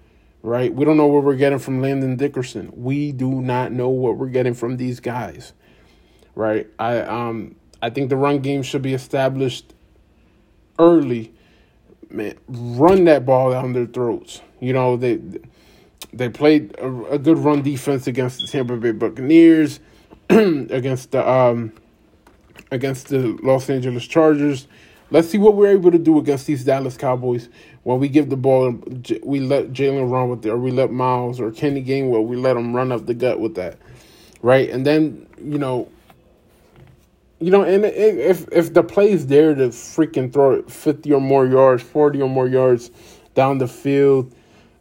right? 0.43 0.73
We 0.73 0.85
don't 0.85 0.97
know 0.97 1.07
what 1.07 1.25
we're 1.25 1.37
getting 1.37 1.59
from 1.59 1.83
Landon 1.83 2.17
Dickerson. 2.17 2.71
We 2.75 3.13
do 3.13 3.41
not 3.41 3.73
know 3.73 3.89
what 3.89 4.17
we're 4.17 4.29
getting 4.29 4.55
from 4.55 4.77
these 4.77 5.01
guys, 5.01 5.53
right? 6.35 6.69
I 6.79 7.01
um 7.01 7.57
I 7.83 7.91
think 7.91 8.11
the 8.11 8.17
run 8.17 8.41
game 8.41 8.63
should 8.63 8.83
be 8.83 8.95
established 8.95 9.75
early 10.79 11.33
man, 12.11 12.37
run 12.49 13.05
that 13.05 13.25
ball 13.25 13.53
down 13.53 13.73
their 13.73 13.87
throats. 13.87 14.41
You 14.61 14.73
know, 14.73 14.97
they 14.97 15.21
they 16.13 16.29
played 16.29 16.77
a, 16.79 17.13
a 17.13 17.19
good 17.19 17.39
run 17.39 17.63
defense 17.63 18.07
against 18.07 18.41
the 18.41 18.47
Tampa 18.47 18.77
Bay 18.77 18.93
Buccaneers, 18.93 19.81
against 20.29 21.13
the 21.13 21.29
um, 21.29 21.73
against 22.71 23.09
the 23.09 23.39
Los 23.43 23.71
Angeles 23.71 24.07
Chargers. 24.07 24.67
Let's 25.11 25.29
see 25.29 25.39
what 25.39 25.57
we're 25.57 25.71
able 25.71 25.91
to 25.91 25.99
do 25.99 26.19
against 26.19 26.47
these 26.47 26.65
Dallas 26.65 26.97
Cowboys 26.97 27.49
when 27.83 27.99
we 27.99 28.09
give 28.09 28.31
the 28.31 28.37
ball. 28.37 28.73
We 29.23 29.41
let 29.41 29.73
Jalen 29.73 30.11
run 30.11 30.29
with 30.29 30.47
it, 30.47 30.51
or 30.51 30.59
we 30.59 30.71
let 30.71 30.93
Miles 30.93 31.41
or 31.41 31.51
Kenny 31.51 31.83
Gainwell. 31.83 32.25
We 32.25 32.37
let 32.37 32.55
them 32.55 32.75
run 32.75 32.93
up 32.93 33.07
the 33.07 33.15
gut 33.15 33.41
with 33.41 33.57
that, 33.57 33.79
right? 34.43 34.71
And 34.71 34.87
then 34.87 35.27
you 35.43 35.59
know, 35.59 35.89
you 37.41 37.51
know, 37.51 37.63
and 37.63 37.85
if 37.85 38.47
if 38.53 38.73
the 38.73 38.85
play's 38.85 39.27
there 39.27 39.55
to 39.55 39.69
freaking 39.69 40.33
throw 40.33 40.53
it 40.53 40.71
fifty 40.71 41.13
or 41.13 41.21
more 41.21 41.47
yards, 41.47 41.83
forty 41.83 42.21
or 42.23 42.29
more 42.29 42.47
yards 42.47 42.91
down 43.35 43.59
the 43.59 43.69
field 43.69 44.33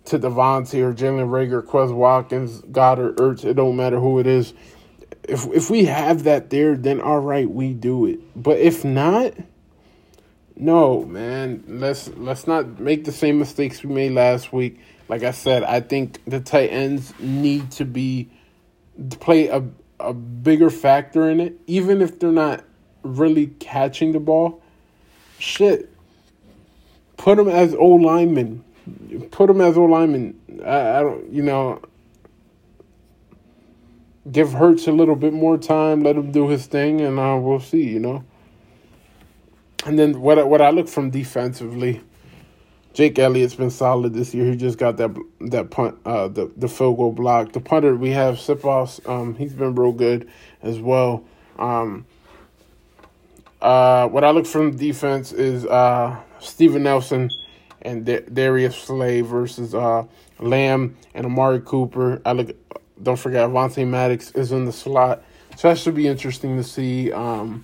to 0.05 0.19
DeVonta 0.19 0.79
or 0.81 0.93
Jalen 0.93 1.29
Reagor, 1.29 1.63
Quez 1.63 1.93
Watkins, 1.93 2.61
Goedert, 2.63 3.15
Ertz, 3.15 3.45
it 3.45 3.53
don't 3.55 3.75
matter 3.75 3.99
who 3.99 4.19
it 4.19 4.27
is. 4.27 4.53
If 5.23 5.47
if 5.47 5.69
we 5.69 5.85
have 5.85 6.23
that 6.23 6.49
there, 6.49 6.75
then 6.75 7.01
all 7.01 7.19
right, 7.19 7.49
we 7.49 7.73
do 7.73 8.05
it. 8.05 8.19
But 8.35 8.59
if 8.59 8.83
not, 8.83 9.33
no, 10.59 11.05
man. 11.05 11.63
Let's 11.67 12.09
let's 12.09 12.45
not 12.45 12.79
make 12.79 13.05
the 13.05 13.13
same 13.13 13.39
mistakes 13.39 13.81
we 13.81 13.93
made 13.93 14.11
last 14.11 14.51
week. 14.51 14.79
Like 15.07 15.23
I 15.23 15.31
said, 15.31 15.63
I 15.63 15.79
think 15.79 16.19
the 16.25 16.41
tight 16.41 16.67
ends 16.67 17.13
need 17.19 17.71
to 17.71 17.85
be 17.85 18.29
play 19.19 19.47
a 19.47 19.63
a 20.01 20.13
bigger 20.13 20.69
factor 20.69 21.29
in 21.29 21.39
it, 21.39 21.59
even 21.65 22.01
if 22.01 22.19
they're 22.19 22.31
not 22.31 22.63
really 23.03 23.47
catching 23.47 24.11
the 24.11 24.19
ball. 24.19 24.61
Shit, 25.37 25.89
put 27.15 27.37
them 27.37 27.47
as 27.47 27.73
O 27.73 27.87
linemen. 27.87 28.63
Put 29.31 29.47
them 29.47 29.61
as 29.61 29.77
O 29.77 29.85
linemen. 29.85 30.61
I, 30.65 30.97
I 30.97 31.01
don't, 31.01 31.31
you 31.31 31.41
know. 31.41 31.81
Give 34.29 34.51
Hurts 34.51 34.87
a 34.87 34.91
little 34.91 35.15
bit 35.15 35.31
more 35.31 35.57
time. 35.57 36.03
Let 36.03 36.17
him 36.17 36.31
do 36.33 36.49
his 36.49 36.65
thing, 36.65 36.99
and 36.99 37.17
uh, 37.17 37.37
we'll 37.39 37.61
see. 37.61 37.83
You 37.83 37.99
know. 37.99 38.25
And 39.85 39.97
then 39.97 40.21
what 40.21 40.47
what 40.47 40.61
I 40.61 40.71
look 40.71 40.87
from 40.87 41.09
defensively, 41.09 42.01
Jake 42.93 43.17
Elliott's 43.17 43.55
been 43.55 43.69
solid 43.69 44.13
this 44.13 44.33
year. 44.33 44.45
He 44.45 44.57
just 44.57 44.77
got 44.77 44.97
that 44.97 45.15
that 45.41 45.71
punt, 45.71 45.97
uh, 46.05 46.27
the 46.27 46.51
the 46.57 46.67
field 46.67 46.97
goal 46.97 47.11
block. 47.11 47.53
The 47.53 47.61
punter 47.61 47.95
we 47.95 48.09
have 48.11 48.35
Siposs, 48.35 49.07
um, 49.07 49.35
he's 49.35 49.53
been 49.53 49.75
real 49.75 49.93
good 49.93 50.29
as 50.61 50.79
well. 50.79 51.23
Um, 51.57 52.05
uh, 53.61 54.07
what 54.07 54.23
I 54.23 54.31
look 54.31 54.45
from 54.45 54.75
defense 54.75 55.31
is 55.31 55.65
uh, 55.65 56.17
Steven 56.39 56.83
Nelson 56.83 57.29
and 57.81 58.05
Darius 58.33 58.75
Slay 58.75 59.21
versus 59.21 59.73
uh, 59.73 60.03
Lamb 60.39 60.97
and 61.13 61.25
Amari 61.25 61.61
Cooper. 61.61 62.21
I 62.25 62.33
look. 62.33 62.55
Don't 63.01 63.17
forget, 63.17 63.47
Avonte 63.47 63.87
Maddox 63.87 64.31
is 64.31 64.51
in 64.51 64.65
the 64.65 64.73
slot, 64.73 65.23
so 65.55 65.69
that 65.69 65.77
should 65.77 65.95
be 65.95 66.07
interesting 66.07 66.57
to 66.57 66.63
see. 66.65 67.13
Um, 67.13 67.63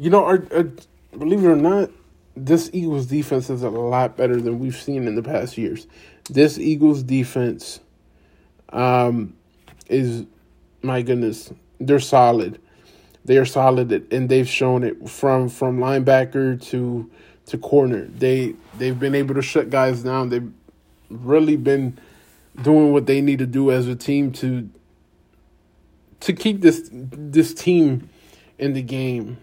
you 0.00 0.08
know, 0.08 0.24
our, 0.24 0.42
our, 0.54 0.64
believe 1.12 1.44
it 1.44 1.46
or 1.46 1.56
not, 1.56 1.90
this 2.34 2.70
Eagles 2.72 3.04
defense 3.04 3.50
is 3.50 3.62
a 3.62 3.68
lot 3.68 4.16
better 4.16 4.40
than 4.40 4.58
we've 4.58 4.74
seen 4.74 5.06
in 5.06 5.14
the 5.14 5.22
past 5.22 5.58
years. 5.58 5.86
This 6.30 6.58
Eagles 6.58 7.02
defense 7.02 7.80
um, 8.70 9.36
is, 9.90 10.24
my 10.80 11.02
goodness, 11.02 11.52
they're 11.78 12.00
solid. 12.00 12.58
They 13.26 13.36
are 13.36 13.44
solid, 13.44 14.10
and 14.10 14.30
they've 14.30 14.48
shown 14.48 14.84
it 14.84 15.06
from 15.06 15.50
from 15.50 15.78
linebacker 15.78 16.62
to 16.70 17.10
to 17.46 17.58
corner. 17.58 18.06
They 18.06 18.54
they've 18.78 18.98
been 18.98 19.14
able 19.14 19.34
to 19.34 19.42
shut 19.42 19.68
guys 19.68 20.02
down. 20.02 20.30
They've 20.30 20.50
really 21.10 21.58
been 21.58 21.98
doing 22.62 22.94
what 22.94 23.04
they 23.04 23.20
need 23.20 23.40
to 23.40 23.46
do 23.46 23.70
as 23.70 23.86
a 23.86 23.94
team 23.94 24.32
to 24.32 24.70
to 26.20 26.32
keep 26.32 26.62
this 26.62 26.88
this 26.90 27.52
team 27.52 28.08
in 28.58 28.72
the 28.72 28.82
game 28.82 29.36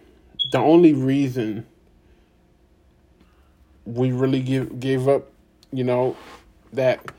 the 0.51 0.59
only 0.59 0.93
reason 0.93 1.65
we 3.85 4.11
really 4.11 4.41
give 4.41 4.79
gave 4.79 5.07
up, 5.07 5.31
you 5.71 5.83
know, 5.83 6.15
that 6.73 7.11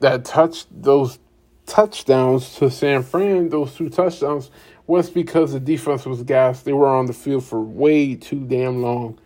that 0.00 0.24
touched 0.24 0.68
those 0.70 1.18
touchdowns 1.66 2.54
to 2.56 2.70
San 2.70 3.02
Fran, 3.02 3.48
those 3.48 3.74
two 3.74 3.88
touchdowns, 3.88 4.50
was 4.86 5.10
because 5.10 5.52
the 5.52 5.60
defense 5.60 6.06
was 6.06 6.22
gassed. 6.22 6.64
They 6.64 6.72
were 6.72 6.86
on 6.86 7.06
the 7.06 7.12
field 7.12 7.44
for 7.44 7.60
way 7.60 8.14
too 8.14 8.44
damn 8.44 8.82
long. 8.82 9.18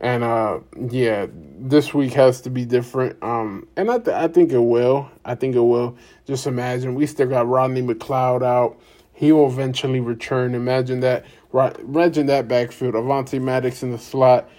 And 0.00 0.24
uh 0.24 0.60
yeah, 0.90 1.26
this 1.32 1.94
week 1.94 2.12
has 2.14 2.40
to 2.42 2.50
be 2.50 2.64
different. 2.64 3.22
Um 3.22 3.68
and 3.76 3.90
I 3.90 3.98
th- 3.98 4.16
I 4.16 4.28
think 4.28 4.52
it 4.52 4.58
will. 4.58 5.10
I 5.24 5.34
think 5.34 5.54
it 5.56 5.60
will. 5.60 5.96
Just 6.26 6.46
imagine 6.46 6.94
we 6.94 7.06
still 7.06 7.28
got 7.28 7.46
Rodney 7.46 7.82
McLeod 7.82 8.42
out. 8.42 8.78
He 9.12 9.32
will 9.32 9.46
eventually 9.46 10.00
return. 10.00 10.54
Imagine 10.54 11.00
that 11.00 11.24
Right, 11.56 11.74
imagine 11.78 12.26
that 12.26 12.48
backfield: 12.48 12.92
Avonte 12.92 13.40
Maddox 13.40 13.82
in 13.82 13.90
the 13.90 13.96
slot, 13.96 14.50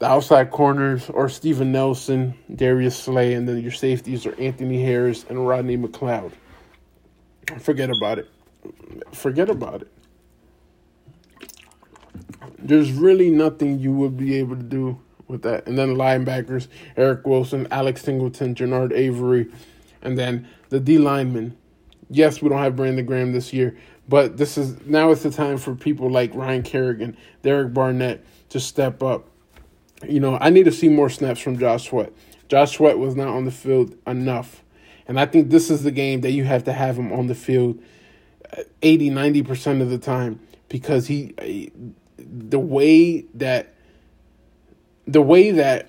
the 0.00 0.06
outside 0.06 0.50
corners, 0.50 1.08
or 1.10 1.28
Steven 1.28 1.70
Nelson, 1.70 2.34
Darius 2.52 2.96
Slay, 2.96 3.34
and 3.34 3.48
then 3.48 3.62
your 3.62 3.70
safeties 3.70 4.26
are 4.26 4.34
Anthony 4.34 4.82
Harris 4.82 5.24
and 5.28 5.46
Rodney 5.46 5.76
McLeod. 5.76 6.32
Forget 7.60 7.88
about 7.96 8.18
it. 8.18 8.28
Forget 9.12 9.48
about 9.48 9.82
it. 9.82 9.92
There's 12.58 12.90
really 12.90 13.30
nothing 13.30 13.78
you 13.78 13.92
would 13.92 14.16
be 14.16 14.38
able 14.38 14.56
to 14.56 14.62
do 14.64 14.98
with 15.28 15.42
that. 15.42 15.68
And 15.68 15.78
then 15.78 15.94
linebackers: 15.94 16.66
Eric 16.96 17.28
Wilson, 17.28 17.68
Alex 17.70 18.02
Singleton, 18.02 18.56
Genard 18.56 18.92
Avery, 18.92 19.46
and 20.02 20.18
then 20.18 20.48
the 20.70 20.80
D 20.80 20.98
linemen. 20.98 21.56
Yes, 22.10 22.42
we 22.42 22.48
don't 22.48 22.58
have 22.58 22.74
Brandon 22.74 23.06
Graham 23.06 23.32
this 23.32 23.52
year, 23.52 23.76
but 24.08 24.36
this 24.36 24.56
is 24.56 24.84
now 24.86 25.10
it's 25.10 25.22
the 25.22 25.30
time 25.30 25.58
for 25.58 25.74
people 25.74 26.10
like 26.10 26.34
Ryan 26.34 26.62
Kerrigan, 26.62 27.16
Derek 27.42 27.74
Barnett 27.74 28.24
to 28.50 28.60
step 28.60 29.02
up. 29.02 29.28
You 30.08 30.20
know, 30.20 30.38
I 30.40 30.50
need 30.50 30.64
to 30.64 30.72
see 30.72 30.88
more 30.88 31.10
snaps 31.10 31.40
from 31.40 31.58
Josh 31.58 31.88
Sweat. 31.88 32.12
Josh 32.48 32.76
Sweat 32.76 32.98
was 32.98 33.14
not 33.14 33.28
on 33.28 33.44
the 33.44 33.50
field 33.50 33.94
enough. 34.06 34.62
And 35.06 35.18
I 35.18 35.26
think 35.26 35.50
this 35.50 35.70
is 35.70 35.82
the 35.82 35.90
game 35.90 36.20
that 36.22 36.30
you 36.32 36.44
have 36.44 36.64
to 36.64 36.72
have 36.72 36.98
him 36.98 37.12
on 37.12 37.26
the 37.26 37.34
field 37.34 37.82
uh, 38.56 38.62
80, 38.82 39.10
90% 39.10 39.82
of 39.82 39.90
the 39.90 39.98
time 39.98 40.40
because 40.68 41.06
he 41.06 41.34
uh, 41.38 41.82
the 42.18 42.58
way 42.58 43.22
that 43.34 43.74
the 45.06 45.22
way 45.22 45.50
that 45.50 45.88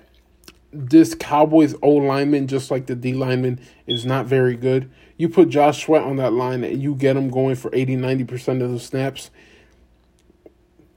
this 0.72 1.14
Cowboys 1.14 1.74
O 1.82 1.90
lineman, 1.90 2.46
just 2.46 2.70
like 2.70 2.86
the 2.86 2.94
D 2.94 3.12
lineman, 3.12 3.60
is 3.86 4.06
not 4.06 4.26
very 4.26 4.56
good. 4.56 4.90
You 5.20 5.28
put 5.28 5.50
Josh 5.50 5.84
Sweat 5.84 6.02
on 6.02 6.16
that 6.16 6.32
line 6.32 6.64
and 6.64 6.82
you 6.82 6.94
get 6.94 7.14
him 7.14 7.28
going 7.28 7.54
for 7.54 7.70
80, 7.74 7.96
90% 7.96 8.62
of 8.62 8.70
the 8.70 8.80
snaps. 8.80 9.30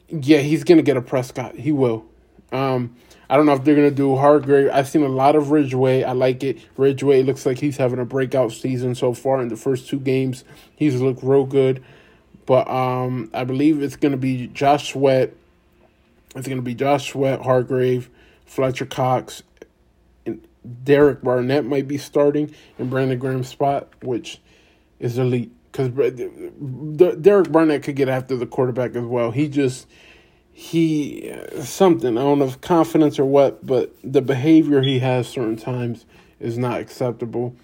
Yeah, 0.07 0.38
he's 0.38 0.63
going 0.63 0.78
to 0.78 0.82
get 0.82 0.95
a 0.95 1.01
Prescott. 1.01 1.55
He 1.55 1.74
will. 1.74 2.05
Um, 2.53 2.95
I 3.30 3.36
don't 3.36 3.45
know 3.45 3.51
if 3.51 3.65
they're 3.65 3.76
going 3.76 3.89
to 3.89 3.93
do 3.93 4.15
Hargrave. 4.15 4.69
I've 4.71 4.88
seen 4.88 5.03
a 5.03 5.09
lot 5.09 5.36
of 5.36 5.51
Ridgeway. 5.51 6.03
I 6.03 6.13
like 6.13 6.41
it. 6.41 6.57
Ridgeway 6.78 7.24
looks 7.24 7.45
like 7.45 7.59
he's 7.59 7.76
having 7.76 7.99
a 7.99 8.05
breakout 8.05 8.53
season 8.53 8.95
so 8.95 9.13
far 9.13 9.41
in 9.41 9.49
the 9.49 9.57
first 9.57 9.89
two 9.89 9.99
games. 9.99 10.45
He's 10.74 11.01
looked 11.01 11.21
real 11.21 11.43
good. 11.43 11.84
But 12.45 12.69
um, 12.69 13.30
I 13.34 13.43
believe 13.43 13.84
it's 13.84 13.97
going 13.97 14.13
to 14.13 14.17
be 14.17 14.47
Josh 14.47 14.93
Sweat. 14.93 15.34
It's 16.34 16.47
going 16.47 16.59
to 16.59 16.63
be 16.63 16.76
Josh 16.76 17.11
Sweat, 17.11 17.41
Hargrave, 17.41 18.09
Fletcher 18.45 18.86
Cox, 18.86 19.43
Derek 20.84 21.22
Barnett 21.22 21.66
might 21.66 21.88
be 21.88 21.97
starting 21.97 22.53
in 22.80 22.89
Brandon 22.89 23.20
Graham's 23.20 23.47
spot, 23.47 23.89
which 24.01 24.41
is 24.99 25.18
elite 25.18 25.51
because 25.72 25.89
Derek 25.89 27.51
Barnett 27.51 27.84
could 27.84 27.95
get 27.95 28.07
after 28.07 28.36
the 28.38 28.45
quarterback 28.45 28.95
as 28.95 29.03
well. 29.03 29.32
He 29.32 29.47
just 29.47 29.88
he 30.51 31.32
uh, 31.32 31.64
something 31.64 32.18
I 32.18 32.22
don't 32.22 32.39
know 32.39 32.45
if 32.45 32.61
confidence 32.61 33.18
or 33.18 33.26
what, 33.26 33.66
but 33.66 33.93
the 34.03 34.22
behavior 34.22 34.82
he 34.82 34.99
has 34.99 35.28
certain 35.28 35.57
times 35.57 36.05
is 36.39 36.57
not 36.57 36.80
acceptable. 36.80 37.55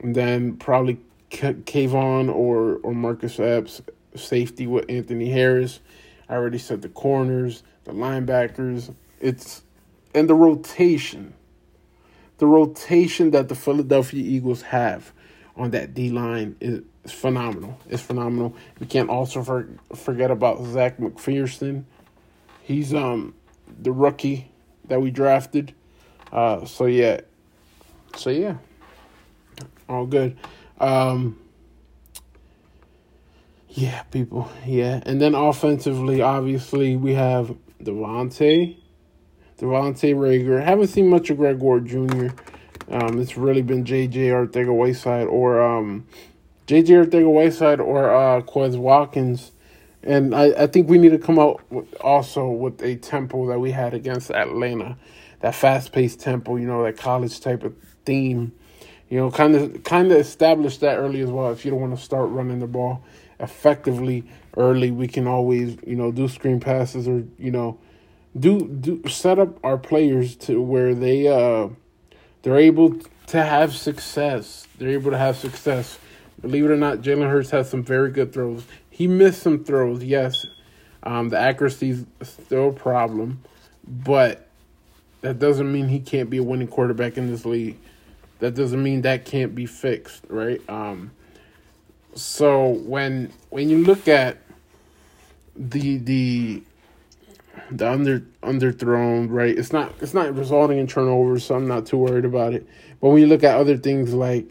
And 0.00 0.14
then 0.14 0.56
probably 0.56 0.98
K'Von 1.30 2.32
or 2.32 2.76
or 2.82 2.94
Marcus 2.94 3.40
Epps 3.40 3.80
safety 4.14 4.66
with 4.66 4.84
Anthony 4.88 5.30
Harris. 5.30 5.80
I 6.28 6.34
already 6.34 6.58
said 6.58 6.82
the 6.82 6.90
corners, 6.90 7.62
the 7.84 7.92
linebackers. 7.92 8.94
It's 9.20 9.62
and 10.14 10.28
the 10.28 10.34
rotation 10.34 11.32
the 12.38 12.46
rotation 12.46 13.32
that 13.32 13.48
the 13.48 13.54
Philadelphia 13.54 14.22
Eagles 14.22 14.62
have 14.62 15.12
on 15.56 15.72
that 15.72 15.92
D 15.94 16.10
line 16.10 16.56
is 16.60 16.82
phenomenal. 17.12 17.78
It's 17.88 18.02
phenomenal. 18.02 18.54
We 18.78 18.86
can't 18.86 19.10
also 19.10 19.42
for, 19.42 19.68
forget 19.94 20.30
about 20.30 20.64
Zech 20.64 20.98
McPhearson. 20.98 21.84
He's 22.62 22.94
um 22.94 23.34
the 23.80 23.92
rookie 23.92 24.50
that 24.86 25.00
we 25.00 25.10
drafted. 25.10 25.74
Uh, 26.32 26.64
so 26.64 26.86
yeah, 26.86 27.20
so 28.16 28.30
yeah, 28.30 28.56
all 29.88 30.06
good. 30.06 30.36
Um, 30.78 31.38
yeah, 33.70 34.02
people. 34.04 34.50
Yeah, 34.66 35.00
and 35.04 35.20
then 35.20 35.34
offensively, 35.34 36.20
obviously 36.20 36.96
we 36.96 37.14
have 37.14 37.56
DeVonta 37.82 38.76
DeVonta 39.58 40.14
Reagor. 40.14 40.62
Haven't 40.62 40.88
seen 40.88 41.08
much 41.08 41.30
of 41.30 41.36
Greg 41.36 41.58
Ward 41.58 41.86
Jr. 41.86 42.28
Um, 42.90 43.20
it's 43.20 43.36
really 43.36 43.62
been 43.62 43.84
J.J. 43.84 44.28
Arcega-Whiteside 44.28 45.26
or 45.26 45.60
um, 45.62 46.06
J.J. 46.66 46.94
Arcega-Whiteside 46.94 47.80
or 47.80 48.14
uh, 48.14 48.40
Quez 48.42 48.78
Watkins. 48.78 49.52
And 50.02 50.34
I, 50.34 50.62
I 50.62 50.66
think 50.68 50.88
we 50.88 50.96
need 50.96 51.10
to 51.10 51.18
come 51.18 51.38
out 51.38 51.60
with 51.70 51.92
also 52.00 52.48
with 52.48 52.80
a 52.82 52.96
tempo 52.96 53.46
that 53.48 53.58
we 53.58 53.72
had 53.72 53.94
against 53.94 54.30
Atlanta, 54.30 54.96
that 55.40 55.54
fast 55.54 55.92
paced 55.92 56.20
tempo, 56.20 56.56
you 56.56 56.66
know, 56.66 56.84
that 56.84 56.96
college 56.96 57.40
type 57.40 57.64
of 57.64 57.74
theme. 58.04 58.52
You 59.10 59.18
know, 59.18 59.30
kind 59.30 59.56
of 59.56 59.82
kind 59.84 60.12
of 60.12 60.18
establish 60.18 60.78
that 60.78 60.98
early 60.98 61.20
as 61.22 61.30
well. 61.30 61.50
If 61.50 61.64
you 61.64 61.70
don't 61.70 61.80
want 61.80 61.96
to 61.96 62.02
start 62.02 62.28
running 62.28 62.60
the 62.60 62.66
ball 62.66 63.02
effectively 63.40 64.24
early, 64.56 64.90
we 64.90 65.08
can 65.08 65.26
always 65.26 65.78
you 65.86 65.96
know 65.96 66.12
do 66.12 66.28
screen 66.28 66.60
passes 66.60 67.08
or 67.08 67.24
you 67.38 67.50
know 67.50 67.78
do 68.38 68.68
do 68.68 69.02
set 69.08 69.38
up 69.38 69.58
our 69.64 69.78
players 69.78 70.36
to 70.36 70.60
where 70.60 70.94
they 70.94 71.26
uh 71.28 71.68
they're 72.42 72.56
able 72.56 72.96
to 73.28 73.42
have 73.42 73.74
success. 73.74 74.66
They're 74.78 74.90
able 74.90 75.10
to 75.10 75.18
have 75.18 75.36
success. 75.36 75.98
Believe 76.40 76.64
it 76.64 76.70
or 76.70 76.76
not, 76.76 76.98
Jalen 76.98 77.28
Hurts 77.28 77.50
has 77.50 77.68
some 77.68 77.82
very 77.82 78.10
good 78.10 78.32
throws. 78.32 78.64
He 78.90 79.06
missed 79.06 79.42
some 79.42 79.64
throws, 79.64 80.02
yes. 80.04 80.46
Um, 81.02 81.28
the 81.28 81.38
accuracy 81.38 81.90
is 81.90 82.06
still 82.22 82.70
a 82.70 82.72
problem, 82.72 83.42
but 83.86 84.48
that 85.20 85.38
doesn't 85.38 85.70
mean 85.70 85.88
he 85.88 86.00
can't 86.00 86.30
be 86.30 86.38
a 86.38 86.42
winning 86.42 86.68
quarterback 86.68 87.16
in 87.16 87.30
this 87.30 87.44
league. 87.44 87.76
That 88.38 88.54
doesn't 88.54 88.82
mean 88.82 89.02
that 89.02 89.24
can't 89.24 89.54
be 89.54 89.66
fixed, 89.66 90.24
right? 90.28 90.60
Um, 90.68 91.10
so 92.14 92.68
when 92.68 93.32
when 93.50 93.68
you 93.68 93.84
look 93.84 94.08
at 94.08 94.38
the 95.56 95.98
the 95.98 96.62
the 97.70 97.90
under 97.90 98.20
underthrown, 98.42 99.28
right? 99.30 99.56
It's 99.56 99.72
not 99.72 99.92
it's 100.00 100.14
not 100.14 100.34
resulting 100.34 100.78
in 100.78 100.86
turnovers, 100.86 101.44
so 101.44 101.54
I'm 101.54 101.68
not 101.68 101.86
too 101.86 101.98
worried 101.98 102.24
about 102.24 102.54
it. 102.54 102.66
But 103.00 103.10
when 103.10 103.20
you 103.20 103.26
look 103.26 103.44
at 103.44 103.56
other 103.56 103.76
things 103.76 104.14
like 104.14 104.48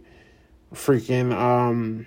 freaking 0.73 1.33
um 1.33 2.05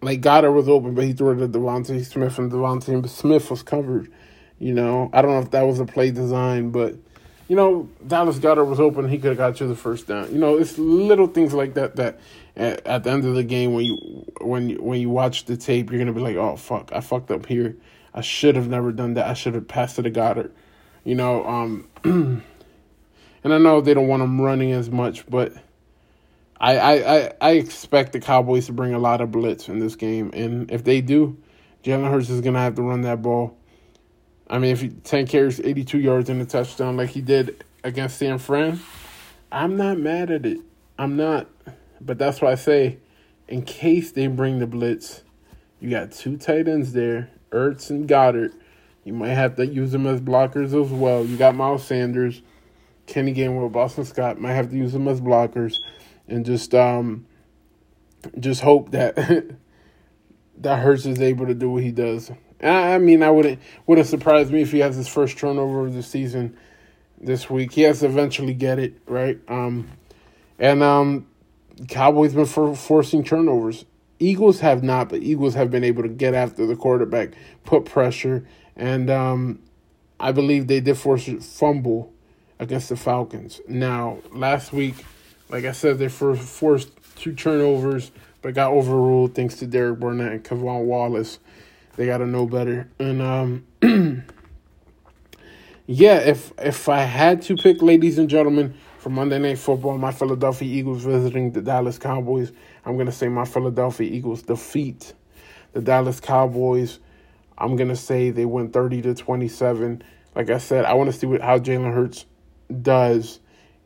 like 0.00 0.20
Goedert 0.20 0.52
was 0.52 0.68
open, 0.68 0.94
but 0.94 1.04
he 1.04 1.12
threw 1.12 1.32
it 1.32 1.38
to 1.38 1.58
DeVonta 1.58 2.04
Smith, 2.04 2.38
and 2.38 2.50
DeVonta 2.52 3.08
Smith 3.08 3.50
was 3.50 3.62
covered. 3.62 4.10
You 4.58 4.74
know, 4.74 5.10
I 5.12 5.22
don't 5.22 5.32
know 5.32 5.40
if 5.40 5.50
that 5.52 5.62
was 5.62 5.80
a 5.80 5.84
play 5.84 6.10
design, 6.10 6.70
but 6.70 6.94
you 7.48 7.56
know, 7.56 7.88
Dallas 8.06 8.38
Goedert 8.38 8.66
was 8.66 8.78
open. 8.78 9.08
He 9.08 9.18
could 9.18 9.30
have 9.30 9.38
got 9.38 9.60
you 9.60 9.66
the 9.66 9.74
first 9.74 10.06
down. 10.06 10.30
You 10.32 10.38
know, 10.38 10.58
it's 10.58 10.78
little 10.78 11.26
things 11.26 11.54
like 11.54 11.74
that 11.74 11.96
that 11.96 12.20
at, 12.56 12.86
at 12.86 13.04
the 13.04 13.10
end 13.10 13.24
of 13.24 13.34
the 13.34 13.44
game 13.44 13.72
when 13.72 13.84
you 13.84 14.24
when 14.40 14.68
you, 14.70 14.82
when 14.82 15.00
you 15.00 15.08
watch 15.08 15.46
the 15.46 15.56
tape, 15.56 15.90
you're 15.90 15.98
gonna 15.98 16.12
be 16.12 16.20
like, 16.20 16.36
oh 16.36 16.56
fuck, 16.56 16.90
I 16.92 17.00
fucked 17.00 17.30
up 17.30 17.46
here. 17.46 17.76
I 18.14 18.20
should 18.20 18.56
have 18.56 18.68
never 18.68 18.92
done 18.92 19.14
that. 19.14 19.26
I 19.26 19.34
should 19.34 19.54
have 19.54 19.68
passed 19.68 19.98
it 19.98 20.02
to 20.02 20.10
Goedert. 20.10 20.52
You 21.04 21.14
know, 21.14 21.46
um, 21.46 21.88
and 22.04 23.54
I 23.54 23.58
know 23.58 23.80
they 23.80 23.94
don't 23.94 24.08
want 24.08 24.22
him 24.22 24.40
running 24.40 24.72
as 24.72 24.90
much, 24.90 25.28
but 25.28 25.54
I, 26.60 26.78
I, 26.78 27.32
I 27.40 27.50
expect 27.52 28.12
the 28.12 28.20
Cowboys 28.20 28.66
to 28.66 28.72
bring 28.72 28.92
a 28.92 28.98
lot 28.98 29.20
of 29.20 29.30
blitz 29.30 29.68
in 29.68 29.78
this 29.78 29.96
game, 29.96 30.30
and 30.34 30.70
if 30.70 30.84
they 30.84 31.00
do, 31.00 31.38
Jalen 31.84 32.10
Hurts 32.10 32.30
is 32.30 32.40
gonna 32.40 32.58
have 32.58 32.74
to 32.74 32.82
run 32.82 33.02
that 33.02 33.22
ball. 33.22 33.56
I 34.50 34.58
mean, 34.58 34.72
if 34.72 34.80
he, 34.80 34.88
ten 34.88 35.26
carries, 35.26 35.60
eighty 35.60 35.84
two 35.84 36.00
yards 36.00 36.28
and 36.28 36.42
a 36.42 36.44
touchdown 36.44 36.96
like 36.96 37.10
he 37.10 37.20
did 37.20 37.64
against 37.84 38.18
San 38.18 38.38
Fran, 38.38 38.80
I'm 39.52 39.76
not 39.76 39.98
mad 39.98 40.30
at 40.30 40.44
it. 40.44 40.58
I'm 40.98 41.16
not, 41.16 41.48
but 42.00 42.18
that's 42.18 42.40
why 42.40 42.52
I 42.52 42.56
say, 42.56 42.98
in 43.46 43.62
case 43.62 44.10
they 44.10 44.26
bring 44.26 44.58
the 44.58 44.66
blitz, 44.66 45.22
you 45.80 45.90
got 45.90 46.10
two 46.10 46.36
tight 46.36 46.66
ends 46.66 46.92
there, 46.92 47.30
Ertz 47.50 47.90
and 47.90 48.08
Goedert. 48.08 48.52
You 49.04 49.12
might 49.12 49.28
have 49.30 49.56
to 49.56 49.66
use 49.66 49.92
them 49.92 50.06
as 50.06 50.20
blockers 50.20 50.66
as 50.66 50.92
well. 50.92 51.24
You 51.24 51.36
got 51.36 51.54
Miles 51.54 51.84
Sanders, 51.84 52.42
Kenny 53.06 53.32
Gainwell, 53.32 53.72
Boston 53.72 54.04
Scott. 54.04 54.40
Might 54.40 54.52
have 54.52 54.70
to 54.70 54.76
use 54.76 54.92
them 54.92 55.08
as 55.08 55.20
blockers 55.20 55.76
and 56.28 56.44
just 56.44 56.74
um 56.74 57.26
just 58.38 58.60
hope 58.60 58.90
that 58.90 59.16
that 60.58 60.78
Hurts 60.78 61.06
is 61.06 61.20
able 61.20 61.46
to 61.46 61.54
do 61.54 61.70
what 61.70 61.82
he 61.82 61.90
does. 61.90 62.30
I 62.62 62.98
mean, 62.98 63.22
I 63.22 63.30
wouldn't 63.30 63.60
would 63.86 63.98
have 63.98 64.06
surprised 64.06 64.52
me 64.52 64.62
if 64.62 64.72
he 64.72 64.80
has 64.80 64.96
his 64.96 65.08
first 65.08 65.38
turnover 65.38 65.86
of 65.86 65.94
the 65.94 66.02
season 66.02 66.56
this 67.20 67.48
week. 67.48 67.72
He 67.72 67.82
has 67.82 68.00
to 68.00 68.06
eventually 68.06 68.54
get 68.54 68.78
it 68.78 68.94
right. 69.06 69.38
Um, 69.48 69.88
and 70.58 70.82
um, 70.82 71.28
Cowboys 71.88 72.34
been 72.34 72.46
for 72.46 72.74
forcing 72.74 73.22
turnovers. 73.22 73.84
Eagles 74.18 74.60
have 74.60 74.82
not, 74.82 75.08
but 75.08 75.22
Eagles 75.22 75.54
have 75.54 75.70
been 75.70 75.84
able 75.84 76.02
to 76.02 76.08
get 76.08 76.34
after 76.34 76.66
the 76.66 76.76
quarterback, 76.76 77.34
put 77.64 77.84
pressure, 77.84 78.46
and 78.76 79.10
um, 79.10 79.60
I 80.18 80.32
believe 80.32 80.66
they 80.66 80.80
did 80.80 80.96
force 80.96 81.28
a 81.28 81.40
fumble 81.40 82.12
against 82.58 82.88
the 82.88 82.96
Falcons. 82.96 83.60
Now, 83.68 84.18
last 84.32 84.72
week 84.72 85.04
like 85.50 85.64
I 85.64 85.72
said, 85.72 85.98
they 85.98 86.08
forced 86.08 86.90
two 87.16 87.34
turnovers, 87.34 88.10
but 88.42 88.54
got 88.54 88.72
overruled 88.72 89.34
thanks 89.34 89.56
to 89.56 89.66
Derek 89.66 89.98
Barnett 89.98 90.32
and 90.32 90.44
K'Von 90.44 90.84
Wallace. 90.84 91.38
They 91.96 92.06
got 92.06 92.18
to 92.18 92.26
know 92.26 92.46
better. 92.46 92.88
And 92.98 93.22
um, 93.22 93.66
yeah, 95.86 96.18
if 96.18 96.52
if 96.58 96.88
I 96.88 97.00
had 97.00 97.42
to 97.42 97.56
pick, 97.56 97.82
ladies 97.82 98.18
and 98.18 98.28
gentlemen, 98.28 98.74
for 98.98 99.10
Monday 99.10 99.38
Night 99.38 99.58
Football, 99.58 99.96
my 99.96 100.10
Philadelphia 100.10 100.68
Eagles 100.68 101.04
visiting 101.04 101.52
the 101.52 101.62
Dallas 101.62 101.98
Cowboys, 101.98 102.52
I'm 102.84 102.98
gonna 102.98 103.12
say 103.12 103.28
my 103.28 103.44
Philadelphia 103.44 104.10
Eagles 104.10 104.42
defeat 104.42 105.14
the 105.72 105.80
Dallas 105.80 106.20
Cowboys. 106.20 106.98
I'm 107.56 107.76
gonna 107.76 107.96
say 107.96 108.30
they 108.30 108.44
win 108.44 108.70
30 108.70 109.02
to 109.02 109.14
27. 109.14 110.02
Like 110.34 110.50
I 110.50 110.58
said, 110.58 110.84
I 110.84 110.94
want 110.94 111.12
to 111.12 111.18
see 111.18 111.26
what 111.26 111.40
how 111.40 111.58
Jalen 111.58 111.94
Hurts 111.94 112.26
does 112.82 113.40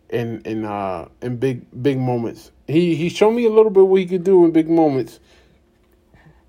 in 0.09 0.41
in 0.43 0.65
uh 0.65 1.09
in 1.21 1.37
big 1.37 1.67
big 1.83 1.99
moments. 1.99 2.51
He 2.67 2.95
he 2.95 3.09
showed 3.09 3.33
me 3.33 3.45
a 3.45 3.51
little 3.51 3.71
bit 3.71 3.87
what 3.87 4.01
he 4.01 4.07
could 4.07 4.25
do 4.25 4.45
in 4.45 4.51
big 4.51 4.69
moments. 4.69 5.21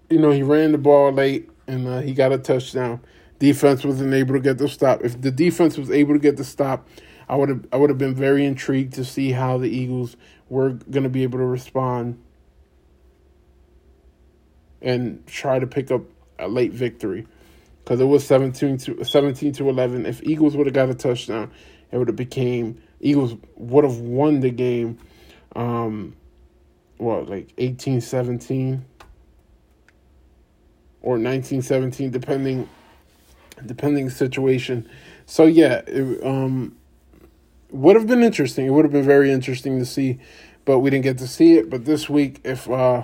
You 0.10 0.20
know, 0.20 0.32
he 0.32 0.44
ran 0.44 0.72
the 0.72 0.78
ball 0.78 1.12
late 1.12 1.50
and 1.68 1.88
uh, 1.88 2.02
he 2.02 2.14
got 2.14 2.32
a 2.32 2.38
touchdown. 2.38 3.02
Defense 3.40 3.84
wasn't 3.84 4.14
able 4.14 4.36
to 4.36 4.40
get 4.40 4.58
the 4.58 4.70
stop. 4.70 5.04
If 5.04 5.20
the 5.20 5.32
defense 5.32 5.78
was 5.78 5.90
able 5.90 6.14
to 6.14 6.20
get 6.20 6.38
the 6.38 6.44
stop, 6.44 6.88
I 7.28 7.36
would 7.36 7.50
have 7.50 7.66
I 7.72 7.78
would 7.78 7.90
have 7.90 7.98
been 7.98 8.16
very 8.16 8.46
intrigued 8.46 8.94
to 8.94 9.06
see 9.06 9.32
how 9.32 9.58
the 9.58 9.70
Eagles 9.70 10.16
were 10.50 10.72
going 10.72 11.04
to 11.04 11.10
be 11.10 11.24
able 11.24 11.40
to 11.40 11.46
respond 11.46 12.22
and 14.82 15.26
try 15.26 15.60
to 15.60 15.68
pick 15.68 15.92
up 15.92 16.02
a 16.38 16.48
late 16.48 16.74
victory 16.74 17.26
because 17.84 18.00
it 18.02 18.06
was 18.06 18.26
17 18.26 18.78
to 18.80 19.04
17 19.04 19.54
to 19.54 19.70
11 19.70 20.06
if 20.06 20.22
eagles 20.24 20.58
would 20.58 20.68
have 20.68 20.74
got 20.74 20.90
a 20.90 20.94
touchdown 20.94 21.50
it 21.92 21.98
would 21.98 22.08
have 22.08 22.18
became 22.18 22.82
Eagles 23.04 23.36
would 23.58 23.84
have 23.84 23.98
won 23.98 24.40
the 24.40 24.50
game. 24.50 24.98
Um, 25.56 26.16
what 26.98 27.30
like 27.30 27.54
eighteen 27.58 28.02
seventeen 28.02 28.86
or 31.02 31.18
nineteen 31.18 31.62
seventeen, 31.62 32.10
depending 32.10 32.68
depending 33.66 34.10
situation. 34.10 34.90
So 35.26 35.46
yeah, 35.46 35.82
it 35.86 36.26
um, 36.26 36.78
would 37.74 37.96
have 37.96 38.08
been 38.08 38.24
interesting. 38.24 38.66
It 38.66 38.70
would 38.70 38.86
have 38.86 38.92
been 38.92 39.06
very 39.06 39.32
interesting 39.32 39.80
to 39.80 39.86
see, 39.86 40.20
but 40.66 40.80
we 40.80 40.90
didn't 40.90 41.04
get 41.04 41.18
to 41.20 41.28
see 41.28 41.58
it. 41.58 41.70
But 41.70 41.86
this 41.86 42.10
week, 42.10 42.42
if 42.44 42.70
uh, 42.70 43.04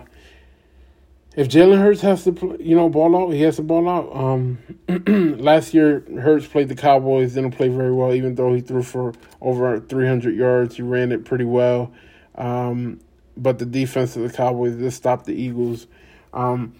if 1.35 1.47
Jalen 1.47 1.79
Hurts 1.79 2.01
has 2.01 2.23
to, 2.25 2.57
you 2.59 2.75
know, 2.75 2.89
ball 2.89 3.15
out, 3.15 3.31
he 3.31 3.41
has 3.43 3.57
to 3.57 3.63
ball 3.63 3.87
out. 3.89 4.15
Um, 4.15 4.57
last 5.39 5.73
year, 5.73 6.03
Hurts 6.19 6.47
played 6.47 6.69
the 6.69 6.75
Cowboys, 6.75 7.33
didn't 7.33 7.51
play 7.51 7.69
very 7.69 7.93
well, 7.93 8.13
even 8.13 8.35
though 8.35 8.53
he 8.53 8.61
threw 8.61 8.83
for 8.83 9.13
over 9.41 9.79
300 9.79 10.35
yards. 10.35 10.75
He 10.75 10.81
ran 10.81 11.11
it 11.11 11.25
pretty 11.25 11.45
well. 11.45 11.91
Um, 12.35 12.99
but 13.37 13.59
the 13.59 13.65
defense 13.65 14.15
of 14.15 14.23
the 14.23 14.35
Cowboys 14.35 14.77
just 14.77 14.97
stopped 14.97 15.25
the 15.25 15.33
Eagles. 15.33 15.87
Um, 16.33 16.73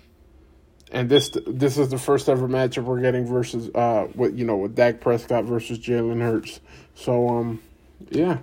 and 0.92 1.10
this 1.10 1.30
this 1.46 1.78
is 1.78 1.90
the 1.90 1.98
first 1.98 2.30
ever 2.30 2.48
matchup 2.48 2.84
we're 2.84 3.02
getting 3.02 3.26
versus 3.26 3.70
uh 3.76 4.08
with 4.16 4.38
you 4.38 4.46
know 4.46 4.58
with 4.58 4.76
Dak 4.76 5.02
Prescott 5.02 5.46
versus 5.46 5.80
Jalen 5.80 6.22
Hurts. 6.22 6.60
So 6.96 7.30
um 7.30 7.62
yeah. 8.10 8.40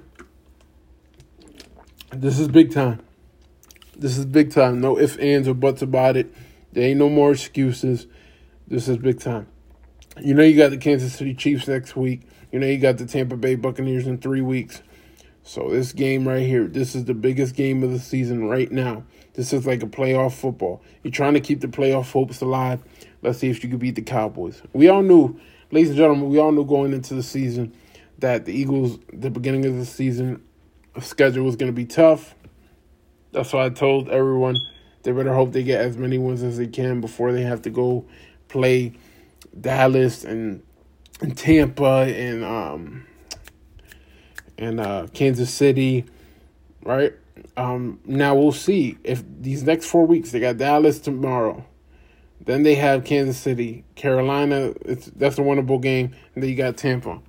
This 2.12 2.38
is 2.38 2.48
big 2.48 2.72
time. 2.72 3.00
This 3.96 4.18
is 4.18 4.26
big 4.26 4.52
time. 4.52 4.80
No 4.80 4.98
ifs, 4.98 5.16
ands, 5.16 5.48
or 5.48 5.54
buts 5.54 5.82
about 5.82 6.16
it. 6.16 6.32
There 6.72 6.84
ain't 6.84 6.98
no 6.98 7.08
more 7.08 7.32
excuses. 7.32 8.06
This 8.68 8.88
is 8.88 8.98
big 8.98 9.20
time. 9.20 9.48
You 10.20 10.34
know 10.34 10.42
you 10.42 10.56
got 10.56 10.70
the 10.70 10.78
Kansas 10.78 11.14
City 11.14 11.34
Chiefs 11.34 11.68
next 11.68 11.96
week. 11.96 12.22
You 12.52 12.58
know 12.58 12.66
you 12.66 12.78
got 12.78 12.98
the 12.98 13.06
Tampa 13.06 13.36
Bay 13.36 13.54
Buccaneers 13.54 14.06
in 14.06 14.18
three 14.18 14.40
weeks. 14.40 14.82
So 15.42 15.70
this 15.70 15.92
game 15.92 16.26
right 16.26 16.46
here, 16.46 16.66
this 16.66 16.94
is 16.94 17.04
the 17.04 17.14
biggest 17.14 17.54
game 17.54 17.82
of 17.82 17.92
the 17.92 17.98
season 17.98 18.48
right 18.48 18.70
now. 18.70 19.04
This 19.34 19.52
is 19.52 19.66
like 19.66 19.82
a 19.82 19.86
playoff 19.86 20.32
football. 20.32 20.82
You're 21.02 21.12
trying 21.12 21.34
to 21.34 21.40
keep 21.40 21.60
the 21.60 21.68
playoff 21.68 22.10
hopes 22.10 22.40
alive. 22.40 22.82
Let's 23.22 23.38
see 23.38 23.48
if 23.50 23.62
you 23.62 23.70
can 23.70 23.78
beat 23.78 23.94
the 23.94 24.02
Cowboys. 24.02 24.60
We 24.72 24.88
all 24.88 25.02
knew, 25.02 25.38
ladies 25.70 25.90
and 25.90 25.98
gentlemen, 25.98 26.30
we 26.30 26.38
all 26.38 26.50
knew 26.50 26.64
going 26.64 26.92
into 26.92 27.14
the 27.14 27.22
season 27.22 27.72
that 28.18 28.44
the 28.44 28.52
Eagles, 28.52 28.98
the 29.12 29.30
beginning 29.30 29.66
of 29.66 29.76
the 29.76 29.84
season, 29.84 30.42
schedule 31.00 31.44
was 31.44 31.56
going 31.56 31.70
to 31.70 31.76
be 31.76 31.84
tough. 31.84 32.34
That's 33.32 33.52
why 33.52 33.66
I 33.66 33.68
told 33.68 34.08
everyone 34.08 34.56
they 35.02 35.12
better 35.12 35.34
hope 35.34 35.52
they 35.52 35.62
get 35.62 35.80
as 35.80 35.96
many 35.96 36.18
wins 36.18 36.42
as 36.42 36.56
they 36.56 36.66
can 36.66 37.00
before 37.00 37.32
they 37.32 37.42
have 37.42 37.62
to 37.62 37.70
go 37.70 38.06
play 38.48 38.92
Dallas 39.58 40.24
and 40.24 40.62
and 41.20 41.36
Tampa 41.36 42.12
and 42.12 42.44
um 42.44 43.06
and 44.58 44.80
uh 44.80 45.06
Kansas 45.14 45.52
City, 45.52 46.06
right? 46.82 47.12
Um 47.56 48.00
now 48.04 48.34
we'll 48.34 48.52
see 48.52 48.98
if 49.04 49.22
these 49.40 49.62
next 49.62 49.86
4 49.86 50.06
weeks 50.06 50.32
they 50.32 50.40
got 50.40 50.56
Dallas 50.56 50.98
tomorrow. 50.98 51.64
Then 52.40 52.62
they 52.62 52.74
have 52.74 53.04
Kansas 53.04 53.38
City, 53.38 53.84
Carolina, 53.94 54.72
it's 54.84 55.06
that's 55.06 55.38
a 55.38 55.42
winnable 55.42 55.80
game, 55.80 56.14
and 56.34 56.42
then 56.42 56.50
you 56.50 56.56
got 56.56 56.76
Tampa. 56.76 57.20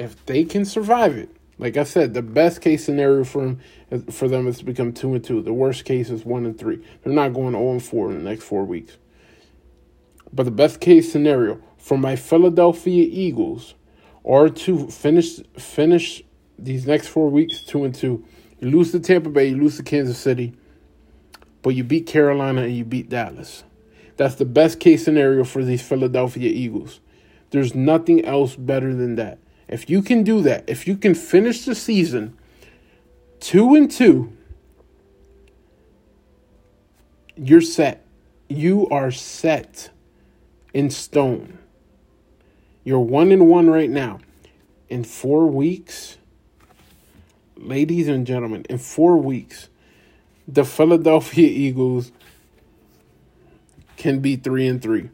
If 0.00 0.24
they 0.24 0.44
can 0.44 0.64
survive 0.64 1.14
it, 1.18 1.28
like 1.58 1.76
I 1.76 1.84
said, 1.84 2.14
the 2.14 2.22
best 2.22 2.62
case 2.62 2.82
scenario 2.86 3.22
for 3.22 3.54
them, 3.90 4.06
for 4.10 4.28
them 4.28 4.48
is 4.48 4.56
to 4.58 4.64
become 4.64 4.94
two 4.94 5.12
and 5.12 5.22
two. 5.22 5.42
The 5.42 5.52
worst 5.52 5.84
case 5.84 6.08
is 6.08 6.24
one 6.24 6.46
and 6.46 6.58
three. 6.58 6.82
They're 7.04 7.12
not 7.12 7.34
going 7.34 7.52
zero 7.52 7.72
and 7.72 7.82
four 7.82 8.10
in 8.10 8.16
the 8.16 8.30
next 8.30 8.44
four 8.44 8.64
weeks. 8.64 8.96
But 10.32 10.44
the 10.44 10.52
best 10.52 10.80
case 10.80 11.12
scenario 11.12 11.60
for 11.76 11.98
my 11.98 12.16
Philadelphia 12.16 13.06
Eagles 13.10 13.74
are 14.24 14.48
to 14.48 14.88
finish 14.88 15.40
finish 15.58 16.22
these 16.58 16.86
next 16.86 17.08
four 17.08 17.28
weeks 17.28 17.62
two 17.62 17.84
and 17.84 17.94
two. 17.94 18.24
You 18.60 18.70
lose 18.70 18.92
to 18.92 19.00
Tampa 19.00 19.28
Bay, 19.28 19.48
you 19.48 19.56
lose 19.56 19.76
to 19.76 19.82
Kansas 19.82 20.16
City, 20.16 20.54
but 21.60 21.74
you 21.74 21.84
beat 21.84 22.06
Carolina 22.06 22.62
and 22.62 22.74
you 22.74 22.86
beat 22.86 23.10
Dallas. 23.10 23.64
That's 24.16 24.36
the 24.36 24.46
best 24.46 24.80
case 24.80 25.04
scenario 25.04 25.44
for 25.44 25.62
these 25.62 25.82
Philadelphia 25.82 26.48
Eagles. 26.48 27.00
There's 27.50 27.74
nothing 27.74 28.24
else 28.24 28.56
better 28.56 28.94
than 28.94 29.16
that. 29.16 29.38
If 29.70 29.88
you 29.88 30.02
can 30.02 30.24
do 30.24 30.42
that, 30.42 30.64
if 30.68 30.86
you 30.88 30.96
can 30.96 31.14
finish 31.14 31.64
the 31.64 31.76
season 31.76 32.36
two 33.38 33.74
and 33.74 33.90
two, 33.90 34.36
you're 37.36 37.60
set. 37.60 38.04
You 38.48 38.88
are 38.88 39.12
set 39.12 39.90
in 40.74 40.90
stone. 40.90 41.58
You're 42.82 42.98
one 42.98 43.30
and 43.30 43.48
one 43.48 43.70
right 43.70 43.88
now. 43.88 44.18
In 44.88 45.04
four 45.04 45.46
weeks, 45.46 46.18
ladies 47.56 48.08
and 48.08 48.26
gentlemen, 48.26 48.66
in 48.68 48.78
four 48.78 49.18
weeks, 49.18 49.68
the 50.48 50.64
Philadelphia 50.64 51.48
Eagles 51.48 52.10
can 53.96 54.18
be 54.18 54.34
three 54.34 54.66
and 54.66 54.82
three. 54.82 55.10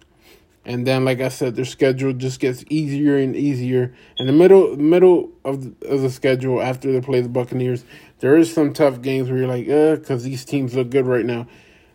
And 0.66 0.84
then, 0.84 1.04
like 1.04 1.20
I 1.20 1.28
said, 1.28 1.54
their 1.54 1.64
schedule 1.64 2.12
just 2.12 2.40
gets 2.40 2.64
easier 2.68 3.16
and 3.16 3.36
easier. 3.36 3.94
In 4.18 4.26
the 4.26 4.32
middle 4.32 4.76
middle 4.76 5.30
of 5.44 5.62
the, 5.62 5.86
of 5.86 6.02
the 6.02 6.10
schedule, 6.10 6.60
after 6.60 6.90
they 6.90 7.00
play 7.00 7.20
the 7.20 7.28
Buccaneers, 7.28 7.84
there 8.18 8.36
is 8.36 8.52
some 8.52 8.72
tough 8.72 9.00
games 9.00 9.30
where 9.30 9.38
you're 9.38 9.46
like, 9.46 9.68
uh, 9.68 9.94
because 9.94 10.24
these 10.24 10.44
teams 10.44 10.74
look 10.74 10.90
good 10.90 11.06
right 11.06 11.24
now. 11.24 11.46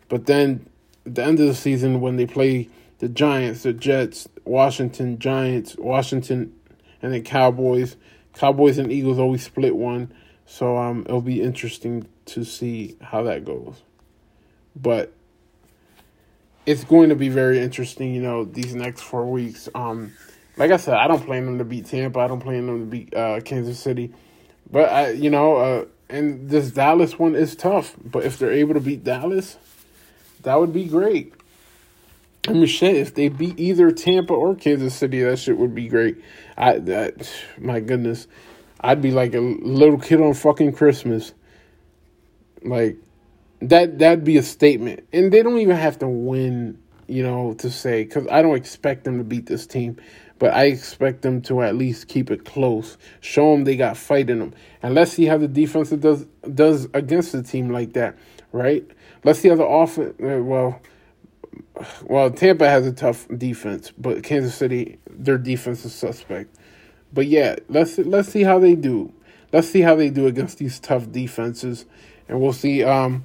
But 0.08 0.24
then, 0.24 0.66
at 1.04 1.16
the 1.16 1.22
end 1.22 1.38
of 1.38 1.46
the 1.48 1.54
season, 1.54 2.00
when 2.00 2.16
they 2.16 2.24
play 2.24 2.70
the 2.98 3.10
Giants, 3.10 3.64
the 3.64 3.74
Jets, 3.74 4.26
Washington, 4.46 5.18
Giants, 5.18 5.76
Washington, 5.76 6.54
and 7.02 7.12
then 7.12 7.22
Cowboys, 7.24 7.96
Cowboys 8.32 8.78
and 8.78 8.90
Eagles 8.90 9.18
always 9.18 9.42
split 9.42 9.76
one. 9.76 10.14
So 10.46 10.78
um, 10.78 11.02
it'll 11.02 11.20
be 11.20 11.42
interesting 11.42 12.06
to 12.26 12.42
see 12.42 12.96
how 13.02 13.22
that 13.24 13.44
goes. 13.44 13.82
But 14.74 15.12
it's 16.66 16.84
going 16.84 17.08
to 17.08 17.16
be 17.16 17.28
very 17.28 17.58
interesting, 17.58 18.14
you 18.14 18.22
know, 18.22 18.44
these 18.44 18.74
next 18.74 19.02
four 19.02 19.26
weeks. 19.26 19.68
Um, 19.74 20.12
like 20.56 20.70
I 20.70 20.76
said, 20.76 20.94
I 20.94 21.08
don't 21.08 21.24
plan 21.24 21.46
them 21.46 21.58
to 21.58 21.64
beat 21.64 21.86
Tampa. 21.86 22.20
I 22.20 22.28
don't 22.28 22.40
plan 22.40 22.66
them 22.66 22.80
to 22.80 22.86
beat 22.86 23.14
uh, 23.14 23.40
Kansas 23.40 23.78
City. 23.78 24.12
But 24.70 24.90
I, 24.90 25.10
you 25.10 25.30
know, 25.30 25.56
uh, 25.56 25.84
and 26.08 26.48
this 26.48 26.70
Dallas 26.70 27.18
one 27.18 27.34
is 27.34 27.56
tough. 27.56 27.96
But 28.04 28.24
if 28.24 28.38
they're 28.38 28.52
able 28.52 28.74
to 28.74 28.80
beat 28.80 29.02
Dallas, 29.02 29.56
that 30.42 30.58
would 30.58 30.72
be 30.72 30.84
great. 30.84 31.34
I 32.48 32.52
mean, 32.52 32.66
shit, 32.66 32.96
if 32.96 33.14
they 33.14 33.28
beat 33.28 33.58
either 33.58 33.90
Tampa 33.92 34.34
or 34.34 34.54
Kansas 34.56 34.94
City, 34.94 35.22
that 35.22 35.38
shit 35.38 35.56
would 35.56 35.74
be 35.74 35.88
great. 35.88 36.22
I, 36.56 36.78
that, 36.78 37.30
my 37.56 37.80
goodness, 37.80 38.26
I'd 38.80 39.00
be 39.00 39.12
like 39.12 39.34
a 39.34 39.40
little 39.40 39.98
kid 39.98 40.20
on 40.20 40.34
fucking 40.34 40.72
Christmas. 40.72 41.32
Like, 42.62 42.96
that 43.68 43.98
that'd 43.98 44.24
be 44.24 44.36
a 44.36 44.42
statement, 44.42 45.06
and 45.12 45.32
they 45.32 45.42
don't 45.42 45.58
even 45.58 45.76
have 45.76 45.98
to 46.00 46.08
win, 46.08 46.78
you 47.06 47.22
know, 47.22 47.54
to 47.54 47.70
say 47.70 48.04
because 48.04 48.26
I 48.30 48.42
don't 48.42 48.56
expect 48.56 49.04
them 49.04 49.18
to 49.18 49.24
beat 49.24 49.46
this 49.46 49.66
team, 49.66 49.96
but 50.38 50.52
I 50.54 50.64
expect 50.64 51.22
them 51.22 51.40
to 51.42 51.62
at 51.62 51.76
least 51.76 52.08
keep 52.08 52.30
it 52.30 52.44
close, 52.44 52.96
show 53.20 53.52
them 53.52 53.64
they 53.64 53.76
got 53.76 53.96
fight 53.96 54.30
in 54.30 54.40
them, 54.40 54.54
and 54.82 54.94
let's 54.94 55.12
see 55.12 55.26
how 55.26 55.38
the 55.38 55.48
defense 55.48 55.90
does 55.90 56.26
does 56.54 56.88
against 56.94 57.34
a 57.34 57.42
team 57.42 57.70
like 57.70 57.92
that, 57.92 58.16
right? 58.50 58.84
Let's 59.24 59.38
see 59.38 59.48
how 59.48 59.56
the 59.56 59.64
offense. 59.64 60.14
Uh, 60.20 60.42
well, 60.42 60.80
well, 62.04 62.30
Tampa 62.30 62.68
has 62.68 62.86
a 62.86 62.92
tough 62.92 63.26
defense, 63.36 63.92
but 63.96 64.22
Kansas 64.22 64.54
City, 64.54 64.98
their 65.08 65.38
defense 65.38 65.84
is 65.84 65.94
suspect. 65.94 66.56
But 67.12 67.26
yeah, 67.26 67.56
let's 67.68 67.98
let's 67.98 68.28
see 68.28 68.42
how 68.42 68.58
they 68.58 68.74
do. 68.74 69.12
Let's 69.52 69.68
see 69.68 69.82
how 69.82 69.94
they 69.94 70.08
do 70.10 70.26
against 70.26 70.58
these 70.58 70.80
tough 70.80 71.12
defenses, 71.12 71.84
and 72.28 72.40
we'll 72.40 72.52
see. 72.52 72.82
Um, 72.82 73.24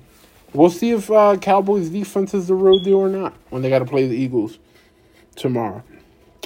We'll 0.53 0.69
see 0.69 0.91
if 0.91 1.11
uh, 1.11 1.37
Cowboys 1.37 1.89
defense 1.89 2.33
is 2.33 2.47
the 2.47 2.55
real 2.55 2.79
deal 2.79 2.97
or 2.97 3.09
not 3.09 3.33
when 3.49 3.61
they 3.61 3.69
got 3.69 3.79
to 3.79 3.85
play 3.85 4.07
the 4.07 4.15
Eagles 4.15 4.59
tomorrow. 5.35 5.83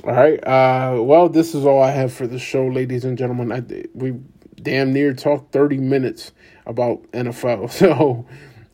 All 0.03 0.13
right. 0.13 0.39
Uh, 0.43 1.01
well, 1.01 1.29
this 1.29 1.53
is 1.53 1.65
all 1.65 1.81
I 1.81 1.91
have 1.91 2.11
for 2.11 2.25
the 2.25 2.39
show, 2.39 2.65
ladies 2.67 3.05
and 3.05 3.17
gentlemen. 3.17 3.51
I, 3.51 3.85
we 3.93 4.19
damn 4.61 4.93
near 4.93 5.13
talked 5.13 5.51
30 5.51 5.77
minutes 5.77 6.31
about 6.65 7.03
NFL. 7.11 7.71
So, 7.71 8.25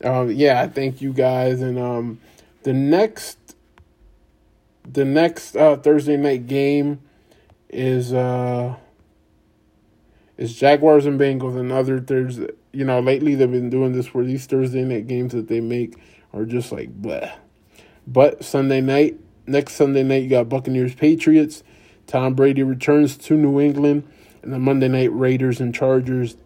um, 0.04 0.30
yeah, 0.30 0.62
I 0.62 0.68
thank 0.68 1.02
you 1.02 1.12
guys. 1.12 1.60
And 1.60 1.78
um, 1.78 2.20
the 2.62 2.72
next, 2.72 3.56
the 4.90 5.04
next 5.04 5.56
uh, 5.56 5.76
Thursday 5.76 6.16
night 6.16 6.46
game 6.46 7.00
is 7.68 8.12
uh, 8.12 8.76
is 10.36 10.54
Jaguars 10.54 11.04
and 11.04 11.18
Bengals. 11.18 11.58
Another 11.58 12.00
Thursday 12.00 12.48
you 12.72 12.84
know, 12.84 13.00
lately 13.00 13.34
they've 13.34 13.50
been 13.50 13.70
doing 13.70 13.92
this 13.92 14.12
where 14.12 14.24
these 14.24 14.46
Thursday 14.46 14.84
night 14.84 15.06
games 15.06 15.32
that 15.32 15.48
they 15.48 15.60
make 15.60 15.96
are 16.32 16.44
just 16.44 16.72
like 16.72 17.00
bleh. 17.00 17.32
But 18.06 18.44
Sunday 18.44 18.80
night, 18.80 19.18
next 19.46 19.74
Sunday 19.74 20.02
night, 20.02 20.22
you 20.22 20.28
got 20.28 20.48
Buccaneers 20.48 20.94
Patriots. 20.94 21.62
Tom 22.06 22.34
Brady 22.34 22.62
returns 22.62 23.16
to 23.18 23.34
New 23.34 23.60
England, 23.60 24.08
and 24.42 24.52
the 24.52 24.58
Monday 24.58 24.88
night 24.88 25.12
Raiders 25.12 25.60
and 25.60 25.74
Chargers. 25.74 26.36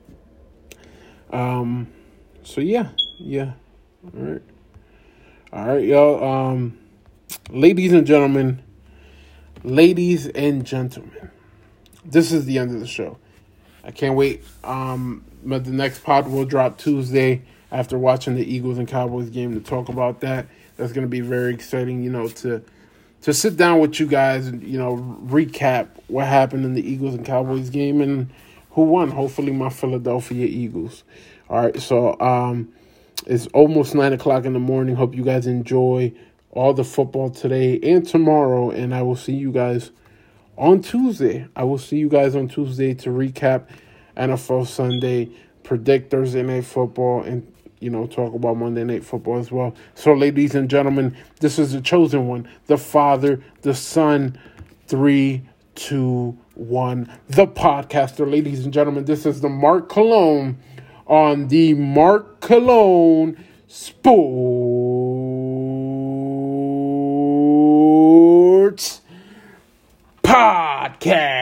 Um, 1.31 1.87
so 2.43 2.61
yeah, 2.61 2.89
yeah, 3.19 3.53
all 4.05 4.21
right, 4.21 4.43
all 5.53 5.67
right, 5.67 5.85
y'all. 5.85 6.25
Um, 6.25 6.79
ladies 7.51 7.93
and 7.93 8.07
gentlemen, 8.07 8.63
ladies 9.63 10.27
and 10.27 10.65
gentlemen, 10.65 11.31
this 12.05 12.33
is 12.33 12.45
the 12.45 12.59
end 12.59 12.75
of 12.75 12.81
the 12.81 12.87
show. 12.87 13.19
I 13.85 13.93
can't 13.93 14.17
wait. 14.17 14.43
Um, 14.65 15.25
but 15.45 15.65
the 15.65 15.71
next 15.71 16.05
pod 16.05 16.29
will 16.29 16.45
drop 16.45 16.79
Tuesday 16.79 17.43
after 17.71 17.99
watching 17.99 18.35
the 18.35 18.45
Eagles 18.45 18.79
and 18.79 18.87
Cowboys 18.87 19.31
game 19.31 19.55
to 19.55 19.61
talk 19.61 19.89
about 19.89 20.21
that. 20.21 20.47
That's 20.77 20.93
going 20.93 21.07
to 21.07 21.11
be 21.11 21.21
very 21.21 21.55
exciting, 21.55 22.03
you 22.03 22.11
know, 22.11 22.29
to 22.29 22.63
to 23.23 23.33
sit 23.33 23.57
down 23.57 23.79
with 23.79 24.01
you 24.01 24.07
guys 24.07 24.49
and 24.49 24.63
you 24.63 24.79
know 24.79 24.97
recap 25.25 25.89
what 26.09 26.27
happened 26.27 26.65
in 26.65 26.75
the 26.75 26.87
Eagles 26.87 27.15
and 27.15 27.25
Cowboys 27.25 27.71
game 27.71 28.01
and 28.01 28.31
who 28.71 28.83
won. 28.83 29.11
Hopefully, 29.11 29.53
my 29.53 29.69
Philadelphia 29.69 30.47
Eagles. 30.47 31.05
All 31.49 31.63
right, 31.63 31.81
so 31.81 32.19
um, 32.21 32.73
it's 33.27 33.47
almost 33.49 33.95
nine 33.95 34.13
o'clock 34.13 34.45
in 34.45 34.53
the 34.53 34.59
morning. 34.59 34.97
Hope 34.97 35.15
you 35.15 35.25
guys 35.25 35.47
enjoy 35.47 36.13
all 36.51 36.75
the 36.75 36.85
football 36.85 37.31
today 37.31 37.79
and 37.83 38.07
tomorrow, 38.07 38.71
and 38.71 38.95
I 38.95 39.03
will 39.03 39.17
see 39.17 39.35
you 39.35 39.53
guys 39.53 39.91
on 40.57 40.81
Tuesday. 40.81 41.47
I 41.57 41.65
will 41.65 41.79
see 41.79 41.97
you 41.97 42.09
guys 42.09 42.35
on 42.35 42.49
Tuesday 42.49 42.95
to 42.95 43.11
recap 43.11 43.69
NFL 44.17 44.67
Sunday, 44.67 45.31
predict 45.63 46.11
Thursday 46.11 46.43
night 46.43 46.65
football, 46.65 47.23
and 47.23 47.47
you 47.81 47.91
know 47.91 48.07
talk 48.07 48.35
about 48.35 48.57
Monday 48.57 48.85
night 48.85 49.05
football 49.05 49.39
as 49.39 49.51
well. 49.51 49.75
So, 49.95 50.13
ladies 50.13 50.55
and 50.55 50.69
gentlemen, 50.71 51.17
this 51.41 51.59
is 51.59 51.73
the 51.73 51.81
chosen 51.81 52.29
one, 52.29 52.49
the 52.67 52.79
Father, 52.79 53.43
the 53.63 53.75
Son, 53.75 54.39
three, 54.87 55.43
two, 55.75 56.37
one, 56.55 57.11
the 57.29 57.47
podcaster. 57.47 58.31
Ladies 58.31 58.65
and 58.65 58.73
gentlemen, 58.73 59.05
this 59.05 59.27
is 59.27 59.41
the 59.41 59.49
Mark 59.49 59.89
Cologne 59.89 60.59
on 61.07 61.49
the 61.49 61.75
Mark 61.75 62.41
Cologne 62.41 63.37
Sports 63.69 64.03
Podcast. 70.23 71.42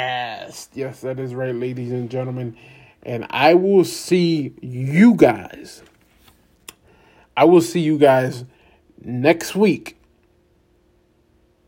Yes, 0.81 1.03
that 1.03 1.21
is 1.21 1.35
right, 1.35 1.55
ladies 1.55 1.93
and 1.93 2.11
gentlemen. 2.11 2.57
And 3.03 3.27
I 3.29 3.53
will 3.53 3.85
see 3.85 4.55
you 4.63 5.13
guys. 5.13 5.83
I 7.37 7.45
will 7.45 7.61
see 7.61 7.81
you 7.81 7.99
guys 7.99 8.47
next 8.99 9.55
week. 9.55 9.99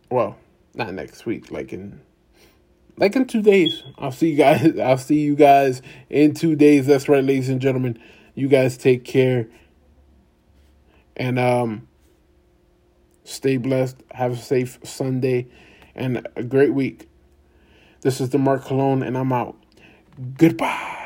Well, 0.09 0.39
not 0.75 0.95
next 0.95 1.27
week, 1.27 1.51
like 1.51 1.75
in 1.75 2.01
like 2.97 3.15
in 3.15 3.27
two 3.27 3.43
days. 3.43 3.83
I'll 3.99 4.13
see 4.13 4.31
you 4.31 4.37
guys. 4.39 4.79
I'll 4.83 4.97
see 4.97 5.21
you 5.21 5.37
guys 5.37 5.83
in 6.09 6.33
two 6.33 6.57
days. 6.57 6.87
That's 6.87 7.07
right, 7.07 7.23
ladies 7.23 7.51
and 7.51 7.61
gentlemen. 7.61 7.99
You 8.35 8.49
guys 8.49 8.79
take 8.79 9.05
care. 9.05 9.47
And 11.19 11.39
um 11.39 11.87
stay 13.25 13.59
blessed. 13.59 14.03
Have 14.13 14.33
a 14.33 14.37
safe 14.37 14.79
Sunday. 14.85 15.49
and 15.95 16.27
a 16.35 16.43
great 16.43 16.73
week. 16.73 17.11
This 18.03 18.21
is 18.21 18.31
the 18.31 18.39
Mark 18.39 18.65
Cologne, 18.65 19.05
and 19.05 19.17
I'm 19.17 19.33
out. 19.33 19.57
Goodbye. 20.37 21.02